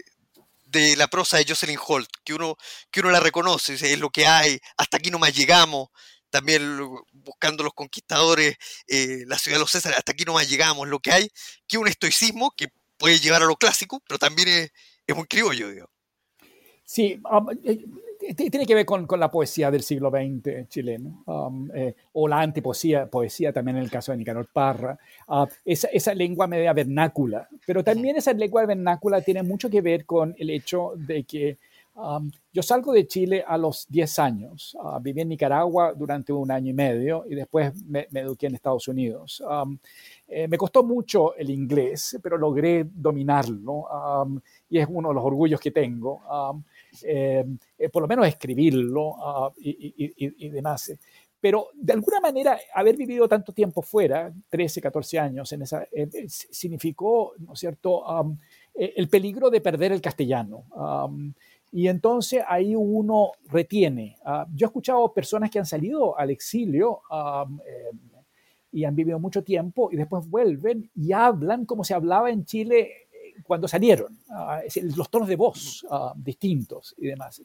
de 0.65 0.95
la 0.95 1.07
prosa 1.07 1.37
de 1.37 1.45
Jocelyn 1.47 1.79
Holt, 1.85 2.09
que 2.23 2.33
uno, 2.33 2.55
que 2.91 2.99
uno 3.01 3.11
la 3.11 3.19
reconoce, 3.19 3.73
es 3.73 3.99
lo 3.99 4.11
que 4.11 4.27
hay, 4.27 4.59
hasta 4.77 4.97
aquí 4.97 5.09
no 5.11 5.19
más 5.19 5.33
llegamos, 5.35 5.89
también 6.33 6.79
buscando 7.11 7.63
los 7.63 7.75
conquistadores, 7.75 8.57
eh, 8.87 9.23
la 9.27 9.37
ciudad 9.37 9.57
de 9.57 9.61
los 9.61 9.71
Césares, 9.71 9.99
hasta 9.99 10.13
aquí 10.13 10.23
no 10.25 10.33
más 10.33 10.49
llegamos, 10.49 10.87
lo 10.87 10.99
que 10.99 11.11
hay, 11.11 11.29
que 11.67 11.77
un 11.77 11.87
estoicismo 11.87 12.51
que 12.57 12.69
puede 12.97 13.19
llevar 13.19 13.43
a 13.43 13.45
lo 13.45 13.55
clásico, 13.55 14.01
pero 14.07 14.17
también 14.17 14.47
es, 14.47 14.71
es 15.05 15.15
muy 15.15 15.27
criollo, 15.27 15.69
digo. 15.69 15.91
Sí, 16.83 17.21
um, 17.31 17.47
tiene 18.35 18.65
que 18.65 18.73
ver 18.73 18.85
con, 18.85 19.05
con, 19.05 19.19
la 19.19 19.29
poesía 19.29 19.69
del 19.69 19.83
siglo 19.83 20.09
XX 20.09 20.67
chileno, 20.69 21.23
um, 21.27 21.69
eh, 21.71 21.93
o 22.13 22.27
la 22.27 22.41
antipoesía 22.41 23.05
poesía 23.05 23.53
también 23.53 23.77
en 23.77 23.83
el 23.83 23.91
caso 23.91 24.11
de 24.11 24.17
Nicanor 24.17 24.47
Parra, 24.51 24.97
uh, 25.27 25.45
esa, 25.63 25.87
esa, 25.89 26.15
lengua 26.15 26.47
media 26.47 26.73
vernácula, 26.73 27.47
pero 27.67 27.83
también 27.83 28.15
esa 28.15 28.33
lengua 28.33 28.65
vernácula 28.65 29.21
tiene 29.21 29.43
mucho 29.43 29.69
que 29.69 29.81
ver 29.81 30.05
con 30.05 30.33
el 30.39 30.49
hecho 30.49 30.93
de 30.95 31.25
que 31.25 31.59
um, 31.95 32.31
yo 32.51 32.61
salgo 32.61 32.93
de 32.93 33.07
Chile 33.07 33.43
a 33.45 33.57
los 33.57 33.87
10 33.89 34.19
años, 34.19 34.75
uh, 34.81 34.99
viví 35.01 35.21
en 35.21 35.29
Nicaragua 35.29 35.93
durante 35.93 36.31
un 36.33 36.51
año 36.51 36.69
y 36.71 36.73
medio 36.73 37.25
y 37.29 37.35
después 37.35 37.73
me, 37.85 38.07
me 38.11 38.21
eduqué 38.21 38.47
en 38.47 38.55
Estados 38.55 38.87
Unidos. 38.87 39.41
Um, 39.41 39.77
eh, 40.27 40.47
me 40.47 40.57
costó 40.57 40.83
mucho 40.83 41.35
el 41.35 41.49
inglés, 41.51 42.17
pero 42.23 42.37
logré 42.37 42.85
dominarlo 42.91 43.85
y 44.67 44.79
es 44.79 44.87
uno 44.89 45.09
de 45.09 45.15
los 45.15 45.23
orgullos 45.23 45.59
que 45.59 45.69
tengo. 45.69 46.21
Eh, 47.03 47.45
eh, 47.77 47.89
por 47.89 48.01
lo 48.01 48.07
menos 48.07 48.27
escribirlo 48.27 49.15
ah, 49.19 49.51
y, 49.57 50.49
demás. 50.49 50.91
Pero 51.39 51.67
de 51.73 51.93
alguna 51.93 52.19
manera, 52.19 52.57
haber 52.73 52.95
vivido 52.95 53.27
tanto 53.27 53.51
tiempo 53.51 53.81
fuera, 53.81 54.33
13, 54.49 54.81
14 54.81 55.19
años, 55.19 55.51
en 55.51 55.61
esa, 55.63 55.83
eh, 55.91 56.07
significó, 56.27 57.33
¿no 57.39 57.53
es 57.53 57.59
cierto?, 57.59 58.03
el 58.73 59.07
peligro 59.07 59.51
de 59.51 59.61
perder 59.61 59.91
el 59.91 60.01
castellano. 60.01 60.65
Y 61.75 61.87
entonces 61.87 62.43
ahí 62.47 62.75
uno 62.75 63.31
retiene. 63.45 64.15
Ah, 64.23 64.45
yo 64.53 64.67
he 64.67 64.69
escuchado 64.69 65.11
personas 65.11 65.49
que 65.49 65.57
han 65.57 65.65
salido 65.65 66.17
al 66.17 66.29
exilio 66.29 67.01
y 68.71 68.83
han 68.83 68.95
vivido 68.95 69.17
mucho 69.17 69.43
tiempo 69.43 69.89
y 69.91 69.95
después 69.95 70.29
vuelven 70.29 70.91
y 70.95 71.13
hablan 71.13 71.65
como 71.65 71.83
se 71.83 71.95
hablaba 71.95 72.29
en 72.29 72.45
Chile 72.45 72.91
cuando 73.43 73.67
salieron, 73.67 74.15
ah, 74.29 74.61
los 74.95 75.09
tonos 75.09 75.27
de 75.27 75.35
voz 75.35 75.83
ah, 75.89 76.13
distintos 76.15 76.93
y 76.99 77.07
demás. 77.07 77.41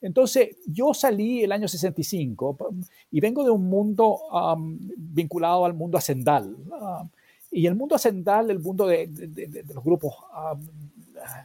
Entonces, 0.00 0.56
yo 0.66 0.92
salí 0.92 1.44
el 1.44 1.52
año 1.52 1.68
65 1.68 2.58
y 3.12 3.20
vengo 3.20 3.44
de 3.44 3.50
un 3.52 3.68
mundo 3.68 4.18
vinculado 4.96 5.64
al 5.64 5.74
mundo 5.74 5.96
hacendal. 5.96 6.56
y 7.52 7.64
el 7.66 7.76
mundo 7.76 7.94
hacendal, 7.94 8.50
el 8.50 8.58
mundo 8.58 8.88
de, 8.88 9.08
los 9.72 9.84
grupos 9.84 10.16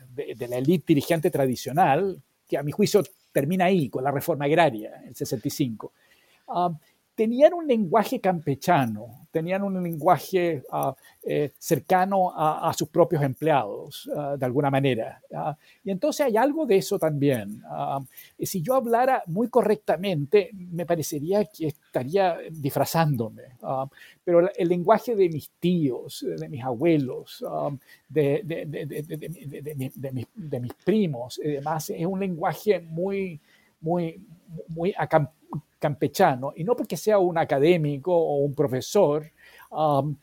de, 0.10 0.48
la 0.48 0.58
élite 0.58 0.86
dirigente 0.88 1.30
tradicional, 1.30 2.22
que 2.48 2.58
a 2.58 2.64
mi 2.64 2.72
juicio 2.72 3.04
termina 3.32 3.66
ahí 3.66 3.90
con 3.90 4.04
la 4.04 4.12
reforma 4.12 4.46
agraria, 4.46 5.04
el 5.06 5.16
65, 5.16 5.94
tenían 7.18 7.54
un 7.56 7.66
lenguaje 7.66 8.22
campechano, 8.22 9.26
tenían 9.32 9.64
un 9.64 9.82
lenguaje 9.82 10.62
ah, 10.72 10.96
eh, 11.24 11.52
cercano 11.58 12.32
a, 12.32 12.72
sus 12.78 12.90
propios 12.90 13.24
empleados, 13.24 14.08
ah, 14.16 14.36
de 14.38 14.46
alguna 14.46 14.70
manera. 14.70 15.20
Ah. 15.36 15.58
y 15.84 15.90
entonces 15.90 16.28
hay 16.28 16.38
algo 16.38 16.68
de 16.68 16.78
eso 16.78 17.00
también. 17.00 17.64
si 18.40 18.62
yo 18.62 18.76
hablara 18.76 19.24
muy 19.26 19.50
correctamente, 19.50 20.52
me 20.54 20.86
parecería 20.86 21.44
que 21.46 21.70
estaría 21.70 22.38
disfrazándome. 22.52 23.46
pero 24.24 24.52
el 24.56 24.70
lenguaje 24.70 25.16
de 25.16 25.28
mis 25.28 25.50
tíos, 25.60 26.24
de 26.38 26.48
mis 26.48 26.64
abuelos, 26.64 27.44
de, 28.08 28.44
de, 28.46 30.60
mis, 30.62 30.74
primos 30.86 31.42
y 31.44 31.54
demás, 31.54 31.90
es 31.90 32.06
un 32.06 32.20
lenguaje 32.20 32.80
muy, 32.80 33.42
muy, 33.82 34.22
muy 34.68 34.94
campechano, 35.80 36.54
y 36.56 36.64
no 36.64 36.76
porque 36.76 36.98
sea 36.98 37.20
un 37.20 37.38
académico 37.38 38.14
o 38.14 38.38
un 38.38 38.54
profesor, 38.54 39.26
um, 39.72 40.16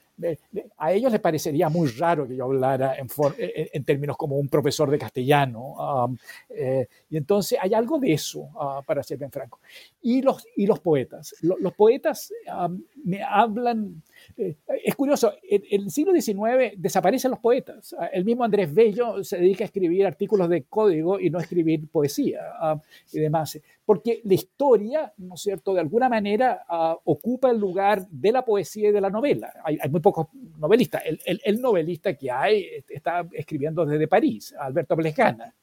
a 0.78 0.92
ellos 0.92 1.10
les 1.10 1.20
parecería 1.20 1.68
muy 1.68 1.88
raro 1.88 2.26
que 2.26 2.36
yo 2.36 2.44
hablara 2.44 2.94
en, 2.96 3.84
términos 3.84 4.16
como 4.16 4.36
un 4.36 4.48
profesor 4.48 4.88
de 4.90 4.98
castellano. 4.98 5.74
Um, 5.74 6.16
eh, 6.50 6.86
y 7.10 7.16
entonces 7.16 7.58
hay 7.60 7.74
algo 7.74 7.98
de 7.98 8.12
eso, 8.12 8.40
uh, 8.40 8.84
para 8.86 9.02
ser 9.02 9.18
bien 9.18 9.30
franco. 9.30 9.60
Y 10.02 10.22
los, 10.22 10.46
y 10.56 10.66
los 10.66 10.78
poetas. 10.80 11.34
los 11.40 11.72
poetas 11.74 12.32
um, 12.46 12.80
me 13.04 13.22
hablan, 13.22 14.02
eh, 14.36 14.56
es 14.84 14.94
curioso, 14.94 15.32
en, 15.42 15.62
el 15.70 15.90
siglo 15.90 16.12
XIX 16.12 16.74
desaparecen 16.76 17.30
los 17.30 17.40
poetas. 17.40 17.94
Ah, 17.98 18.06
el 18.06 18.24
mismo 18.24 18.44
Andrés 18.44 18.72
Bello 18.72 19.22
se 19.22 19.38
dedica 19.38 19.64
a 19.64 19.66
escribir 19.66 20.06
artículos 20.06 20.48
de 20.48 20.64
código 20.64 21.20
y 21.20 21.30
no 21.30 21.38
a 21.38 21.42
escribir 21.42 21.88
poesía 21.88 22.40
ah, 22.58 22.80
y 23.12 23.20
demás. 23.20 23.60
Porque 23.84 24.20
la 24.24 24.34
historia, 24.34 25.12
¿no 25.18 25.34
es 25.34 25.40
cierto?, 25.40 25.74
de 25.74 25.80
alguna 25.80 26.08
manera 26.08 26.64
ah, 26.68 26.96
ocupa 27.04 27.50
el 27.50 27.58
lugar 27.58 28.06
de 28.08 28.32
la 28.32 28.44
poesía 28.44 28.88
y 28.88 28.92
de 28.92 29.00
la 29.00 29.10
novela. 29.10 29.52
Hay, 29.64 29.78
muy 29.90 30.00
pocos 30.00 30.28
novelistas. 30.58 31.02
El, 31.24 31.60
novelista 31.60 32.14
que 32.14 32.30
hay 32.30 32.66
está 32.88 33.26
escribiendo 33.32 33.86
desde 33.86 34.08
París, 34.08 34.54
Alberto 34.58 34.96
Plescana, 34.96 35.54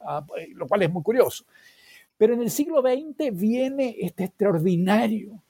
lo 0.55 0.67
cual 0.67 0.83
es 0.83 0.91
muy 0.91 1.03
curioso. 1.03 1.45
Pero 2.17 2.33
en 2.33 2.41
el 2.41 2.49
siglo 2.49 2.81
XX 2.81 3.35
viene 3.37 3.95
este 3.99 4.25
extraordinario 4.25 5.41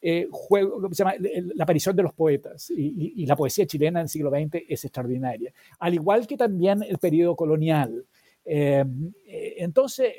eh, 0.00 0.26
juego, 0.30 0.88
se 0.92 1.04
llama? 1.04 1.14
la 1.54 1.64
aparición 1.64 1.94
de 1.94 2.02
los 2.02 2.12
poetas 2.14 2.70
y, 2.70 3.24
la 3.26 3.36
poesía 3.36 3.66
chilena 3.66 4.00
en 4.00 4.04
el 4.04 4.08
siglo 4.08 4.30
XX 4.30 4.64
es 4.68 4.84
extraordinaria, 4.84 5.52
al 5.78 5.94
igual 5.94 6.26
que 6.26 6.36
también 6.36 6.82
el 6.82 6.98
periodo 6.98 7.36
colonial. 7.36 8.04
Em, 8.44 9.12
eh, 9.26 9.56
entonces, 9.58 10.12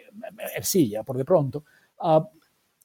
Ercilla, 0.56 1.04
por 1.04 1.18
de 1.18 1.26
pronto, 1.26 1.64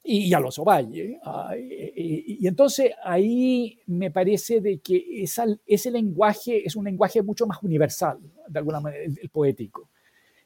y, 0.03 0.29
y, 0.29 0.35
Alonso 0.35 0.65
Valle. 0.65 1.19
Ah, 1.23 1.55
y, 1.57 2.47
entonces 2.47 2.93
ahí 3.03 3.79
me 3.87 4.11
parece 4.11 4.61
de 4.61 4.79
que 4.79 5.23
esa, 5.23 5.47
ese 5.67 5.91
lenguaje 5.91 6.67
es 6.67 6.75
un 6.77 6.85
lenguaje 6.85 7.23
mucho 7.23 7.47
más 7.47 7.63
universal, 7.63 8.19
de 8.49 8.59
alguna 8.59 8.81
manera, 8.81 9.05
el 9.05 9.29
poético. 9.31 9.89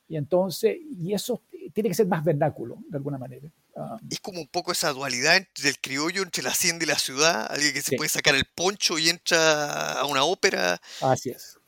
Y 0.08 0.16
entonces, 0.16 0.78
y 0.98 1.12
eso 1.12 1.42
tiene 1.72 1.88
que 1.88 1.94
ser 1.94 2.06
más 2.06 2.24
vernáculo, 2.24 2.78
de 2.88 2.96
alguna 2.96 3.18
manera. 3.18 3.48
Ah, 3.76 3.96
es 4.10 4.20
como 4.20 4.40
un 4.40 4.48
poco 4.48 4.72
esa 4.72 4.92
dualidad 4.92 5.40
del 5.62 5.78
criollo 5.80 6.22
entre 6.22 6.42
la 6.42 6.50
hacienda 6.50 6.84
y 6.84 6.88
la 6.88 6.98
ciudad, 6.98 7.46
alguien 7.50 7.72
que 7.72 7.82
se 7.82 7.96
puede 7.96 8.08
sacar 8.08 8.34
el 8.34 8.44
poncho 8.54 8.98
y 8.98 9.08
entra 9.08 9.92
a 9.92 10.04
una 10.06 10.24
ópera. 10.24 10.80
Así 11.00 11.30
es. 11.30 11.58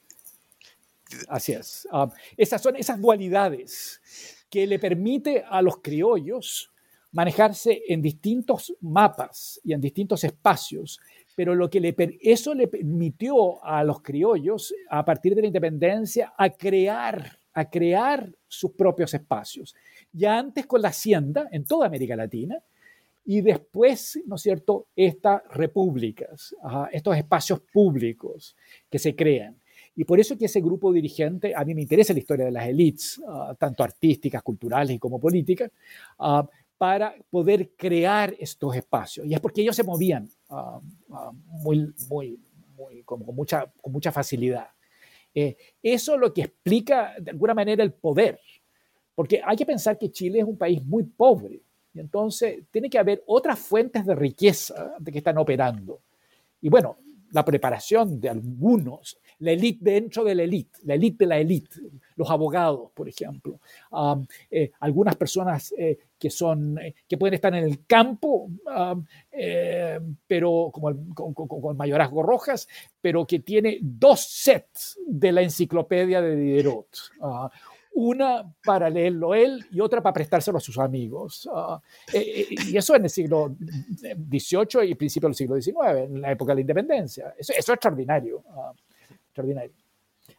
Así 1.28 1.52
es. 1.52 1.88
Ah, 1.92 2.08
esas 2.36 2.62
son 2.62 2.76
esas 2.76 3.00
dualidades 3.00 4.00
que 4.48 4.66
le 4.66 4.78
permite 4.78 5.44
a 5.48 5.62
los 5.62 5.78
criollos 5.78 6.70
manejarse 7.12 7.82
en 7.88 8.02
distintos 8.02 8.74
mapas 8.80 9.60
y 9.64 9.72
en 9.72 9.80
distintos 9.80 10.22
espacios, 10.24 11.00
pero 11.34 11.54
lo 11.54 11.68
que 11.68 11.80
le, 11.80 11.94
eso 12.20 12.54
le 12.54 12.68
permitió 12.68 13.64
a 13.64 13.82
los 13.82 14.02
criollos, 14.02 14.74
a 14.88 15.04
partir 15.04 15.34
de 15.34 15.40
la 15.42 15.46
independencia, 15.48 16.32
a 16.36 16.50
crear 16.50 17.39
a 17.52 17.68
crear 17.68 18.30
sus 18.46 18.72
propios 18.72 19.12
espacios. 19.14 19.74
Ya 20.12 20.38
antes 20.38 20.66
con 20.66 20.82
la 20.82 20.88
hacienda 20.88 21.48
en 21.52 21.64
toda 21.64 21.86
América 21.86 22.16
Latina 22.16 22.62
y 23.24 23.40
después, 23.40 24.20
¿no 24.26 24.36
es 24.36 24.42
cierto?, 24.42 24.86
estas 24.96 25.42
repúblicas, 25.50 26.54
estos 26.92 27.16
espacios 27.16 27.60
públicos 27.60 28.56
que 28.88 28.98
se 28.98 29.14
crean. 29.14 29.56
Y 29.94 30.04
por 30.04 30.18
eso 30.20 30.38
que 30.38 30.46
ese 30.46 30.60
grupo 30.60 30.92
dirigente, 30.92 31.54
a 31.54 31.64
mí 31.64 31.74
me 31.74 31.82
interesa 31.82 32.12
la 32.12 32.20
historia 32.20 32.46
de 32.46 32.52
las 32.52 32.66
élites, 32.66 33.20
ah, 33.26 33.54
tanto 33.58 33.82
artísticas, 33.82 34.42
culturales 34.42 34.98
como 34.98 35.20
políticas, 35.20 35.70
ah, 36.18 36.48
para 36.78 37.14
poder 37.28 37.72
crear 37.76 38.34
estos 38.38 38.74
espacios. 38.74 39.26
Y 39.26 39.34
es 39.34 39.40
porque 39.40 39.60
ellos 39.60 39.76
se 39.76 39.82
movían 39.82 40.28
ah, 40.48 40.80
muy, 41.44 41.92
muy, 42.08 42.38
con, 43.04 43.20
mucha, 43.34 43.70
con 43.80 43.92
mucha 43.92 44.10
facilidad. 44.10 44.68
Eh, 45.34 45.56
eso 45.82 46.14
es 46.14 46.20
lo 46.20 46.32
que 46.32 46.42
explica 46.42 47.14
de 47.18 47.30
alguna 47.30 47.54
manera 47.54 47.82
el 47.82 47.92
poder, 47.92 48.40
porque 49.14 49.40
hay 49.44 49.56
que 49.56 49.66
pensar 49.66 49.98
que 49.98 50.10
Chile 50.10 50.40
es 50.40 50.44
un 50.44 50.56
país 50.56 50.84
muy 50.84 51.04
pobre 51.04 51.60
y 51.92 52.00
entonces 52.00 52.64
tiene 52.70 52.88
que 52.88 52.98
haber 52.98 53.22
otras 53.26 53.58
fuentes 53.58 54.06
de 54.06 54.14
riqueza 54.14 54.94
que 55.04 55.18
están 55.18 55.38
operando. 55.38 56.00
Y 56.60 56.68
bueno, 56.68 56.98
la 57.32 57.44
preparación 57.44 58.20
de 58.20 58.28
algunos, 58.28 59.18
la 59.38 59.52
élite 59.52 59.90
dentro 59.90 60.24
de 60.24 60.34
la 60.34 60.42
élite, 60.42 60.78
la 60.84 60.94
élite 60.94 61.24
de 61.24 61.28
la 61.28 61.38
élite, 61.38 61.80
los 62.16 62.30
abogados, 62.30 62.90
por 62.92 63.08
ejemplo, 63.08 63.60
eh, 64.50 64.70
algunas 64.80 65.16
personas 65.16 65.72
eh, 65.76 65.98
que, 66.20 66.30
son, 66.30 66.78
eh, 66.78 66.94
que 67.08 67.16
pueden 67.16 67.34
estar 67.34 67.52
en 67.54 67.64
el 67.64 67.86
campo, 67.86 68.50
pero 70.26 70.70
como 70.72 70.90
el, 70.90 70.98
con, 71.14 71.76
mayorazgo 71.76 72.22
rojas, 72.22 72.68
pero 73.00 73.26
que 73.26 73.40
tiene 73.40 73.78
dos 73.80 74.20
sets 74.20 75.00
de 75.06 75.32
la 75.32 75.42
enciclopedia 75.42 76.20
de 76.20 76.36
Diderot. 76.36 76.88
Ah, 77.22 77.50
una 77.92 78.54
para 78.64 78.88
leerlo 78.88 79.34
él 79.34 79.64
y 79.72 79.80
otra 79.80 80.00
para 80.00 80.12
prestárselo 80.12 80.58
a 80.58 80.60
sus 80.60 80.78
amigos. 80.78 81.48
Ah, 81.52 81.80
y 82.12 82.76
eso 82.76 82.94
en 82.94 83.04
el 83.04 83.10
siglo 83.10 83.56
XVIII 83.58 84.88
y 84.88 84.94
principio 84.94 85.28
del 85.28 85.34
siglo 85.34 85.60
XIX, 85.60 85.76
en 86.04 86.20
la 86.20 86.30
época 86.30 86.52
de 86.52 86.56
la 86.56 86.60
independencia. 86.60 87.34
Eso, 87.36 87.52
eso 87.52 87.72
es 87.72 87.76
extraordinario. 87.76 88.44
Ah, 88.50 88.72
extraordinario. 89.26 89.72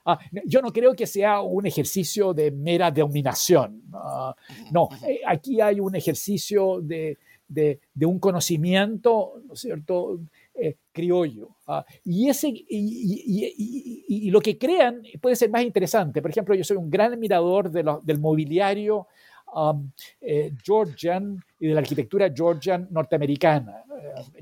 Ah, 0.05 0.19
yo 0.45 0.61
no 0.61 0.71
creo 0.71 0.93
que 0.95 1.05
sea 1.05 1.41
un 1.41 1.65
ejercicio 1.65 2.33
de 2.33 2.51
mera 2.51 2.89
dominación. 2.89 3.83
Ah, 3.93 4.35
no, 4.71 4.89
eh, 5.07 5.21
aquí 5.25 5.61
hay 5.61 5.79
un 5.79 5.95
ejercicio 5.95 6.81
de, 6.81 7.17
de, 7.47 7.79
un 8.05 8.19
conocimiento, 8.19 9.41
¿no 9.45 9.53
es 9.53 9.59
cierto?, 9.59 10.19
eh, 10.55 10.77
criollo. 10.91 11.57
Ah, 11.67 11.85
y, 12.03 12.29
ese, 12.29 12.49
y, 12.49 14.05
y, 14.07 14.31
lo 14.31 14.41
que 14.41 14.57
crean 14.57 15.03
puede 15.21 15.35
ser 15.35 15.49
más 15.49 15.63
interesante. 15.63 16.21
Por 16.21 16.31
ejemplo, 16.31 16.55
yo 16.55 16.63
soy 16.63 16.77
un 16.77 16.89
gran 16.89 17.13
admirador 17.13 17.69
de 17.69 17.83
del 18.03 18.19
mobiliario 18.19 19.07
um, 19.53 19.91
eh, 20.19 20.51
Georgian 20.63 21.43
y 21.59 21.67
de 21.67 21.73
la 21.73 21.81
arquitectura 21.81 22.31
Georgian 22.33 22.87
norteamericana. 22.89 23.83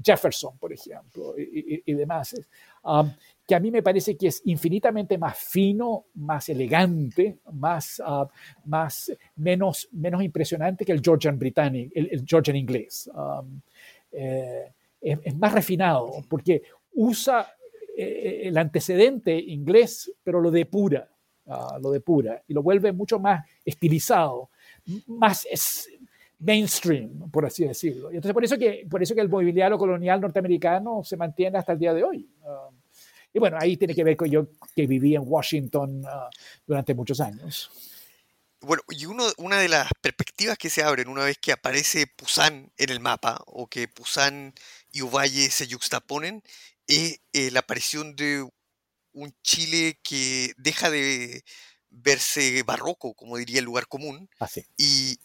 Jefferson, 0.04 0.58
por 0.58 0.74
ejemplo, 0.74 1.36
y, 1.38 1.94
demás. 1.94 2.36
Um, 2.84 3.12
que 3.50 3.56
a 3.56 3.60
mí 3.60 3.72
me 3.72 3.82
parece 3.82 4.16
que 4.16 4.28
es 4.28 4.44
infinitamente 4.46 5.18
más 5.18 5.36
fino, 5.36 6.06
más 6.14 6.50
elegante, 6.50 7.40
más, 7.52 8.00
ah, 8.06 8.30
más, 8.66 9.12
menos, 9.38 9.90
menos 9.92 10.22
impresionante 10.22 10.86
que 10.86 10.92
el 10.92 11.02
Georgian 11.02 11.40
británico, 11.40 11.92
el, 11.96 12.24
Georgian 12.28 12.56
inglés. 12.56 13.10
Um, 13.12 13.60
eh, 14.12 14.72
es, 15.02 15.36
más 15.36 15.52
refinado 15.52 16.24
porque 16.30 16.62
usa 16.94 17.52
eh, 17.98 18.42
el 18.44 18.56
antecedente 18.56 19.36
inglés, 19.36 20.14
pero 20.24 20.40
lo 20.40 20.52
depura, 20.52 21.10
uh, 21.48 21.82
lo 21.82 21.90
depura 21.90 22.44
y 22.48 22.54
lo 22.54 22.62
vuelve 22.62 22.92
mucho 22.92 23.18
más 23.18 23.44
estilizado, 23.66 24.52
más 25.08 25.48
es, 25.50 25.90
mainstream, 26.38 27.32
por 27.32 27.48
así 27.48 27.66
decirlo. 27.66 28.12
Y 28.12 28.18
entonces 28.18 28.34
por 28.36 28.44
eso 28.44 28.60
que, 28.60 28.86
por 28.88 29.02
eso 29.02 29.16
que 29.16 29.22
el 29.22 29.30
mobiliario 29.30 29.80
colonial 29.80 30.22
norteamericano 30.22 31.04
se 31.04 31.18
mantiene 31.18 31.58
hasta 31.58 31.74
el 31.74 31.80
día 31.80 31.96
de 31.96 32.04
hoy. 32.04 32.30
Um, 32.44 32.79
y 33.34 33.40
bueno, 33.40 33.58
ahí 33.60 33.78
tiene 33.78 33.94
que 33.94 34.04
ver 34.04 34.18
con 34.18 34.30
yo 34.30 34.48
que 34.76 34.88
viví 34.88 35.16
en 35.16 35.24
Washington 35.26 36.04
ah, 36.08 36.30
durante 36.66 36.94
muchos 36.94 37.20
años. 37.22 37.70
Bueno, 38.62 38.84
y 38.90 39.06
uno, 39.06 39.26
una 39.38 39.58
de 39.58 39.70
las 39.70 39.90
perspectivas 40.02 40.58
que 40.58 40.70
se 40.70 40.84
abren 40.84 41.08
una 41.08 41.24
vez 41.24 41.38
que 41.38 41.54
aparece 41.54 42.08
Pusan 42.08 42.72
en 42.78 42.90
el 42.90 43.00
mapa 43.00 43.42
o 43.46 43.68
que 43.68 43.88
Pusan 43.88 44.54
y 44.92 45.02
Uvalle 45.02 45.50
se 45.50 45.68
yuxtaponen 45.68 46.44
es 46.86 47.22
eh, 47.32 47.52
la 47.52 47.62
aparición 47.62 48.16
de 48.16 48.46
un 49.14 49.34
Chile 49.44 50.00
que 50.04 50.54
deja 50.58 50.90
de 50.90 51.44
verse 51.90 52.64
barroco, 52.64 53.14
como 53.14 53.38
diría 53.38 53.60
el 53.60 53.66
lugar 53.66 53.88
común, 53.88 54.30
ah, 54.40 54.50
y, 54.78 55.18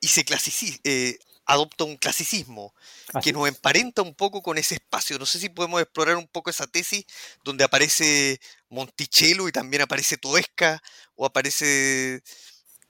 y, 0.00 0.08
se 0.08 0.24
clasifica, 0.24 0.78
eh, 0.84 1.18
adopta 1.44 1.84
un 1.84 1.96
clasicismo 1.96 2.74
que 3.22 3.32
nos 3.32 3.48
emparenta 3.48 4.02
un 4.02 4.14
poco 4.14 4.42
con 4.42 4.58
ese 4.58 4.76
espacio. 4.76 5.18
No 5.18 5.26
sé 5.26 5.38
si 5.38 5.48
podemos 5.48 5.80
explorar 5.80 6.16
un 6.16 6.28
poco 6.28 6.50
esa 6.50 6.66
tesis 6.66 7.04
donde 7.44 7.64
aparece 7.64 8.40
Monticello 8.68 9.48
y 9.48 9.52
también 9.52 9.82
aparece 9.82 10.16
Toesca 10.16 10.82
o 11.16 11.26
aparece 11.26 12.22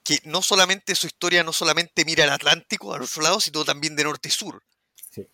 que 0.04 0.18
no 0.24 0.42
solamente 0.42 0.94
su 0.94 1.06
historia 1.06 1.44
no 1.44 1.52
solamente 1.52 2.04
mira 2.04 2.24
al 2.24 2.30
Atlántico 2.30 2.92
al 2.92 3.02
otro 3.02 3.22
lado, 3.22 3.40
sino 3.40 3.64
también 3.64 3.96
de 3.96 4.04
norte 4.04 4.28
a 4.28 4.32
sur. 4.32 4.62
Sí. 5.10 5.26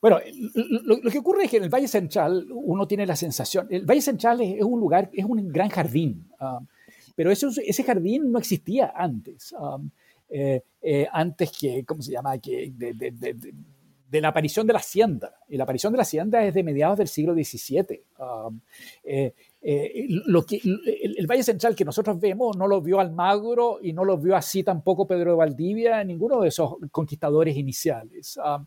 Bueno, 0.00 0.20
lo, 0.54 1.10
que 1.10 1.18
ocurre 1.18 1.44
es 1.44 1.50
que 1.50 1.56
en 1.56 1.64
el 1.64 1.70
Valle 1.70 1.88
Central 1.88 2.46
uno 2.50 2.86
tiene 2.86 3.06
la 3.06 3.16
sensación, 3.16 3.66
el 3.70 3.84
Valle 3.84 4.02
Central 4.02 4.40
es, 4.40 4.62
un 4.62 4.78
lugar, 4.78 5.10
es 5.12 5.24
un 5.24 5.52
gran 5.52 5.68
jardín, 5.68 6.30
ah, 6.40 6.60
pero 7.16 7.30
ese, 7.30 7.48
ese 7.66 7.84
jardín 7.84 8.30
no 8.30 8.38
existía 8.38 8.92
antes. 8.94 9.54
Ah, 9.58 9.78
eh, 10.28 10.62
eh, 10.80 11.06
antes 11.12 11.52
que, 11.52 11.84
¿cómo 11.84 12.02
se 12.02 12.12
llama?, 12.12 12.38
que 12.38 12.72
de, 12.74 14.20
la 14.20 14.28
aparición 14.28 14.66
de 14.66 14.72
la 14.72 14.78
hacienda. 14.78 15.34
Y 15.48 15.56
la 15.56 15.64
aparición 15.64 15.92
de 15.92 15.96
la 15.96 16.02
hacienda 16.02 16.44
es 16.44 16.54
de 16.54 16.62
mediados 16.62 16.98
del 16.98 17.08
siglo 17.08 17.34
XVII. 17.34 18.04
Um, 18.18 18.60
eh, 19.02 19.34
lo 20.26 20.46
que, 20.46 20.60
el, 20.62 21.26
Valle 21.26 21.42
Central 21.42 21.74
que 21.74 21.84
nosotros 21.84 22.20
vemos 22.20 22.56
no 22.56 22.68
lo 22.68 22.80
vio 22.80 23.00
Almagro 23.00 23.80
y 23.82 23.92
no 23.92 24.04
lo 24.04 24.16
vio 24.16 24.36
así 24.36 24.62
tampoco 24.62 25.06
Pedro 25.06 25.32
de 25.32 25.36
Valdivia, 25.36 26.04
ninguno 26.04 26.40
de 26.42 26.48
esos 26.48 26.74
conquistadores 26.92 27.56
iniciales. 27.56 28.36
Um, 28.36 28.66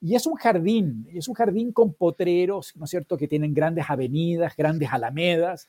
y 0.00 0.14
es 0.14 0.26
un 0.26 0.34
jardín, 0.34 1.06
es 1.12 1.28
un 1.28 1.34
jardín 1.34 1.72
con 1.72 1.92
potreros, 1.92 2.74
¿no 2.76 2.84
es 2.84 2.90
cierto?, 2.90 3.18
que 3.18 3.28
tienen 3.28 3.52
grandes 3.52 3.84
avenidas, 3.88 4.56
grandes 4.56 4.90
alamedas, 4.90 5.68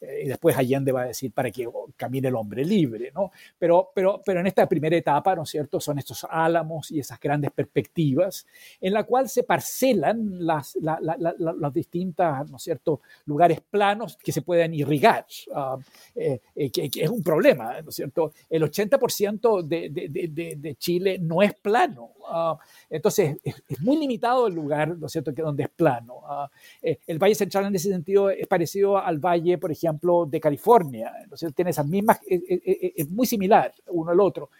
y 0.00 0.28
después 0.28 0.56
Allende 0.56 0.92
va 0.92 1.02
a 1.02 1.06
decir 1.06 1.32
para 1.32 1.50
que 1.50 1.68
camine 1.96 2.28
el 2.28 2.36
hombre 2.36 2.64
libre, 2.64 3.10
¿no? 3.14 3.32
Pero, 3.58 3.90
pero, 3.94 4.22
pero 4.24 4.40
en 4.40 4.46
esta 4.46 4.68
primera 4.68 4.96
etapa, 4.96 5.34
¿no 5.34 5.42
es 5.42 5.50
cierto?, 5.50 5.80
son 5.80 5.98
estos 5.98 6.26
álamos 6.30 6.90
y 6.90 7.00
esas 7.00 7.18
grandes 7.18 7.50
perspectivas 7.50 8.46
en 8.80 8.92
la 8.92 9.04
cual 9.04 9.28
se 9.28 9.42
parcelan 9.42 10.46
las, 10.46 10.76
las 10.80 11.72
distintas, 11.72 12.48
¿no 12.50 12.56
es 12.56 12.62
cierto?, 12.62 13.00
lugares 13.26 13.60
planos 13.60 14.16
que 14.16 14.32
se 14.32 14.42
pueden 14.42 14.74
irrigar, 14.74 15.26
ah, 15.54 15.76
eh, 16.14 16.40
eh, 16.54 16.70
que, 16.70 16.90
es 16.94 17.10
un 17.10 17.22
problema, 17.22 17.80
¿no 17.82 17.90
es 17.90 17.96
cierto? 17.96 18.32
El 18.48 18.62
80% 18.62 19.62
de, 19.62 19.88
de, 19.90 20.56
de, 20.56 20.74
Chile 20.76 21.18
no 21.18 21.42
es 21.42 21.54
plano, 21.54 22.12
ah, 22.28 22.56
entonces 22.88 23.36
es, 23.42 23.56
muy 23.80 23.96
limitado 23.96 24.46
el 24.46 24.54
lugar, 24.54 24.96
¿no 24.96 25.06
es 25.06 25.12
cierto?, 25.12 25.34
que 25.34 25.42
donde 25.42 25.64
es 25.64 25.70
plano. 25.70 26.20
Ah, 26.24 26.48
el 26.82 27.18
Valle 27.18 27.34
Central 27.34 27.66
en 27.66 27.74
ese 27.74 27.90
sentido 27.90 28.30
es 28.30 28.46
parecido 28.46 28.98
al 28.98 29.18
Valle, 29.18 29.58
por 29.58 29.72
ejemplo, 29.72 29.87
ejemplo, 29.88 30.26
de 30.26 30.40
California. 30.40 31.12
Entonces 31.22 31.54
tiene 31.54 31.70
esas 31.70 31.86
mismas, 31.86 32.20
es, 32.26 33.08
muy 33.10 33.26
similar 33.26 33.72
uno 33.88 34.10
al 34.10 34.20
otro. 34.20 34.50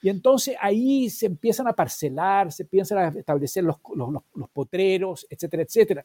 Y 0.00 0.08
entonces 0.08 0.56
ahí 0.60 1.10
se 1.10 1.26
empiezan 1.26 1.66
a 1.66 1.72
parcelar, 1.72 2.52
se 2.52 2.62
empiezan 2.62 2.98
a 2.98 3.18
establecer 3.18 3.64
los, 3.64 3.76
los, 3.94 4.10
los, 4.34 4.48
potreros, 4.50 5.26
etcétera, 5.28 5.62
etcétera. 5.62 6.04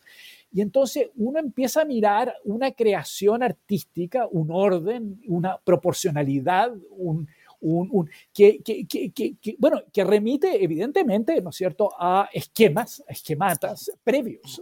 Y 0.51 0.61
entonces 0.61 1.09
uno 1.15 1.39
empieza 1.39 1.81
a 1.81 1.85
mirar 1.85 2.33
una 2.43 2.71
creación 2.71 3.43
artística, 3.43 4.27
un 4.31 4.49
orden, 4.51 5.21
una 5.27 5.57
proporcionalidad, 5.63 6.71
un, 6.89 7.27
un, 7.63 8.09
que, 8.33 8.59
bueno, 9.57 9.81
que 9.91 10.03
remite 10.03 10.63
evidentemente, 10.63 11.41
¿no 11.41 11.49
es 11.49 11.55
cierto?, 11.55 11.91
a 11.97 12.29
esquemas, 12.33 13.03
esquematas 13.07 13.91
previos, 14.03 14.61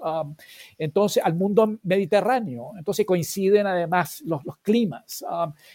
entonces 0.77 1.23
al 1.23 1.35
mundo 1.35 1.79
mediterráneo. 1.83 2.71
Entonces 2.77 3.05
coinciden 3.05 3.67
además 3.67 4.21
los, 4.25 4.43
los 4.45 4.57
climas, 4.57 5.25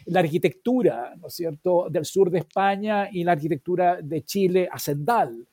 la 0.06 0.20
arquitectura, 0.20 1.14
¿no 1.20 1.28
es 1.28 1.34
cierto?, 1.34 1.88
del 1.90 2.04
sur 2.04 2.30
de 2.30 2.38
España 2.38 3.08
y 3.10 3.24
la 3.24 3.32
arquitectura 3.32 4.00
de 4.02 4.22
Chile 4.22 4.68
hacendal. 4.70 5.46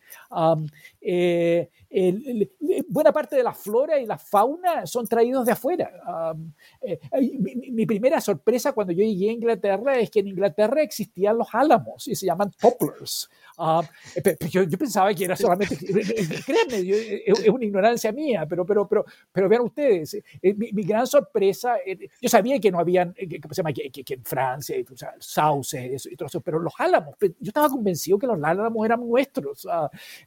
Eh, 1.00 1.70
buena 2.88 3.12
parte 3.12 3.36
de 3.36 3.44
la 3.44 3.54
flora 3.54 4.00
y 4.00 4.06
la 4.06 4.18
fauna 4.18 4.86
son 4.86 5.08
traídos 5.08 5.46
de 5.46 5.52
afuera. 5.52 5.92
Eh, 6.82 7.00
mi, 7.72 7.86
primera 7.86 8.20
sorpresa 8.20 8.72
cuando 8.74 8.94
yo 8.94 9.04
llegué 9.04 9.30
a 9.30 9.34
Inglaterra 9.34 10.00
es 10.00 10.10
que 10.10 10.22
en 10.22 10.30
Inglaterra 10.30 10.82
existían 10.82 11.38
los 11.38 11.48
álamos 11.54 12.08
y 12.08 12.16
se 12.16 12.26
llaman 12.26 12.52
poplars. 12.60 13.30
Eh, 14.16 14.38
yo, 14.50 14.68
pensaba 14.78 15.14
que 15.14 15.26
era 15.26 15.36
solamente, 15.36 15.78
créanme, 15.78 17.22
es 17.26 17.50
una 17.50 17.66
ignorancia 17.66 18.12
mía, 18.12 18.46
pero, 18.48 18.66
pero, 18.66 18.88
pero, 18.88 19.06
pero 19.32 19.50
vean 19.50 19.62
ustedes, 19.62 20.18
mi, 20.42 20.84
gran 20.84 21.06
sorpresa, 21.06 21.78
yo 22.22 22.30
sabía 22.30 22.60
que 22.60 22.72
no 22.72 22.80
habían, 22.80 23.14
que, 23.14 23.40
se 23.50 23.56
llama? 23.56 23.74
Que, 23.74 23.92
en 24.08 24.24
Francia, 24.24 24.76
o 24.92 24.98
sea, 24.98 25.14
sauces 25.20 26.08
y 26.12 26.16
todo 26.16 26.28
eso, 26.28 26.42
pero 26.42 26.60
los 26.60 26.74
álamos, 26.78 27.16
yo 27.20 27.30
estaba 27.42 27.70
convencido 27.70 28.18
que 28.18 28.28
los 28.28 28.42
álamos 28.44 28.86
eran 28.86 29.00
nuestros. 29.00 29.68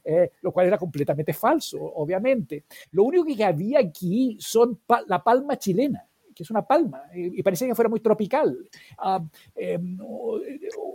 Eh, 0.03 0.31
lo 0.41 0.51
cual 0.51 0.67
era 0.67 0.77
completamente 0.77 1.33
falso, 1.33 1.79
obviamente. 1.81 2.65
Lo 2.91 3.03
único 3.03 3.25
que 3.25 3.43
había 3.43 3.79
aquí 3.79 4.37
son 4.39 4.79
la 5.07 5.23
palma 5.23 5.57
chilena 5.57 6.07
que 6.37 6.43
es 6.43 6.51
una 6.51 6.61
palma, 6.61 7.01
y, 7.15 7.41
parecía 7.41 7.67
que 7.67 7.73
fuera 7.73 7.89
muy 7.89 7.99
tropical. 7.99 8.55
Ah, 8.99 9.19
em, 9.55 9.97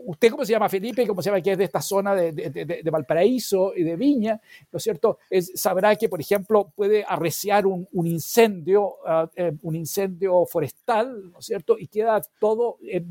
usted, 0.07 0.31
¿cómo 0.31 0.45
se 0.45 0.53
llama 0.53 0.69
Felipe? 0.69 1.05
¿Cómo 1.07 1.21
se 1.21 1.31
llama? 1.31 1.41
Que 1.43 1.53
es 1.53 1.59
de 1.59 1.65
esta 1.65 1.83
zona 1.83 2.15
de, 2.15 2.33
de, 2.33 2.91
Valparaíso 2.91 3.73
y 3.75 3.83
de 3.83 3.97
Viña, 3.97 4.41
¿no 4.71 4.77
es 4.77 4.83
cierto? 4.83 5.19
Es, 5.29 5.51
sabrá 5.57 5.97
que, 5.97 6.09
por 6.09 6.21
ejemplo, 6.21 6.73
puede 6.75 7.05
arreciar 7.07 7.67
un, 7.67 7.89
un 7.93 8.07
incendio, 8.07 8.99
ah, 9.05 9.29
em, 9.35 9.59
un 9.63 9.75
incendio 9.75 10.47
forestal, 10.47 11.33
¿no 11.33 11.41
es 11.41 11.47
cierto? 11.47 11.77
Y 11.77 11.89
queda 11.89 12.23
todo 12.39 12.79
em, 12.83 13.05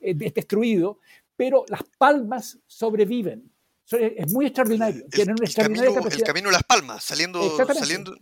destruido, 0.00 0.98
pero 1.36 1.64
las 1.68 1.82
palmas 1.98 2.58
sobreviven 2.66 3.50
es 3.92 4.32
muy 4.32 4.46
extraordinario. 4.46 5.04
El, 5.04 5.10
Tienen 5.10 5.36
el, 5.42 5.54
camino, 5.54 6.48
de 6.48 6.52
las 6.52 6.62
palmas, 6.62 7.02
saliendo. 7.02 7.42
saliendo 7.74 8.14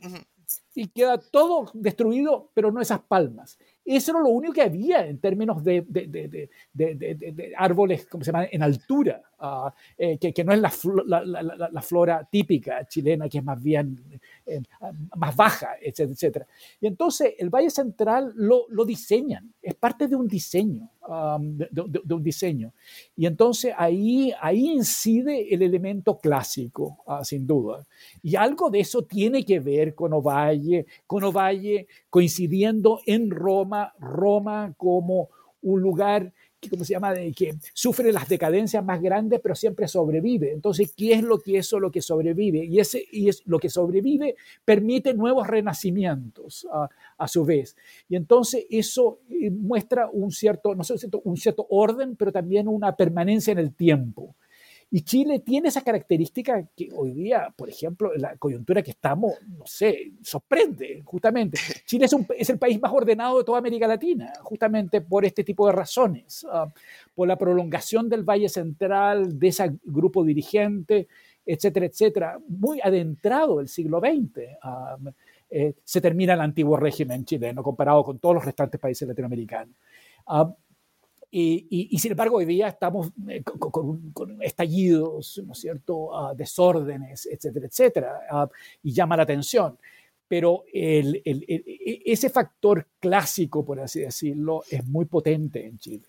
Y 0.75 0.89
queda 0.89 1.19
todo 1.19 1.71
destruido, 1.75 2.51
pero 2.55 2.73
no 2.73 2.81
esas 2.81 3.01
palmas. 3.01 3.59
Eso 3.85 4.13
era 4.13 4.21
lo 4.21 4.29
único 4.29 4.53
que 4.53 4.63
había 4.63 5.07
en 5.07 5.19
términos 5.19 5.65
de, 5.65 5.85
de, 5.89 6.49
de, 6.73 7.53
árboles, 7.57 8.07
como 8.07 8.23
se 8.23 8.33
llama, 8.33 8.47
en 8.51 8.63
altura, 8.63 9.23
ah, 9.39 9.75
eh, 9.97 10.19
que, 10.19 10.33
que, 10.33 10.45
no 10.45 10.53
es 10.53 10.61
la, 10.61 10.71
la, 11.23 11.69
la, 11.71 11.83
flora 11.83 12.27
típica 12.31 12.87
chilena, 12.87 13.29
que 13.29 13.39
es 13.39 13.45
más 13.45 13.63
bien 13.63 14.21
eh, 14.49 14.63
más 15.17 15.37
baja, 15.37 15.71
etcétera, 15.81 16.13
etcétera. 16.13 16.47
Y 16.81 16.87
entonces 16.87 17.35
el 17.39 17.51
Valle 17.51 17.71
Central 17.71 18.33
lo, 18.37 18.67
lo 18.69 18.85
diseñan, 18.85 19.53
es 19.63 19.75
parte 19.75 20.09
de 20.09 20.17
un 20.17 20.27
diseño, 20.27 20.91
de, 21.71 22.15
un 22.15 22.23
diseño. 22.23 22.73
Y 23.17 23.27
entonces 23.27 23.73
ahí, 23.77 24.33
ahí 24.41 24.71
incide 24.71 25.53
el 25.55 25.63
elemento 25.63 26.19
clásico, 26.19 26.99
ah, 27.07 27.25
sin 27.25 27.47
duda. 27.47 27.87
Y 28.23 28.37
algo 28.37 28.71
de 28.71 28.81
eso 28.81 29.03
tiene 29.03 29.45
que 29.45 29.61
ver 29.61 29.95
con 29.95 30.13
Ovalle, 30.13 30.87
con 31.07 31.25
Ovalle 31.25 31.87
coincidiendo 32.11 33.01
en 33.07 33.31
Roma, 33.31 33.93
Roma 33.99 34.75
como 34.77 35.29
un 35.63 35.81
lugar 35.81 36.33
que, 36.61 36.69
¿cómo 36.71 36.85
se 36.85 36.93
llama?, 36.95 37.13
de 37.13 37.33
que 37.33 37.55
sufre 37.73 38.13
las 38.13 38.29
decadencias 38.29 38.85
más 38.85 39.01
grandes, 39.01 39.41
pero 39.41 39.55
siempre 39.55 39.89
sobrevive. 39.89 40.53
Entonces, 40.53 40.93
¿qué 40.97 41.13
es 41.13 41.23
lo 41.23 41.39
que 41.39 41.59
eso 41.59 41.79
lo 41.81 41.91
que 41.91 42.03
sobrevive? 42.03 42.65
Y, 42.65 42.81
ese, 42.81 43.05
y 43.11 43.29
es 43.29 43.43
lo 43.47 43.59
que 43.59 43.69
sobrevive 43.69 44.37
permite 44.65 45.15
nuevos 45.15 45.47
renacimientos 45.47 46.67
a, 46.73 46.89
a 47.17 47.29
su 47.29 47.45
vez. 47.45 47.77
Y 48.09 48.17
entonces 48.17 48.67
eso 48.71 49.21
eh, 49.31 49.51
muestra 49.51 50.09
un 50.13 50.31
cierto, 50.31 50.75
no 50.75 50.85
sé, 50.85 50.95
un 51.25 51.37
cierto 51.37 51.67
orden, 51.71 52.17
pero 52.17 52.33
también 52.33 52.69
una 52.69 52.95
permanencia 52.97 53.53
en 53.53 53.59
el 53.59 53.75
tiempo. 53.75 54.35
Y 54.91 55.03
Chile 55.03 55.41
tiene 55.41 55.69
esa 55.69 55.83
característica 55.83 56.67
que 56.75 56.89
hoy 56.95 57.13
día, 57.13 57.53
por 57.55 57.69
ejemplo, 57.69 58.15
en 58.15 58.23
la 58.23 58.37
coyuntura 58.37 58.83
que 58.83 58.93
estamos, 58.93 59.35
no 59.47 59.67
sé, 59.67 60.13
sorprende, 60.23 61.03
justamente. 61.05 61.59
Chile 61.87 62.07
es, 62.07 62.13
un, 62.15 62.27
es 62.37 62.49
el 62.49 62.59
país 62.59 62.81
más 62.81 62.93
ordenado 62.93 63.39
de 63.39 63.45
toda 63.45 63.59
América 63.59 63.87
Latina, 63.87 64.33
justamente 64.43 65.03
por 65.03 65.27
este 65.27 65.45
tipo 65.45 65.67
de 65.67 65.73
razones, 65.73 66.47
ah, 66.51 66.73
por 67.15 67.29
la 67.29 67.37
prolongación 67.37 68.09
del 68.09 68.23
Valle 68.23 68.49
Central, 68.49 69.39
de 69.39 69.49
ese 69.49 69.79
grupo 69.85 70.25
dirigente, 70.25 71.09
etcétera, 71.45 71.87
etcétera, 71.87 72.39
muy 72.49 72.81
adentrado 72.81 73.61
el 73.61 73.69
siglo 73.69 74.01
XX. 74.01 74.41
Ah, 74.63 74.97
eh, 75.51 75.75
se 75.85 76.01
termina 76.01 76.35
el 76.35 76.41
antiguo 76.41 76.77
régimen 76.77 77.25
chileno 77.25 77.63
comparado 77.63 78.05
con 78.05 78.19
todos 78.19 78.37
los 78.37 78.45
restantes 78.45 78.81
países 78.81 79.07
latinoamericanos. 79.07 79.75
Ah, 80.27 80.51
y, 81.31 81.99
sin 81.99 82.13
embargo, 82.13 82.37
hoy 82.37 82.47
día 82.47 82.69
estamos 82.69 83.11
eh, 83.29 83.43
con, 83.43 84.13
estallidos, 84.41 85.43
¿no 85.45 85.53
es 85.53 85.59
cierto?, 85.59 86.17
ah, 86.17 86.35
desórdenes, 86.35 87.27
etcétera, 87.27 87.67
etcétera, 87.67 88.21
ah, 88.31 88.49
y 88.83 88.93
llama 88.93 89.17
la 89.17 89.25
atención. 89.25 89.79
Pero 90.27 90.65
el, 90.73 91.23
e, 91.25 92.03
ese 92.07 92.31
factor 92.31 92.87
clásico, 92.99 93.65
por 93.65 93.81
así 93.81 94.01
decirlo, 94.01 94.63
es 94.71 94.87
muy 94.87 95.05
potente 95.05 95.67
en 95.67 95.79
Chile. 95.79 96.07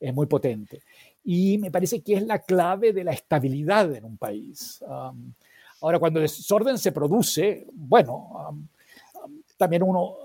es 0.00 0.14
muy 0.14 0.26
potente. 0.26 0.82
Y 1.24 1.56
me 1.58 1.70
parece 1.70 2.02
que 2.02 2.14
es 2.14 2.22
la 2.22 2.40
clave 2.40 2.92
de 2.92 3.04
la 3.04 3.12
estabilidad 3.12 3.94
en 3.94 4.04
un 4.04 4.16
país. 4.18 4.82
ahora, 5.80 5.98
cuando 5.98 6.20
el 6.20 6.24
desorden 6.24 6.78
se 6.78 6.92
produce, 6.92 7.66
bueno, 7.72 8.66
también 9.56 9.82
uno, 9.82 10.16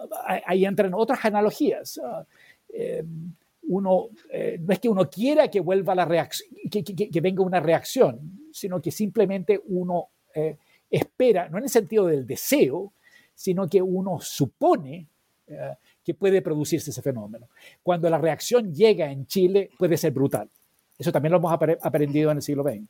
ahí 0.45 0.65
entran 0.65 0.93
otras 0.93 1.23
analogías. 1.23 1.99
Ah, 2.03 2.25
em, 2.73 3.33
uno, 3.69 4.09
eh, 4.31 4.57
no 4.59 4.73
es 4.73 4.79
que 4.79 4.89
uno 4.89 5.09
quiera 5.09 5.47
que 5.47 5.59
vuelva 5.59 5.93
la 5.93 6.05
reacción, 6.05 6.49
que, 6.71 7.21
venga 7.21 7.43
una 7.43 7.59
reacción, 7.59 8.19
sino 8.51 8.81
que 8.81 8.91
simplemente 8.91 9.61
uno 9.67 10.09
eh, 10.33 10.57
espera, 10.89 11.47
no 11.49 11.59
en 11.59 11.65
el 11.65 11.69
sentido 11.69 12.07
del 12.07 12.25
deseo, 12.25 12.93
sino 13.35 13.67
que 13.67 13.79
uno 13.81 14.19
supone 14.21 15.05
eh, 15.47 15.75
que 16.03 16.15
puede 16.15 16.41
producirse 16.41 16.89
ese 16.89 17.03
fenómeno. 17.03 17.47
Cuando 17.83 18.09
la 18.09 18.17
reacción 18.17 18.73
llega 18.73 19.11
en 19.11 19.27
Chile, 19.27 19.69
puede 19.77 19.97
ser 19.97 20.13
brutal. 20.13 20.49
Eso 20.97 21.11
también 21.11 21.31
lo 21.31 21.37
hemos 21.37 21.53
aprendido 21.53 22.31
en 22.31 22.37
el 22.37 22.43
siglo 22.43 22.63
XX. 22.63 22.87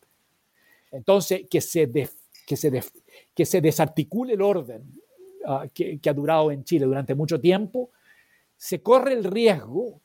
Entonces, 0.92 1.42
que 1.50 1.60
se, 1.60 1.92
que 2.48 2.56
se, 2.56 2.84
que 3.36 3.46
se 3.46 3.62
desarticule 3.62 4.34
el 4.34 4.42
orden 4.42 4.82
ah, 5.46 5.68
que, 5.74 6.00
que 6.00 6.10
ha 6.10 6.14
durado 6.14 6.52
en 6.52 6.64
Chile 6.64 6.86
durante 6.86 7.14
mucho 7.16 7.40
tiempo, 7.40 7.92
se 8.56 8.82
corre 8.82 9.14
el 9.14 9.26
riesgo 9.26 10.02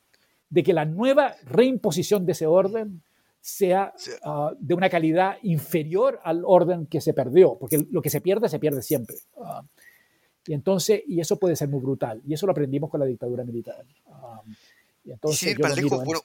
de 0.50 0.62
que 0.62 0.72
la 0.72 0.84
nueva 0.84 1.34
reimposición 1.44 2.26
de 2.26 2.32
ese 2.32 2.46
orden 2.46 3.02
sea 3.40 3.92
ah, 4.22 4.52
de 4.58 4.74
una 4.74 4.88
calidad 4.88 5.36
inferior 5.42 6.20
al 6.24 6.42
orden 6.46 6.86
que 6.86 7.00
se 7.00 7.12
perdió, 7.12 7.58
porque 7.58 7.86
lo 7.90 8.00
que 8.00 8.10
se 8.10 8.20
pierde, 8.20 8.48
se 8.48 8.58
pierde 8.58 8.82
siempre. 8.82 9.16
Ah, 9.42 9.62
y 10.46 10.54
entonces, 10.54 11.02
y 11.06 11.20
eso 11.20 11.38
puede 11.38 11.56
ser 11.56 11.68
muy 11.68 11.80
brutal, 11.80 12.22
y 12.26 12.34
eso 12.34 12.46
lo 12.46 12.52
aprendimos 12.52 12.90
con 12.90 13.00
la 13.00 13.06
dictadura 13.06 13.44
militar. 13.44 13.84
Uh, 14.06 14.50
y 15.04 15.12
entonces, 15.12 15.56
bueno, 15.58 16.22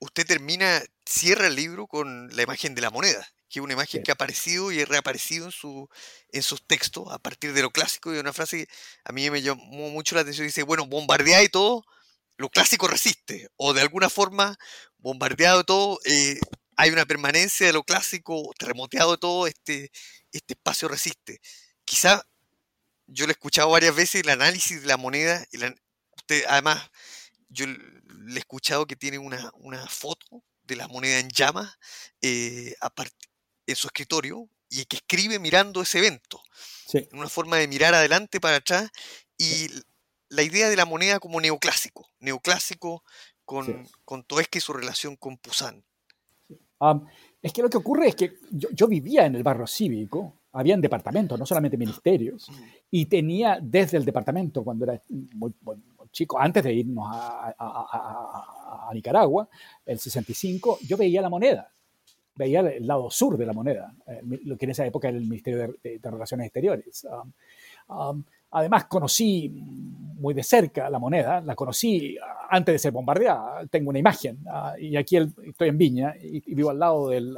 usted 0.00 0.26
termina, 0.26 0.80
cierra 1.04 1.46
el 1.46 1.56
libro 1.56 1.86
con 1.86 2.28
la 2.34 2.42
imagen 2.42 2.74
de 2.74 2.82
la 2.82 2.90
moneda, 2.90 3.26
que 3.48 3.58
es 3.58 3.64
una 3.64 3.72
imagen 3.72 4.02
que 4.02 4.10
ha 4.10 4.14
aparecido 4.14 4.70
y 4.70 4.80
ha 4.80 4.84
reaparecido 4.84 5.46
en, 5.46 5.52
su, 5.52 5.88
en 6.32 6.42
sus 6.42 6.62
textos 6.66 7.08
a 7.10 7.18
partir 7.18 7.52
de 7.52 7.62
lo 7.62 7.70
clásico 7.70 8.14
y 8.14 8.18
una 8.18 8.32
frase 8.32 8.66
que 8.66 8.72
a 9.04 9.12
mí 9.12 9.28
me 9.30 9.42
llamó 9.42 9.90
mucho 9.90 10.14
la 10.14 10.22
atención, 10.22 10.46
dice, 10.46 10.62
bueno, 10.62 10.86
bombardea 10.86 11.42
y 11.42 11.48
todo, 11.48 11.84
lo 12.38 12.48
clásico 12.48 12.86
resiste, 12.86 13.50
o 13.56 13.74
de 13.74 13.82
alguna 13.82 14.08
forma, 14.08 14.56
bombardeado 14.98 15.64
todo, 15.64 15.98
eh, 16.04 16.38
hay 16.76 16.90
una 16.90 17.04
permanencia 17.04 17.66
de 17.66 17.72
lo 17.72 17.82
clásico, 17.82 18.52
terremoteado 18.56 19.12
de 19.12 19.18
todo, 19.18 19.46
este, 19.48 19.90
este 20.32 20.54
espacio 20.54 20.88
resiste. 20.88 21.40
Quizá 21.84 22.24
yo 23.06 23.26
le 23.26 23.32
he 23.32 23.32
escuchado 23.32 23.70
varias 23.70 23.94
veces 23.94 24.22
el 24.22 24.28
análisis 24.30 24.80
de 24.80 24.86
la 24.86 24.96
moneda, 24.96 25.44
y 25.50 25.58
usted, 26.16 26.44
además, 26.48 26.88
yo 27.48 27.66
le 27.66 28.34
he 28.36 28.38
escuchado 28.38 28.86
que 28.86 28.94
tiene 28.94 29.18
una, 29.18 29.50
foto 29.88 30.44
de 30.62 30.76
la 30.76 30.86
moneda 30.86 31.18
en 31.18 31.30
llamas 31.30 31.76
eh, 32.22 32.76
en 33.66 33.76
su 33.76 33.86
escritorio 33.88 34.48
y 34.68 34.84
que 34.84 34.96
escribe 34.96 35.38
mirando 35.38 35.82
ese 35.82 35.98
evento. 35.98 36.40
Una 37.12 37.28
forma 37.28 37.56
de 37.56 37.66
mirar 37.66 37.94
adelante 37.94 38.38
para 38.38 38.56
atrás 38.56 38.90
y 39.36 39.68
la 40.28 40.42
idea 40.42 40.68
de 40.68 40.76
la 40.76 40.84
moneda 40.84 41.18
como 41.18 41.40
neoclásico, 41.40 42.08
neoclásico 42.20 43.02
con, 43.44 43.86
con 44.04 44.24
Toesca 44.24 44.58
y 44.58 44.60
su 44.60 44.72
relación 44.72 45.16
con 45.16 45.38
Pusan. 45.38 45.82
es 47.42 47.52
que 47.52 47.62
lo 47.62 47.70
que 47.70 47.78
ocurre 47.78 48.08
es 48.08 48.14
que 48.14 48.34
yo, 48.50 48.86
vivía 48.86 49.26
en 49.26 49.34
el 49.34 49.42
barrio 49.42 49.66
cívico, 49.66 50.34
habían 50.52 50.80
departamentos, 50.80 51.38
no 51.38 51.46
solamente 51.46 51.76
ministerios, 51.76 52.50
y 52.90 53.06
tenía 53.06 53.58
desde 53.60 53.96
el 53.96 54.04
departamento, 54.04 54.64
cuando 54.64 54.84
era 54.84 55.00
muy, 55.34 55.54
chico, 56.10 56.38
antes 56.38 56.64
de 56.64 56.72
irnos 56.72 57.06
a, 57.10 57.54
a, 57.58 58.90
Nicaragua, 58.94 59.48
el 59.84 59.98
65, 59.98 60.78
yo 60.86 60.96
veía 60.96 61.20
la 61.20 61.28
moneda, 61.28 61.70
veía 62.34 62.60
el 62.60 62.86
lado 62.86 63.10
sur 63.10 63.36
de 63.36 63.44
la 63.44 63.52
moneda, 63.52 63.94
eh, 64.06 64.20
lo 64.44 64.56
que 64.56 64.64
en 64.64 64.70
esa 64.70 64.86
época 64.86 65.08
era 65.08 65.18
el 65.18 65.24
Ministerio 65.24 65.74
de, 65.82 66.00
Relaciones 66.02 66.46
Exteriores. 66.46 67.06
Además, 68.50 68.86
conocí 68.86 69.50
muy 70.18 70.34
de 70.34 70.42
cerca 70.42 70.90
la 70.90 70.98
moneda, 70.98 71.40
la 71.40 71.54
conocí 71.54 72.16
antes 72.50 72.74
de 72.74 72.78
ser 72.78 72.92
bombardeada. 72.92 73.66
Tengo 73.66 73.90
una 73.90 73.98
imagen 73.98 74.38
ah, 74.50 74.74
y 74.78 74.96
aquí 74.96 75.16
estoy 75.16 75.68
en 75.68 75.78
Viña 75.78 76.14
y, 76.20 76.54
vivo 76.54 76.70
al 76.70 76.78
lado 76.78 77.08
del, 77.08 77.36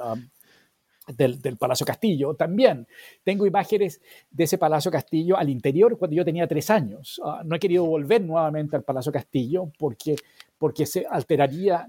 del, 1.17 1.57
Palacio 1.57 1.85
Castillo. 1.85 2.35
También 2.35 2.87
tengo 3.23 3.47
imágenes 3.47 4.01
de 4.31 4.45
ese 4.45 4.59
Palacio 4.59 4.91
Castillo 4.91 5.37
al 5.37 5.51
interior 5.51 5.99
cuando 5.99 6.17
yo 6.17 6.25
tenía 6.25 6.47
tres 6.47 6.71
años. 6.71 7.21
Ah, 7.25 7.43
no 7.45 7.57
he 7.57 7.59
querido 7.59 7.85
volver 7.85 8.23
nuevamente 8.23 8.77
al 8.77 8.83
Palacio 8.83 9.13
Castillo 9.13 9.71
porque 9.79 10.17
porque 10.61 10.85
se 10.85 11.07
alteraría 11.09 11.87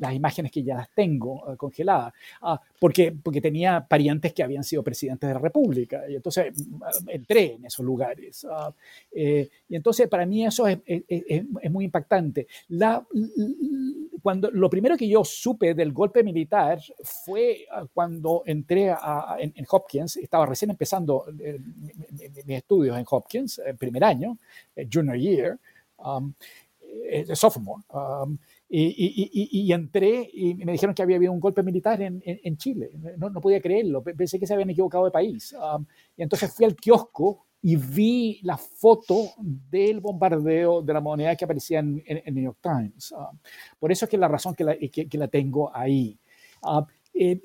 las 0.00 0.12
imágenes 0.12 0.50
que 0.50 0.64
ya 0.64 0.74
las 0.74 0.90
tengo 0.90 1.52
eh, 1.52 1.56
congeladas, 1.56 2.12
ah, 2.42 2.60
porque, 2.80 3.12
porque 3.12 3.40
tenía 3.40 3.86
parientes 3.88 4.34
que 4.34 4.42
habían 4.42 4.64
sido 4.64 4.82
presidentes 4.82 5.28
de 5.28 5.34
la 5.34 5.38
República, 5.38 6.02
y 6.08 6.16
entonces 6.16 6.52
mm, 6.68 7.08
entré 7.10 7.54
en 7.54 7.64
esos 7.64 7.86
lugares. 7.86 8.44
Ah, 8.50 8.74
eh, 9.12 9.48
y 9.68 9.76
entonces 9.76 10.08
para 10.08 10.26
mí 10.26 10.44
eso 10.44 10.66
es, 10.66 10.80
muy 11.70 11.84
impactante. 11.84 12.48
La, 12.70 13.06
cuando, 14.20 14.50
lo 14.50 14.68
primero 14.68 14.96
que 14.96 15.06
yo 15.06 15.22
supe 15.22 15.72
del 15.72 15.92
golpe 15.92 16.24
militar 16.24 16.80
fue 17.04 17.66
ah, 17.70 17.86
cuando 17.94 18.42
entré 18.46 18.92
en, 19.38 19.66
Hopkins, 19.70 20.16
estaba 20.16 20.44
recién 20.44 20.72
empezando 20.72 21.24
eh, 21.38 21.60
mis 22.44 22.56
estudios 22.56 22.98
en 22.98 23.04
Hopkins, 23.08 23.60
primer 23.78 24.02
año, 24.02 24.38
junior 24.92 25.16
year. 25.16 25.58
Um, 25.98 26.34
eh, 26.38 26.65
sophomore. 27.34 27.82
Um, 27.88 28.38
y, 28.68 29.72
entré 29.72 30.28
y 30.32 30.54
me 30.54 30.72
dijeron 30.72 30.94
que 30.94 31.02
había 31.02 31.16
habido 31.16 31.32
un 31.32 31.40
golpe 31.40 31.62
militar 31.62 32.00
en, 32.02 32.22
en, 32.24 32.56
Chile. 32.56 32.90
No, 33.16 33.30
no, 33.30 33.40
podía 33.40 33.60
creerlo, 33.60 34.02
pensé 34.02 34.38
que 34.38 34.46
se 34.46 34.54
habían 34.54 34.70
equivocado 34.70 35.04
de 35.04 35.10
país. 35.10 35.54
Um, 35.54 35.86
y 36.16 36.22
entonces 36.22 36.52
fui 36.52 36.64
al 36.64 36.74
kiosco 36.74 37.46
y 37.62 37.76
vi 37.76 38.40
la 38.42 38.56
foto 38.56 39.30
del 39.38 40.00
bombardeo 40.00 40.82
de 40.82 40.92
la 40.92 41.00
moneda 41.00 41.36
que 41.36 41.44
aparecía 41.44 41.78
en 41.78 42.02
el 42.06 42.34
New 42.34 42.44
York 42.44 42.58
Times. 42.60 43.12
Um, 43.12 43.38
por 43.78 43.92
eso 43.92 44.04
es 44.04 44.10
que 44.10 44.18
la 44.18 44.28
razón 44.28 44.54
que 44.54 44.64
la, 44.64 44.76
que, 44.76 45.18
la 45.18 45.28
tengo 45.28 45.74
ahí. 45.74 46.18
Eh, 47.14 47.40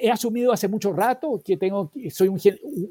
he 0.00 0.10
asumido 0.10 0.52
hace 0.52 0.68
mucho 0.68 0.92
rato 0.92 1.40
que 1.44 1.56
tengo, 1.56 1.92
soy 2.10 2.28
un, 2.28 2.40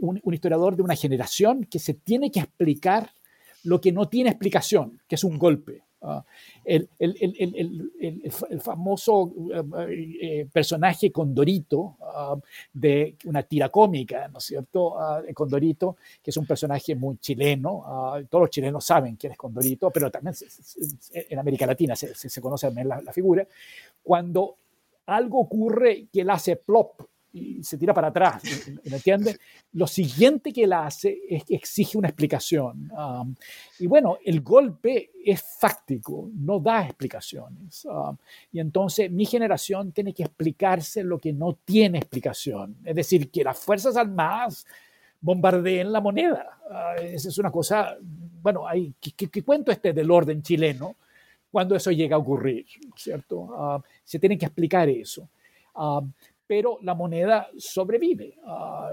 un, 0.01 0.19
un 0.23 0.33
historiador 0.33 0.75
de 0.75 0.83
una 0.83 0.95
generación 0.95 1.65
que 1.65 1.79
se 1.79 1.95
tiene 1.95 2.31
que 2.31 2.39
explicar 2.39 3.09
lo 3.63 3.79
que 3.79 3.91
no 3.91 4.07
tiene 4.07 4.29
explicación, 4.29 5.01
que 5.07 5.15
es 5.15 5.23
un 5.23 5.37
golpe. 5.37 5.83
Ah, 6.05 6.21
el, 6.65 6.89
famoso 8.59 9.31
eh, 9.87 10.17
eh, 10.21 10.47
personaje 10.51 11.13
Condorito 11.13 11.95
uh, 12.01 12.37
de 12.73 13.15
una 13.23 13.43
tira 13.43 13.69
cómica, 13.69 14.27
¿no 14.27 14.39
es 14.39 14.43
cierto? 14.43 14.95
Uh, 14.95 15.33
Condorito, 15.33 15.95
que 16.21 16.31
es 16.31 16.35
un 16.35 16.45
personaje 16.45 16.93
muy 16.95 17.19
chileno, 17.19 17.85
todos 18.29 18.41
los 18.43 18.49
chilenos 18.49 18.83
saben 18.83 19.15
quién 19.15 19.31
es 19.31 19.37
Condorito, 19.37 19.91
pero 19.91 20.11
también 20.11 20.35
en 21.13 21.39
América 21.39 21.65
Latina 21.65 21.95
se, 21.95 22.13
se, 22.13 22.41
conoce 22.41 22.67
también 22.67 22.89
la, 22.89 23.01
la, 23.01 23.13
figura. 23.13 23.47
Cuando 24.03 24.57
algo 25.05 25.39
ocurre 25.39 26.07
que 26.11 26.21
él 26.21 26.29
hace 26.29 26.57
plop 26.57 27.01
y 27.33 27.63
se 27.63 27.79
tira 27.79 27.95
para 27.95 28.09
atrás, 28.09 28.43
¿me 28.85 28.95
entiende? 28.95 29.37
Lo 29.73 29.87
siguiente 29.87 30.53
que 30.53 30.65
él 30.65 30.73
hace 30.73 31.19
es 31.27 31.43
que 31.43 31.55
exige 31.55 31.97
una 31.97 32.07
explicación. 32.07 32.91
Um, 32.95 33.35
y 33.79 33.87
bueno, 33.87 34.19
el 34.23 34.41
golpe 34.41 35.09
es 35.25 35.43
fáctico, 35.59 36.29
no 36.35 36.59
da 36.59 36.85
explicaciones. 36.85 37.85
Um, 37.85 38.15
y 38.51 38.59
entonces 38.59 39.11
mi 39.11 39.25
generación 39.25 39.91
tiene 39.91 40.13
que 40.13 40.23
explicarse 40.23 41.03
lo 41.03 41.17
que 41.17 41.33
no 41.33 41.57
tiene 41.65 41.97
explicación. 41.97 42.77
Es 42.85 42.95
decir, 42.95 43.31
que 43.31 43.43
las 43.43 43.57
Fuerzas 43.57 43.97
Armadas 43.97 44.67
bombardeen 45.19 45.91
la 45.91 46.01
moneda. 46.01 46.59
Uh, 46.69 47.01
esa 47.01 47.29
es 47.29 47.37
una 47.39 47.49
cosa, 47.49 47.97
bueno, 48.43 48.67
hay, 48.67 48.93
¿qué, 48.99 49.43
cuento 49.43 49.71
este 49.71 49.91
del 49.91 50.11
orden 50.11 50.43
chileno 50.43 50.97
cuando 51.49 51.75
eso 51.75 51.89
llega 51.89 52.15
a 52.15 52.19
ocurrir? 52.19 52.67
¿Cierto? 52.95 53.39
Uh, 53.39 53.81
se 54.03 54.19
tiene 54.19 54.37
que 54.37 54.45
explicar 54.45 54.87
eso. 54.87 55.27
Um, 55.75 56.11
pero 56.47 56.79
la 56.81 56.93
moneda 56.93 57.49
sobrevive. 57.57 58.37
Ah, 58.45 58.91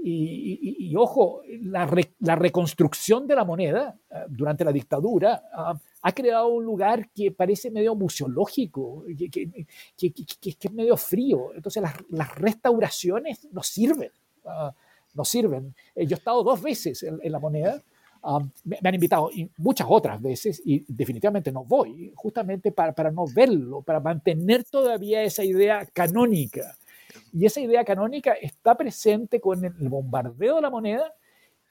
y, 0.00 0.94
ojo, 0.96 1.42
la, 1.62 1.90
la, 2.20 2.36
reconstrucción 2.36 3.26
de 3.26 3.34
la 3.34 3.44
moneda 3.44 3.98
ah, 4.10 4.26
durante 4.28 4.64
la 4.64 4.72
dictadura 4.72 5.42
ah, 5.52 5.78
ha 6.02 6.12
creado 6.12 6.48
un 6.48 6.64
lugar 6.64 7.10
que 7.10 7.32
parece 7.32 7.70
medio 7.70 7.96
museológico, 7.96 9.04
que, 9.18 9.28
que, 9.28 9.50
que, 9.96 10.56
es 10.60 10.72
medio 10.72 10.96
frío. 10.96 11.52
Entonces 11.54 11.82
las, 11.82 11.94
las 12.10 12.34
restauraciones 12.36 13.48
no 13.50 13.62
sirven, 13.62 14.12
no 15.14 15.24
sirven. 15.24 15.74
Eh, 15.96 16.06
yo 16.06 16.14
he 16.14 16.18
estado 16.18 16.44
dos 16.44 16.62
veces 16.62 17.02
en 17.02 17.32
la 17.32 17.40
moneda 17.40 17.82
me, 18.64 18.78
han 18.82 18.94
invitado 18.94 19.30
muchas 19.56 19.86
otras 19.90 20.20
veces 20.20 20.60
y 20.64 20.84
definitivamente 20.88 21.52
no 21.52 21.64
voy, 21.64 22.12
justamente 22.14 22.72
para, 22.72 22.92
para 22.92 23.10
no 23.10 23.24
verlo, 23.34 23.82
para 23.82 24.00
mantener 24.00 24.64
todavía 24.64 25.22
esa 25.22 25.44
idea 25.44 25.86
canónica. 25.92 26.76
Y 27.32 27.46
esa 27.46 27.60
idea 27.60 27.84
canónica 27.84 28.32
está 28.32 28.76
presente 28.76 29.40
con 29.40 29.64
el 29.64 29.88
bombardeo 29.88 30.56
de 30.56 30.62
la 30.62 30.70
moneda 30.70 31.14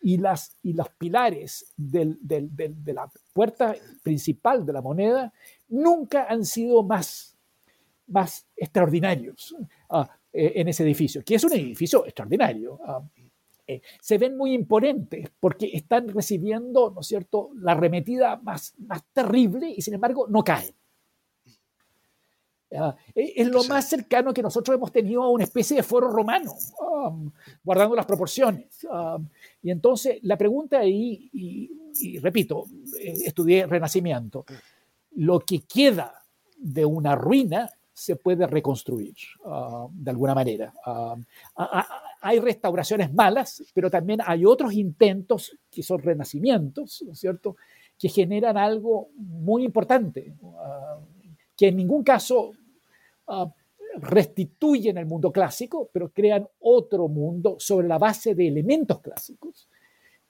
y, 0.01 0.17
las, 0.17 0.55
y 0.63 0.73
los 0.73 0.89
pilares 0.89 1.73
del, 1.75 2.17
del, 2.21 2.49
de 2.55 2.93
la 2.93 3.09
puerta 3.33 3.75
principal 4.03 4.65
de 4.65 4.73
la 4.73 4.81
moneda 4.81 5.33
nunca 5.69 6.27
han 6.29 6.45
sido 6.45 6.83
más, 6.83 7.37
más 8.07 8.45
extraordinarios 8.55 9.55
uh, 9.89 10.03
en 10.31 10.67
ese 10.67 10.83
edificio, 10.83 11.23
que 11.23 11.35
es 11.35 11.43
un 11.43 11.53
edificio 11.53 12.05
extraordinario. 12.05 12.75
Uh, 12.75 13.03
eh, 13.67 13.81
se 13.99 14.17
ven 14.17 14.37
muy 14.37 14.53
imponentes 14.53 15.29
porque 15.39 15.69
están 15.73 16.07
recibiendo, 16.07 16.91
¿no 16.91 17.01
es 17.01 17.07
cierto?, 17.07 17.49
la 17.55 17.73
arremetida 17.73 18.37
más, 18.37 18.73
más 18.77 19.03
terrible 19.13 19.69
y 19.69 19.81
sin 19.81 19.95
embargo 19.95 20.27
no 20.29 20.43
caen. 20.43 20.73
Eh, 22.69 23.33
es 23.35 23.47
lo 23.47 23.63
más 23.63 23.87
cercano 23.87 24.33
que 24.33 24.41
nosotros 24.41 24.75
hemos 24.75 24.91
tenido 24.91 25.23
a 25.23 25.29
una 25.29 25.43
especie 25.43 25.77
de 25.77 25.83
foro 25.83 26.09
romano, 26.09 26.53
um, 26.79 27.31
guardando 27.63 27.95
las 27.95 28.05
proporciones. 28.05 28.85
Um, 28.89 29.27
y 29.61 29.71
entonces 29.71 30.19
la 30.23 30.37
pregunta 30.37 30.79
ahí, 30.79 31.29
y, 31.33 32.19
repito, 32.19 32.65
eh, 32.99 33.13
estudié 33.25 33.65
Renacimiento, 33.67 34.45
lo 35.11 35.39
que 35.39 35.61
queda 35.61 36.13
de 36.57 36.85
una 36.85 37.15
ruina 37.15 37.69
se 37.97 38.15
puede 38.15 38.45
reconstruir 38.45 39.15
uh, 39.43 39.89
de 39.91 40.11
alguna 40.11 40.35
manera. 40.35 40.71
Uh, 40.85 41.19
hay 42.21 42.39
restauraciones 42.39 43.11
malas, 43.11 43.63
pero 43.73 43.89
también 43.89 44.19
hay 44.23 44.45
otros 44.45 44.71
intentos 44.73 45.57
que 45.71 45.81
son 45.81 46.03
renacimientos, 46.03 47.01
¿no 47.03 47.13
es 47.13 47.19
cierto?, 47.19 47.55
que 47.97 48.07
generan 48.07 48.55
algo 48.55 49.09
muy 49.15 49.63
importante, 49.63 50.35
uh, 50.41 51.01
que 51.55 51.69
en 51.69 51.77
ningún 51.77 52.03
caso 52.03 52.51
restituyen 53.95 54.99
el 54.99 55.07
mundo 55.07 55.31
clásico, 55.31 55.89
pero 55.91 56.11
crean 56.13 56.47
otro 56.59 57.07
mundo 57.07 57.55
sobre 57.57 57.87
la 57.87 57.97
base 57.97 58.35
de 58.35 58.47
elementos 58.47 59.01
clásicos. 59.01 59.67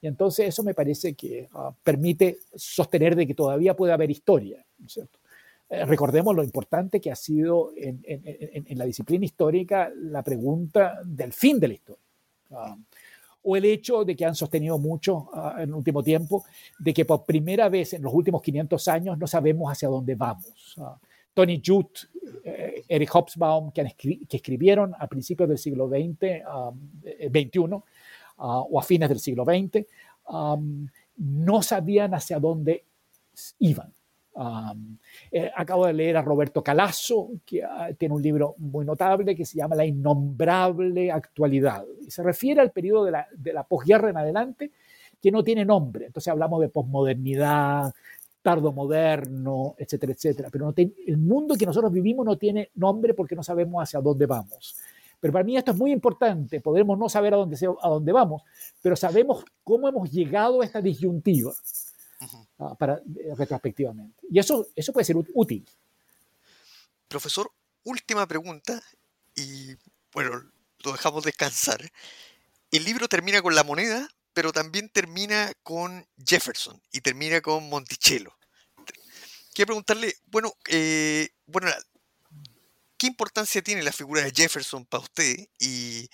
Y 0.00 0.06
entonces 0.06 0.48
eso 0.48 0.62
me 0.64 0.72
parece 0.72 1.14
que 1.14 1.50
permite 1.82 2.38
sostener 2.54 3.14
de 3.14 3.26
que 3.26 3.34
todavía 3.34 3.76
puede 3.76 3.92
haber 3.92 4.10
historia, 4.10 4.64
¿no 4.78 4.86
es 4.86 4.92
cierto? 4.94 5.17
Eh, 5.70 5.84
recordemos 5.84 6.34
lo 6.34 6.42
importante 6.42 7.00
que 7.00 7.10
ha 7.10 7.16
sido 7.16 7.72
en, 7.76 8.78
la 8.78 8.84
disciplina 8.84 9.24
histórica 9.24 9.90
la 9.94 10.22
pregunta 10.22 11.00
del 11.04 11.32
fin 11.32 11.60
de 11.60 11.68
la 11.68 11.74
historia. 11.74 12.04
Ah, 12.50 12.76
o 13.42 13.56
el 13.56 13.64
hecho 13.66 14.04
de 14.04 14.16
que 14.16 14.24
han 14.24 14.34
sostenido 14.34 14.78
mucho 14.78 15.30
en 15.56 15.68
el 15.68 15.74
último 15.74 16.02
tiempo, 16.02 16.44
de 16.78 16.92
que 16.92 17.04
por 17.04 17.24
primera 17.24 17.68
vez 17.68 17.92
en 17.92 18.02
los 18.02 18.12
últimos 18.12 18.42
500 18.42 18.88
años 18.88 19.18
no 19.18 19.26
sabemos 19.26 19.70
hacia 19.70 19.88
dónde 19.88 20.14
vamos. 20.16 20.76
Tony 21.32 21.62
Judd, 21.64 21.86
eh, 22.44 22.82
Eric 22.88 23.14
Hobsbawm, 23.14 23.70
que, 23.70 23.94
escribieron 24.30 24.92
a 24.98 25.06
principios 25.06 25.48
del 25.48 25.58
siglo 25.58 25.88
XX, 25.88 26.42
XXI, 27.30 27.82
o 28.36 28.80
a 28.80 28.82
fines 28.82 29.08
del 29.08 29.20
siglo 29.20 29.44
XX, 29.44 29.86
no 31.16 31.62
sabían 31.62 32.14
hacia 32.14 32.38
dónde 32.38 32.84
iban. 33.60 33.92
Eh, 35.30 35.50
acabo 35.54 35.86
de 35.86 35.92
leer 35.92 36.16
a 36.16 36.22
Roberto 36.22 36.62
Calasso, 36.62 37.30
que 37.44 37.62
ah, 37.64 37.90
tiene 37.96 38.14
un 38.14 38.22
libro 38.22 38.54
muy 38.58 38.84
notable 38.84 39.34
que 39.34 39.44
se 39.44 39.56
llama 39.56 39.74
La 39.74 39.84
innombrable 39.84 41.10
actualidad. 41.10 41.84
Y 42.06 42.10
se 42.10 42.22
refiere 42.22 42.60
al 42.60 42.70
periodo 42.70 43.04
de 43.04 43.10
la, 43.10 43.26
de 43.36 43.52
la 43.52 43.64
posguerra 43.64 44.10
en 44.10 44.16
adelante, 44.16 44.70
que 45.20 45.30
no 45.32 45.42
tiene 45.42 45.64
nombre. 45.64 46.06
Entonces 46.06 46.30
hablamos 46.30 46.60
de 46.60 46.68
posmodernidad, 46.68 47.92
tardomoderno, 48.42 49.74
etcétera, 49.76 50.12
etcétera. 50.12 50.48
Pero 50.50 50.66
no 50.66 50.74
el 50.76 51.18
mundo 51.18 51.56
que 51.56 51.66
nosotros 51.66 51.92
vivimos 51.92 52.24
no 52.24 52.36
tiene 52.36 52.70
nombre 52.76 53.14
porque 53.14 53.34
no 53.34 53.42
sabemos 53.42 53.82
hacia 53.82 54.00
dónde 54.00 54.26
vamos. 54.26 54.76
Pero 55.20 55.32
para 55.32 55.44
mí 55.44 55.56
esto 55.56 55.72
es 55.72 55.76
muy 55.76 55.90
importante. 55.90 56.60
Podemos 56.60 56.96
no 56.96 57.08
saber 57.08 57.34
a 57.34 57.38
dónde, 57.38 57.56
a 57.82 57.88
dónde 57.88 58.12
vamos, 58.12 58.42
pero 58.80 58.94
sabemos 58.94 59.44
cómo 59.64 59.88
hemos 59.88 60.10
llegado 60.10 60.62
a 60.62 60.64
esta 60.64 60.80
disyuntiva. 60.80 61.52
Para, 62.78 62.94
eh, 62.94 63.34
retrospectivamente. 63.36 64.20
Y 64.28 64.38
eso, 64.38 64.66
eso 64.74 64.92
puede 64.92 65.04
ser 65.04 65.16
útil. 65.16 65.64
Profesor, 67.06 67.52
última 67.84 68.26
pregunta 68.26 68.82
y 69.34 69.76
bueno, 70.12 70.50
lo 70.84 70.92
dejamos 70.92 71.24
descansar. 71.24 71.80
El 72.70 72.84
libro 72.84 73.08
termina 73.08 73.40
con 73.40 73.54
la 73.54 73.64
moneda, 73.64 74.08
pero 74.32 74.52
también 74.52 74.88
termina 74.88 75.52
con 75.62 76.06
Jefferson 76.24 76.80
y 76.92 77.00
termina 77.00 77.40
con 77.40 77.68
Monticello. 77.68 78.36
Quiero 79.54 79.68
preguntarle, 79.68 80.14
bueno, 80.26 80.52
eh, 80.68 81.30
bueno, 81.46 81.70
¿qué 82.96 83.06
importancia 83.06 83.62
tiene 83.62 83.82
la 83.82 83.92
figura 83.92 84.22
de 84.22 84.32
Jefferson 84.34 84.84
para 84.86 85.02
usted 85.02 85.48
y 85.58 86.08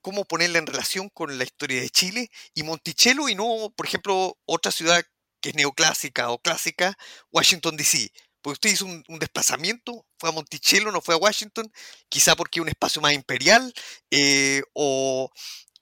cómo 0.00 0.24
ponerla 0.24 0.58
en 0.58 0.66
relación 0.66 1.08
con 1.08 1.36
la 1.38 1.44
historia 1.44 1.80
de 1.80 1.90
Chile 1.90 2.30
y 2.54 2.62
Monticello 2.62 3.28
y 3.28 3.34
no, 3.34 3.72
por 3.74 3.86
ejemplo, 3.86 4.36
otra 4.44 4.70
ciudad 4.70 5.04
que 5.44 5.50
es 5.50 5.56
neoclásica 5.56 6.30
o 6.30 6.38
clásica, 6.38 6.96
Washington 7.30 7.76
DC. 7.76 8.10
Porque 8.40 8.54
usted 8.54 8.70
hizo 8.70 8.86
un, 8.86 9.18
desplazamiento, 9.18 10.06
fue 10.18 10.30
a 10.30 10.32
Monticello, 10.32 10.90
no 10.90 11.02
fue 11.02 11.14
a 11.14 11.18
Washington, 11.18 11.70
quizá 12.08 12.34
porque 12.34 12.60
es 12.60 12.62
un 12.62 12.70
espacio 12.70 13.02
más 13.02 13.12
imperial, 13.12 13.70
eh, 14.10 14.62
o, 14.72 15.30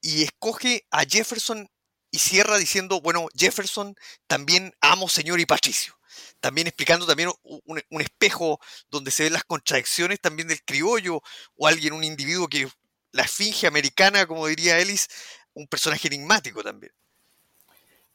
y 0.01 0.23
escoge 0.23 0.85
a 0.91 1.05
Jefferson 1.05 1.69
y 2.11 2.19
cierra 2.19 2.57
diciendo, 2.57 2.99
bueno, 2.99 3.27
Jefferson 3.37 3.95
también 4.27 4.73
amo, 4.81 5.07
señor 5.07 5.39
y 5.39 5.45
patricio. 5.45 5.97
También 6.41 6.67
explicando 6.67 7.07
también 7.07 7.31
un, 7.43 7.81
un, 7.89 8.01
espejo 8.01 8.59
donde 8.89 9.11
se 9.11 9.23
ven 9.23 9.33
las 9.33 9.45
contradicciones 9.45 10.19
también 10.19 10.49
del 10.49 10.61
criollo 10.65 11.21
o 11.55 11.67
alguien, 11.67 11.93
un 11.93 12.03
individuo 12.03 12.49
que 12.49 12.69
la 13.13 13.23
esfinge 13.23 13.65
americana, 13.65 14.27
como 14.27 14.45
diría 14.45 14.77
Ellis, 14.79 15.07
un 15.53 15.67
personaje 15.67 16.09
enigmático 16.09 16.61
también. 16.61 16.91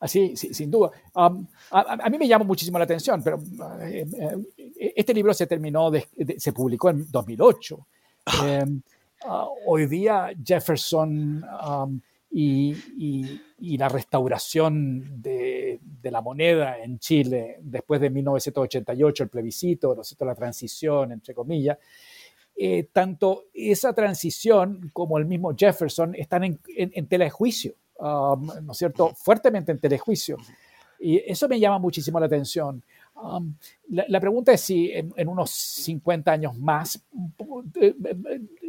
Así, 0.00 0.36
sin 0.36 0.70
duda. 0.70 0.92
a, 1.14 1.28
mí 2.08 2.18
me 2.18 2.28
llama 2.28 2.44
muchísimo 2.44 2.78
la 2.78 2.84
atención, 2.84 3.20
pero 3.22 3.40
eh, 3.82 4.06
eh, 4.16 4.92
este 4.94 5.12
libro 5.12 5.34
se 5.34 5.46
terminó, 5.46 5.90
se 6.36 6.52
publicó 6.52 6.90
en 6.90 7.10
2008. 7.10 7.86
Ah. 8.26 8.46
Em, 8.46 8.80
ah, 9.26 9.48
hoy 9.66 9.86
día 9.86 10.30
Jefferson 10.44 11.44
y, 12.30 12.76
la 13.76 13.88
restauración 13.88 15.20
de, 15.20 15.80
la 16.04 16.20
moneda 16.20 16.78
en 16.78 17.00
Chile 17.00 17.56
después 17.60 18.00
de 18.00 18.10
1988, 18.10 19.24
el 19.24 19.28
plebiscito, 19.30 19.96
la 20.20 20.34
transición, 20.36 21.10
entre 21.10 21.34
comillas, 21.34 21.76
eh, 22.54 22.88
tanto 22.92 23.46
esa 23.52 23.92
transición 23.92 24.90
como 24.92 25.18
el 25.18 25.26
mismo 25.26 25.54
Jefferson 25.56 26.14
están 26.14 26.44
en, 26.44 26.60
en 26.76 27.06
tela 27.08 27.24
de 27.24 27.30
juicio. 27.30 27.74
Um, 27.98 28.46
¿no 28.62 28.72
es 28.72 28.78
cierto?, 28.78 29.12
fuertemente 29.14 29.72
en 29.72 29.80
telejuicio. 29.80 30.36
Y 31.00 31.18
eso 31.18 31.48
me 31.48 31.58
llama 31.58 31.78
muchísimo 31.78 32.18
la 32.18 32.26
atención. 32.26 32.82
Um, 33.20 33.54
la, 33.88 34.20
pregunta 34.20 34.52
es 34.52 34.60
si 34.60 34.92
en, 34.92 35.28
unos 35.28 35.50
50 35.50 36.30
años 36.30 36.56
más, 36.56 37.02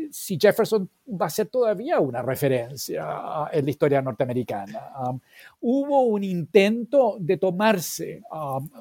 si 0.09 0.39
Jefferson 0.39 0.89
va 1.09 1.27
a 1.27 1.29
ser 1.29 1.47
todavía 1.47 1.99
una 1.99 2.23
referencia 2.23 3.47
en 3.51 3.65
la 3.65 3.71
historia 3.71 4.01
norteamericana. 4.01 4.89
Um, 5.07 5.19
hubo 5.61 6.01
un 6.03 6.23
intento 6.23 7.17
de 7.19 7.37
tomarse 7.37 8.23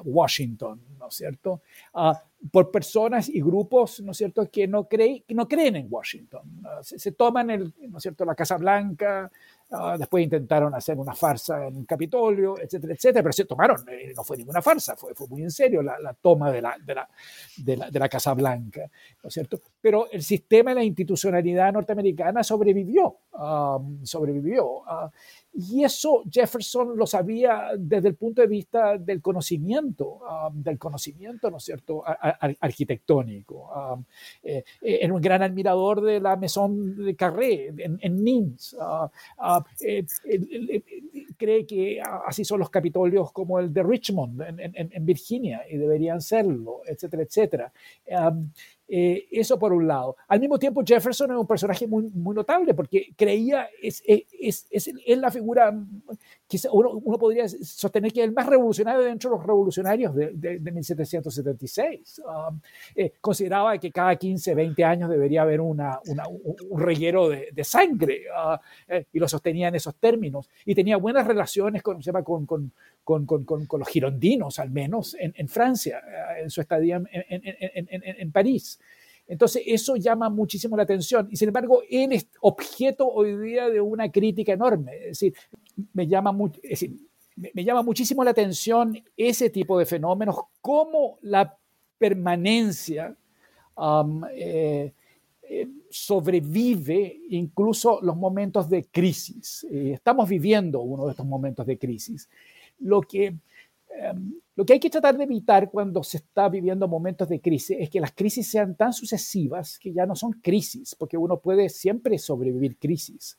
Washington, 0.03 0.81
¿no 0.97 1.07
es 1.07 1.15
cierto? 1.15 1.61
Uh, 1.93 2.13
por 2.51 2.71
personas 2.71 3.29
y 3.29 3.41
grupos, 3.41 3.99
¿no 4.01 4.11
es 4.11 4.17
cierto?, 4.17 4.49
que 4.49 4.65
no, 4.65 4.87
creen, 4.87 5.23
que 5.27 5.35
no 5.35 5.47
creen 5.47 5.75
en 5.75 5.87
Washington. 5.89 6.41
Uh, 6.63 6.83
se, 6.83 6.97
se, 6.97 7.11
toman, 7.11 7.51
el, 7.51 7.73
¿no 7.89 7.97
es 7.97 8.01
cierto?, 8.01 8.25
la 8.25 8.33
Casa 8.33 8.57
Blanca, 8.57 9.29
Ah, 9.71 9.95
después 9.99 10.23
intentaron 10.23 10.73
hacer 10.73 10.97
una 10.97 11.13
farsa 11.13 11.67
en 11.67 11.85
Capitolio, 11.85 12.55
etcétera, 12.59 12.93
etcétera, 12.93 13.21
pero 13.21 13.33
se 13.33 13.45
tomaron, 13.45 13.87
eh, 13.87 14.13
no 14.15 14.23
fue 14.23 14.35
ninguna 14.35 14.63
farsa, 14.63 14.95
fue, 14.95 15.13
fue 15.13 15.27
muy 15.27 15.43
en 15.43 15.51
serio 15.51 15.83
la, 15.83 15.99
la 15.99 16.15
toma 16.15 16.51
de 16.51 16.59
la, 16.59 16.75
de, 16.83 16.95
la, 16.95 17.07
de, 17.57 17.75
de 17.91 17.99
la 17.99 18.09
Casa 18.09 18.33
Blanca, 18.33 18.89
¿no 19.21 19.27
es 19.27 19.33
cierto? 19.33 19.61
Pero 19.79 20.09
el 20.11 20.23
sistema 20.23 20.71
de 20.71 20.75
la 20.75 20.83
institucionalidad 20.83 21.71
norteamericana 21.71 22.43
sobrevivió, 22.43 23.15
sobrevivió. 24.01 24.79
Uh, 24.79 25.09
y 25.53 25.83
eso 25.83 26.23
Jefferson 26.29 26.95
lo 26.95 27.05
sabía 27.05 27.71
desde 27.77 28.09
el 28.09 28.15
punto 28.15 28.41
de 28.41 28.47
vista 28.47 28.97
del 28.97 29.21
conocimiento, 29.21 30.19
um, 30.19 30.61
del 30.61 30.77
conocimiento, 30.77 31.49
¿no 31.49 31.57
es 31.57 31.63
cierto?, 31.63 32.03
arquitectónico. 32.59 33.69
Um, 33.73 34.03
eh, 34.43 34.63
eh, 34.81 34.99
era 35.01 35.13
un 35.13 35.21
gran 35.21 35.41
admirador 35.41 36.01
de 36.01 36.19
la 36.19 36.35
Maison 36.35 36.95
de 36.95 37.15
Carré 37.15 37.73
en, 37.77 37.99
en 38.01 38.23
Nimes. 38.23 38.73
Uh, 38.79 39.05
uh, 39.43 39.63
eh, 39.81 40.05
cree 41.37 41.65
que 41.65 42.01
así 42.01 42.45
son 42.45 42.59
los 42.59 42.69
capitolios 42.69 43.31
como 43.31 43.59
el 43.59 43.73
de 43.73 43.83
Richmond 43.83 44.41
en, 44.41 44.59
en, 44.59 44.89
en 44.91 45.05
Virginia 45.05 45.63
y 45.69 45.77
deberían 45.77 46.21
serlo, 46.21 46.81
etcétera, 46.85 47.23
etcétera. 47.23 47.73
Um, 48.07 48.51
eh, 48.89 49.27
eso 49.31 49.59
por 49.59 49.71
un 49.71 49.87
lado. 49.87 50.15
Al 50.27 50.39
mismo 50.39 50.57
tiempo, 50.57 50.81
Jefferson 50.83 51.31
es 51.31 51.37
un 51.37 51.45
personaje 51.45 51.87
muy, 51.87 52.09
muy 52.09 52.35
notable 52.35 52.73
porque 52.73 53.13
creía, 53.15 53.69
es, 53.81 54.01
es, 54.05 54.65
es, 54.71 54.91
es 55.05 55.17
la 55.17 55.29
figura, 55.29 55.71
uno, 56.71 57.17
podría 57.19 57.47
sostener 57.47 58.11
que 58.11 58.21
es 58.21 58.27
el 58.27 58.33
más 58.33 58.47
revolucionario 58.47 59.01
dentro 59.01 59.29
de 59.29 59.37
los 59.37 59.45
revolucionarios 59.45 60.15
de, 60.15 60.31
de, 60.33 60.71
1776. 60.71 62.21
Um, 62.25 62.59
eh, 62.95 63.13
consideraba 63.21 63.77
que 63.77 63.91
cada 63.91 64.15
15, 64.15 64.55
20 64.55 64.83
años 64.83 65.09
debería 65.09 65.43
haber 65.43 65.61
una, 65.61 65.99
un 66.69 66.81
reguero 66.81 67.29
de, 67.29 67.63
sangre 67.63 68.23
uh, 68.29 68.57
eh, 68.87 69.05
y 69.13 69.19
lo 69.19 69.27
sostenía 69.27 69.67
en 69.67 69.75
esos 69.75 69.95
términos. 69.95 70.49
Y 70.65 70.73
tenía 70.73 70.97
buenas 70.97 71.27
relaciones 71.27 71.83
con, 71.83 72.01
con, 72.45 72.71
los 73.79 73.87
girondinos, 73.87 74.59
al 74.59 74.71
menos, 74.71 75.15
en, 75.19 75.47
Francia, 75.47 76.01
en 76.41 76.49
su 76.49 76.61
estadía 76.61 76.95
en, 76.95 77.09
en 78.19 78.31
París. 78.31 78.79
Entonces, 79.29 79.61
eso 79.67 79.95
llama 79.95 80.27
muchísimo 80.29 80.75
la 80.75 80.83
atención. 80.83 81.27
Y 81.31 81.37
sin 81.37 81.49
embargo, 81.49 81.83
él 81.87 82.11
es 82.13 82.27
objeto 82.41 83.07
hoy 83.07 83.37
día 83.37 83.69
de 83.69 83.79
una 83.79 84.11
crítica 84.11 84.53
enorme. 84.53 84.95
Es 84.97 85.19
decir, 85.19 85.35
me 85.93 86.07
llama, 86.07 86.31
me 86.31 87.63
llama 87.63 87.83
muchísimo 87.83 88.23
la 88.23 88.31
atención 88.31 89.01
ese 89.15 89.49
tipo 89.49 89.77
de 89.77 89.85
fenómenos, 89.85 90.37
como 90.61 91.19
la 91.21 91.57
permanencia 91.97 93.15
eh, 94.31 94.93
eh, 95.41 95.67
sobrevive 95.89 97.21
incluso 97.29 97.99
los 98.01 98.15
momentos 98.15 98.69
de 98.69 98.85
crisis. 98.85 99.65
Eh, 99.69 99.93
estamos 99.93 100.27
viviendo 100.29 100.81
uno 100.81 101.05
de 101.05 101.11
estos 101.11 101.25
momentos 101.25 101.65
de 101.65 101.77
crisis. 101.77 102.29
Lo 102.79 103.01
que 103.01 103.35
Em, 103.99 104.39
lo 104.55 104.65
que 104.65 104.73
hay 104.73 104.79
que 104.79 104.89
tratar 104.89 105.17
de 105.17 105.23
evitar 105.23 105.69
cuando 105.69 106.03
se 106.03 106.17
está 106.17 106.47
viviendo 106.47 106.87
momentos 106.87 107.27
de 107.27 107.39
crisis 107.39 107.77
es 107.79 107.89
que 107.89 107.99
las 107.99 108.13
crisis 108.13 108.49
sean 108.49 108.75
tan 108.75 108.93
sucesivas 108.93 109.79
que 109.79 109.91
ya 109.91 110.05
no 110.05 110.15
son 110.15 110.33
crisis, 110.33 110.95
porque 110.95 111.17
uno 111.17 111.39
puede 111.39 111.69
siempre 111.69 112.17
sobrevivir 112.17 112.77
crisis, 112.77 113.37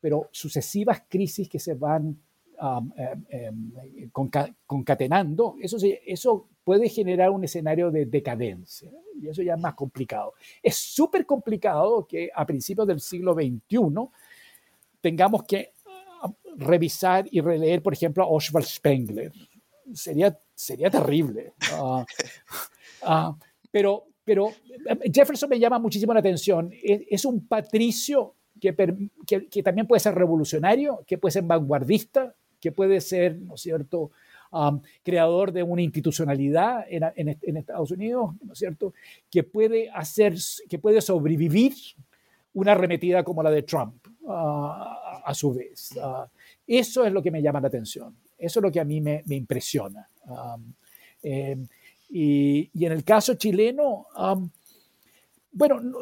pero 0.00 0.28
sucesivas 0.32 1.02
crisis 1.08 1.48
que 1.48 1.58
se 1.58 1.74
van 1.74 2.16
em, 2.58 3.24
em, 3.28 4.10
concatenando, 4.66 5.56
eso, 5.60 5.76
eso 6.06 6.48
puede 6.64 6.88
generar 6.88 7.30
un 7.30 7.44
escenario 7.44 7.90
de 7.90 8.06
decadencia 8.06 8.90
y 9.20 9.28
eso 9.28 9.42
ya 9.42 9.54
es 9.54 9.60
más 9.60 9.74
complicado. 9.74 10.34
Es 10.62 10.76
súper 10.76 11.26
complicado 11.26 12.06
que 12.06 12.30
a 12.34 12.44
principios 12.46 12.86
del 12.86 13.00
siglo 13.00 13.34
XXI 13.34 13.78
tengamos 15.00 15.44
que 15.44 15.72
ah, 16.22 16.32
revisar 16.56 17.26
y 17.30 17.40
releer, 17.40 17.82
por 17.82 17.92
ejemplo, 17.92 18.24
a 18.24 18.26
Oswald 18.26 18.66
Spengler, 18.66 19.32
sería, 19.94 20.38
sería 20.54 20.90
terrible. 20.90 21.52
Ah, 23.02 23.36
pero, 23.70 24.06
pero 24.24 24.48
eh, 24.48 25.10
Jefferson 25.12 25.48
me 25.48 25.58
llama 25.58 25.78
muchísimo 25.78 26.12
la 26.12 26.20
atención. 26.20 26.72
Es, 26.82 27.24
un 27.24 27.46
patricio 27.46 28.34
que, 28.60 28.74
que, 29.50 29.62
también 29.62 29.86
puede 29.86 30.00
ser 30.00 30.14
revolucionario, 30.14 31.04
que 31.06 31.18
puede 31.18 31.32
ser 31.32 31.44
vanguardista, 31.44 32.34
que 32.60 32.72
puede 32.72 33.00
ser, 33.00 33.38
¿no 33.38 33.54
es 33.54 33.60
cierto?, 33.60 34.10
creador 35.02 35.52
de 35.52 35.62
una 35.62 35.82
institucionalidad 35.82 36.86
en, 36.88 37.02
en, 37.42 37.56
Estados 37.56 37.90
Unidos, 37.90 38.34
¿no 38.42 38.52
es 38.52 38.58
cierto?, 38.58 38.94
que 39.30 39.42
puede 39.42 39.90
hacer, 39.90 40.34
que 40.68 40.78
puede 40.78 41.00
sobrevivir 41.00 41.74
una 42.54 42.72
arremetida 42.72 43.22
como 43.22 43.42
la 43.42 43.50
de 43.50 43.62
Trump 43.62 43.94
a 44.28 45.32
su 45.34 45.52
vez. 45.52 45.90
eso 46.66 47.04
es 47.04 47.12
lo 47.12 47.22
que 47.22 47.30
me 47.30 47.42
llama 47.42 47.60
la 47.60 47.68
atención, 47.68 48.16
eso 48.38 48.60
es 48.60 48.62
lo 48.62 48.72
que 48.72 48.80
a 48.80 48.84
mí 48.84 49.00
me, 49.00 49.22
me 49.26 49.36
impresiona. 49.36 50.08
Eh, 51.22 51.56
y, 52.08 52.70
y, 52.72 52.86
en 52.86 52.92
el 52.92 53.04
caso 53.04 53.34
chileno, 53.34 54.06
bueno, 55.52 55.80
no, 55.80 55.98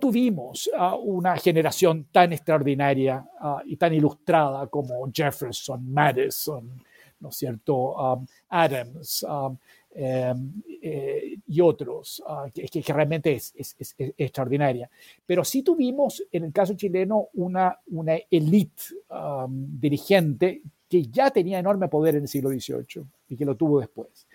tuvimos 0.00 0.68
una 1.02 1.36
generación 1.36 2.06
tan 2.10 2.32
extraordinaria 2.32 3.24
ah, 3.40 3.62
y 3.64 3.76
tan 3.76 3.94
ilustrada 3.94 4.66
como 4.66 5.10
Jefferson, 5.12 5.92
Madison, 5.92 6.82
¿no 7.20 7.28
es 7.28 7.36
cierto? 7.36 8.18
Adams 8.48 9.24
em, 9.94 10.62
eh, 10.80 11.36
y 11.46 11.60
otros, 11.60 12.22
ah, 12.26 12.46
que, 12.52 12.66
que, 12.66 12.92
realmente 12.92 13.32
es, 13.34 13.54
es, 13.56 13.94
extraordinaria. 14.16 14.90
Pero 15.24 15.44
sí 15.44 15.62
tuvimos, 15.62 16.24
en 16.32 16.44
el 16.44 16.52
caso 16.52 16.74
chileno, 16.74 17.28
una, 17.34 17.78
una 17.88 18.16
élite 18.30 18.82
dirigente 19.48 20.62
que 20.88 21.04
ya 21.04 21.30
tenía 21.30 21.58
enorme 21.58 21.88
poder 21.88 22.16
en 22.16 22.22
el 22.22 22.28
siglo 22.28 22.50
XVIII 22.50 23.04
y 23.28 23.36
que 23.36 23.44
lo 23.44 23.56
tuvo 23.56 23.80
después. 23.80 24.26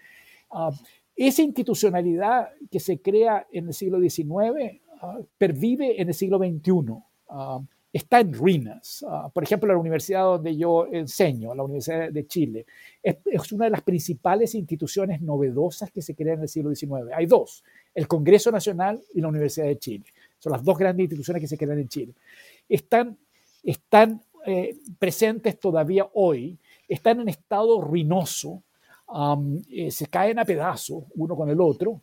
esa 1.16 1.42
institucionalidad 1.42 2.50
que 2.72 2.80
se 2.80 3.00
crea 3.00 3.46
en 3.52 3.68
el 3.68 3.74
siglo 3.74 4.00
XIX 4.00 4.82
pervive 5.38 6.02
en 6.02 6.08
el 6.10 6.14
siglo 6.14 6.38
XXI. 6.38 6.94
Ah, 7.30 7.60
está 7.92 8.20
en 8.20 8.34
ruinas. 8.34 9.06
Ah, 9.08 9.30
por 9.34 9.44
ejemplo, 9.44 9.72
la 9.72 9.80
universidad 9.80 10.24
donde 10.24 10.56
yo 10.56 10.88
enseño, 10.92 11.54
la 11.56 11.64
Universidad 11.64 12.12
de 12.12 12.28
Chile, 12.28 12.66
es, 13.02 13.52
una 13.52 13.66
de 13.66 13.72
las 13.72 13.82
principales 13.82 14.56
instituciones 14.56 15.22
novedosas 15.22 15.92
que 15.92 16.02
se 16.02 16.16
crean 16.16 16.38
en 16.38 16.44
el 16.44 16.50
siglo 16.50 16.74
XIX. 16.74 17.14
Hay 17.16 17.26
dos, 17.26 17.64
el 17.94 18.08
Congreso 18.08 18.52
Nacional 18.52 19.02
y 19.14 19.22
la 19.22 19.30
Universidad 19.30 19.66
de 19.66 19.78
Chile. 19.78 20.06
Son 20.38 20.52
las 20.52 20.64
dos 20.64 20.78
grandes 20.78 21.06
instituciones 21.06 21.42
que 21.42 21.48
se 21.48 21.58
crean 21.58 21.80
en 21.80 21.88
Chile. 21.88 22.14
Están, 22.70 23.18
están 23.64 24.22
eh, 24.46 24.78
presentes 25.00 25.60
todavía 25.60 26.08
hoy, 26.14 26.58
están 26.88 27.22
en 27.22 27.30
estado 27.30 27.82
ruinoso, 27.82 28.64
eh, 29.70 29.90
se 29.90 30.08
caen 30.08 30.38
a 30.38 30.46
pedazos 30.46 31.06
uno 31.16 31.36
con 31.36 31.50
el 31.50 31.62
otro 31.62 32.02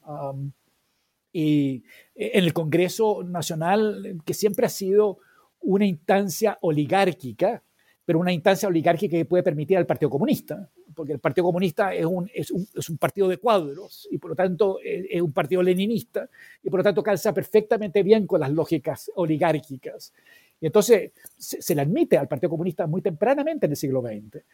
y 1.34 1.82
eh, 2.14 2.30
en 2.34 2.44
el 2.44 2.52
Congreso 2.54 3.24
Nacional, 3.24 4.22
que 4.24 4.32
siempre 4.32 4.66
ha 4.66 4.70
sido 4.70 5.18
una 5.60 5.84
instancia 5.84 6.56
oligárquica, 6.60 7.62
pero 8.04 8.20
una 8.20 8.32
instancia 8.32 8.68
oligárquica 8.68 9.16
que 9.16 9.24
puede 9.24 9.42
permitir 9.42 9.76
al 9.76 9.86
Partido 9.86 10.10
Comunista, 10.10 10.70
porque 10.94 11.14
el 11.14 11.18
Partido 11.18 11.46
Comunista 11.46 11.92
es 11.92 12.06
un, 12.06 12.30
es 12.32 12.52
un, 12.52 12.68
es 12.72 12.88
un 12.88 12.98
partido 12.98 13.26
de 13.26 13.38
cuadros 13.38 14.06
y 14.12 14.18
por 14.18 14.30
lo 14.30 14.36
tanto 14.36 14.78
eh, 14.84 15.08
es 15.10 15.20
un 15.20 15.32
partido 15.32 15.60
leninista 15.60 16.28
y 16.62 16.70
por 16.70 16.80
lo 16.80 16.84
tanto 16.84 17.02
calza 17.02 17.34
perfectamente 17.34 18.04
bien 18.04 18.28
con 18.28 18.38
las 18.40 18.52
lógicas 18.52 19.10
oligárquicas. 19.16 20.12
Y 20.60 20.66
entonces 20.66 21.10
se, 21.36 21.74
le 21.74 21.82
admite 21.82 22.16
al 22.16 22.28
Partido 22.28 22.50
Comunista 22.50 22.86
muy 22.86 23.02
tempranamente 23.02 23.66
en 23.66 23.72
el 23.72 23.76
siglo 23.76 24.02
XX. 24.02 24.44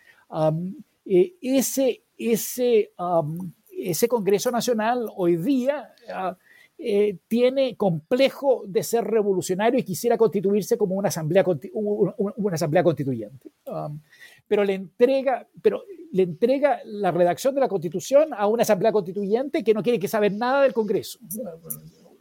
Eh, 1.04 1.34
ese, 1.42 2.04
ese, 2.16 2.92
ese 3.70 4.08
Congreso 4.08 4.50
Nacional 4.50 5.10
hoy 5.14 5.36
día... 5.36 5.92
Ah, 6.08 6.38
eh, 6.82 7.18
tiene 7.28 7.76
complejo 7.76 8.62
de 8.66 8.82
ser 8.82 9.04
revolucionario 9.04 9.78
y 9.78 9.82
quisiera 9.82 10.16
constituirse 10.16 10.78
como 10.78 10.94
una 10.94 11.08
asamblea, 11.08 11.44
una, 11.74 12.54
asamblea 12.54 12.82
constituyente. 12.82 13.50
Um, 13.66 14.00
pero, 14.48 14.64
le 14.64 14.74
entrega, 14.74 15.46
pero 15.60 15.84
le 16.10 16.22
entrega 16.22 16.80
la 16.86 17.10
redacción 17.10 17.54
de 17.54 17.60
la 17.60 17.68
constitución 17.68 18.30
a 18.32 18.46
una 18.46 18.62
asamblea 18.62 18.92
constituyente 18.92 19.62
que 19.62 19.74
no 19.74 19.82
quiere 19.82 19.98
que 19.98 20.08
saber 20.08 20.32
nada 20.32 20.62
del 20.62 20.72
Congreso. 20.72 21.18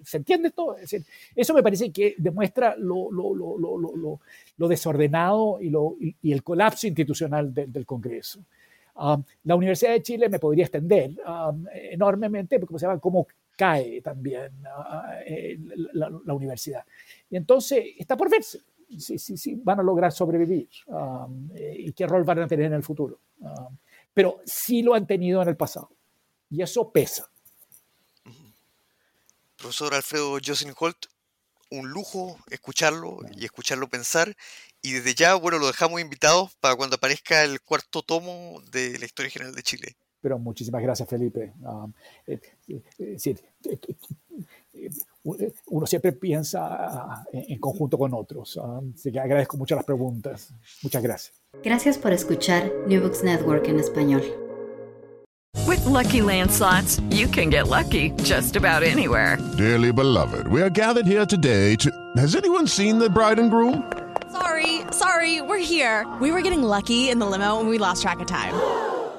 ¿Se 0.04 0.18
entiende 0.18 0.52
todo? 0.52 0.76
eso 1.36 1.54
me 1.54 1.64
parece 1.64 1.90
que 1.92 2.16
demuestra 2.18 2.76
lo, 2.76 3.10
lo, 3.12 3.34
lo, 3.34 4.20
lo 4.58 4.68
desordenado 4.68 5.60
y, 5.62 5.72
y, 6.22 6.34
el 6.34 6.44
colapso 6.44 6.86
institucional 6.86 7.54
del 7.54 7.86
Congreso. 7.86 8.42
Um, 8.96 9.24
la 9.46 9.56
Universidad 9.56 9.94
de 9.94 10.04
Chile 10.04 10.28
me 10.28 10.40
podría 10.40 10.66
extender 10.66 11.12
um, 11.26 11.66
enormemente, 11.74 12.60
porque 12.60 12.78
se 12.78 12.86
llama 12.86 13.00
como 13.00 13.28
cae 13.60 14.00
también 14.02 14.54
eh, 15.26 15.60
la, 15.92 16.34
universidad. 16.34 16.86
Y 17.30 17.36
entonces 17.36 17.84
está 17.98 18.16
por 18.16 18.30
verse 18.30 18.62
si, 18.98 19.20
si, 19.20 19.36
si 19.36 19.56
van 19.56 19.82
a 19.82 19.84
lograr 19.84 20.14
sobrevivir 20.14 20.70
um, 20.88 21.50
eh, 21.54 21.76
y 21.78 21.92
qué 21.92 22.08
rol 22.08 22.24
van 22.24 22.40
a 22.40 22.48
tener 22.48 22.68
en 22.68 22.74
el 22.74 22.84
futuro. 22.84 23.20
Um, 23.42 23.78
pero 24.14 24.40
sí 24.46 24.82
lo 24.82 24.94
han 24.94 25.06
tenido 25.06 25.42
en 25.42 25.50
el 25.50 25.58
pasado 25.58 25.92
y 26.50 26.62
eso 26.62 26.90
pesa. 26.90 27.30
Profesor 29.58 29.94
Alfredo 29.94 30.38
Jocelyn 30.44 30.74
Holt, 30.80 31.08
un 31.70 31.90
lujo 31.90 32.38
escucharlo 32.50 33.20
y 33.36 33.44
escucharlo 33.44 33.90
pensar. 33.90 34.38
Y 34.82 34.94
desde 34.94 35.16
ya, 35.16 35.36
bueno, 35.36 35.60
lo 35.60 35.68
dejamos 35.68 36.00
invitados 36.00 36.56
para 36.62 36.78
cuando 36.78 36.96
aparezca 36.96 37.44
el 37.44 37.60
cuarto 37.60 38.02
tomo 38.02 38.62
de 38.72 38.98
la 38.98 39.06
Historia 39.06 39.30
General 39.30 39.54
de 39.54 39.64
Chile. 39.64 39.98
Pero 40.22 40.38
muchísimas 40.38 40.82
gracias, 40.82 41.08
Felipe. 41.08 41.54
uno 45.68 45.86
siempre 45.86 46.12
piensa 46.14 47.26
en 47.32 47.60
conjunto 47.60 47.98
con 47.98 48.14
otros. 48.14 48.60
Así 48.94 49.12
que 49.12 49.20
agradezco 49.20 49.58
mucho 49.58 49.76
las 49.76 49.86
preguntas. 49.86 50.54
Muchas 50.84 51.02
gracias. 51.04 51.42
Gracias 51.64 51.98
por 51.98 52.12
escuchar 52.12 52.72
New 52.88 53.02
Books 53.02 53.24
Network 53.24 53.68
en 53.68 53.80
español. 53.80 54.22
With 55.68 55.86
lucky 55.86 56.22
landslots, 56.22 57.00
you 57.12 57.28
can 57.28 57.50
get 57.50 57.68
lucky 57.68 58.12
just 58.24 58.56
about 58.56 58.84
anywhere. 58.84 59.38
Dearly 59.58 59.92
beloved, 59.92 60.48
we 60.48 60.62
are 60.62 60.70
gathered 60.70 61.06
here 61.06 61.26
today 61.26 61.76
to. 61.78 61.92
Has 62.18 62.36
anyone 62.36 62.68
seen 62.68 63.00
the 63.00 63.10
bride 63.10 63.40
and 63.40 63.50
groom? 63.50 63.84
Sorry, 64.32 64.82
sorry, 64.92 65.42
we're 65.42 65.58
here. 65.58 66.06
We 66.22 66.32
were 66.32 66.42
getting 66.42 66.62
lucky 66.64 67.10
in 67.10 67.20
the 67.20 67.26
limo 67.26 67.60
and 67.60 67.68
we 67.70 67.78
lost 67.78 68.02
track 68.02 68.20
of 68.20 68.28
time. 68.28 68.54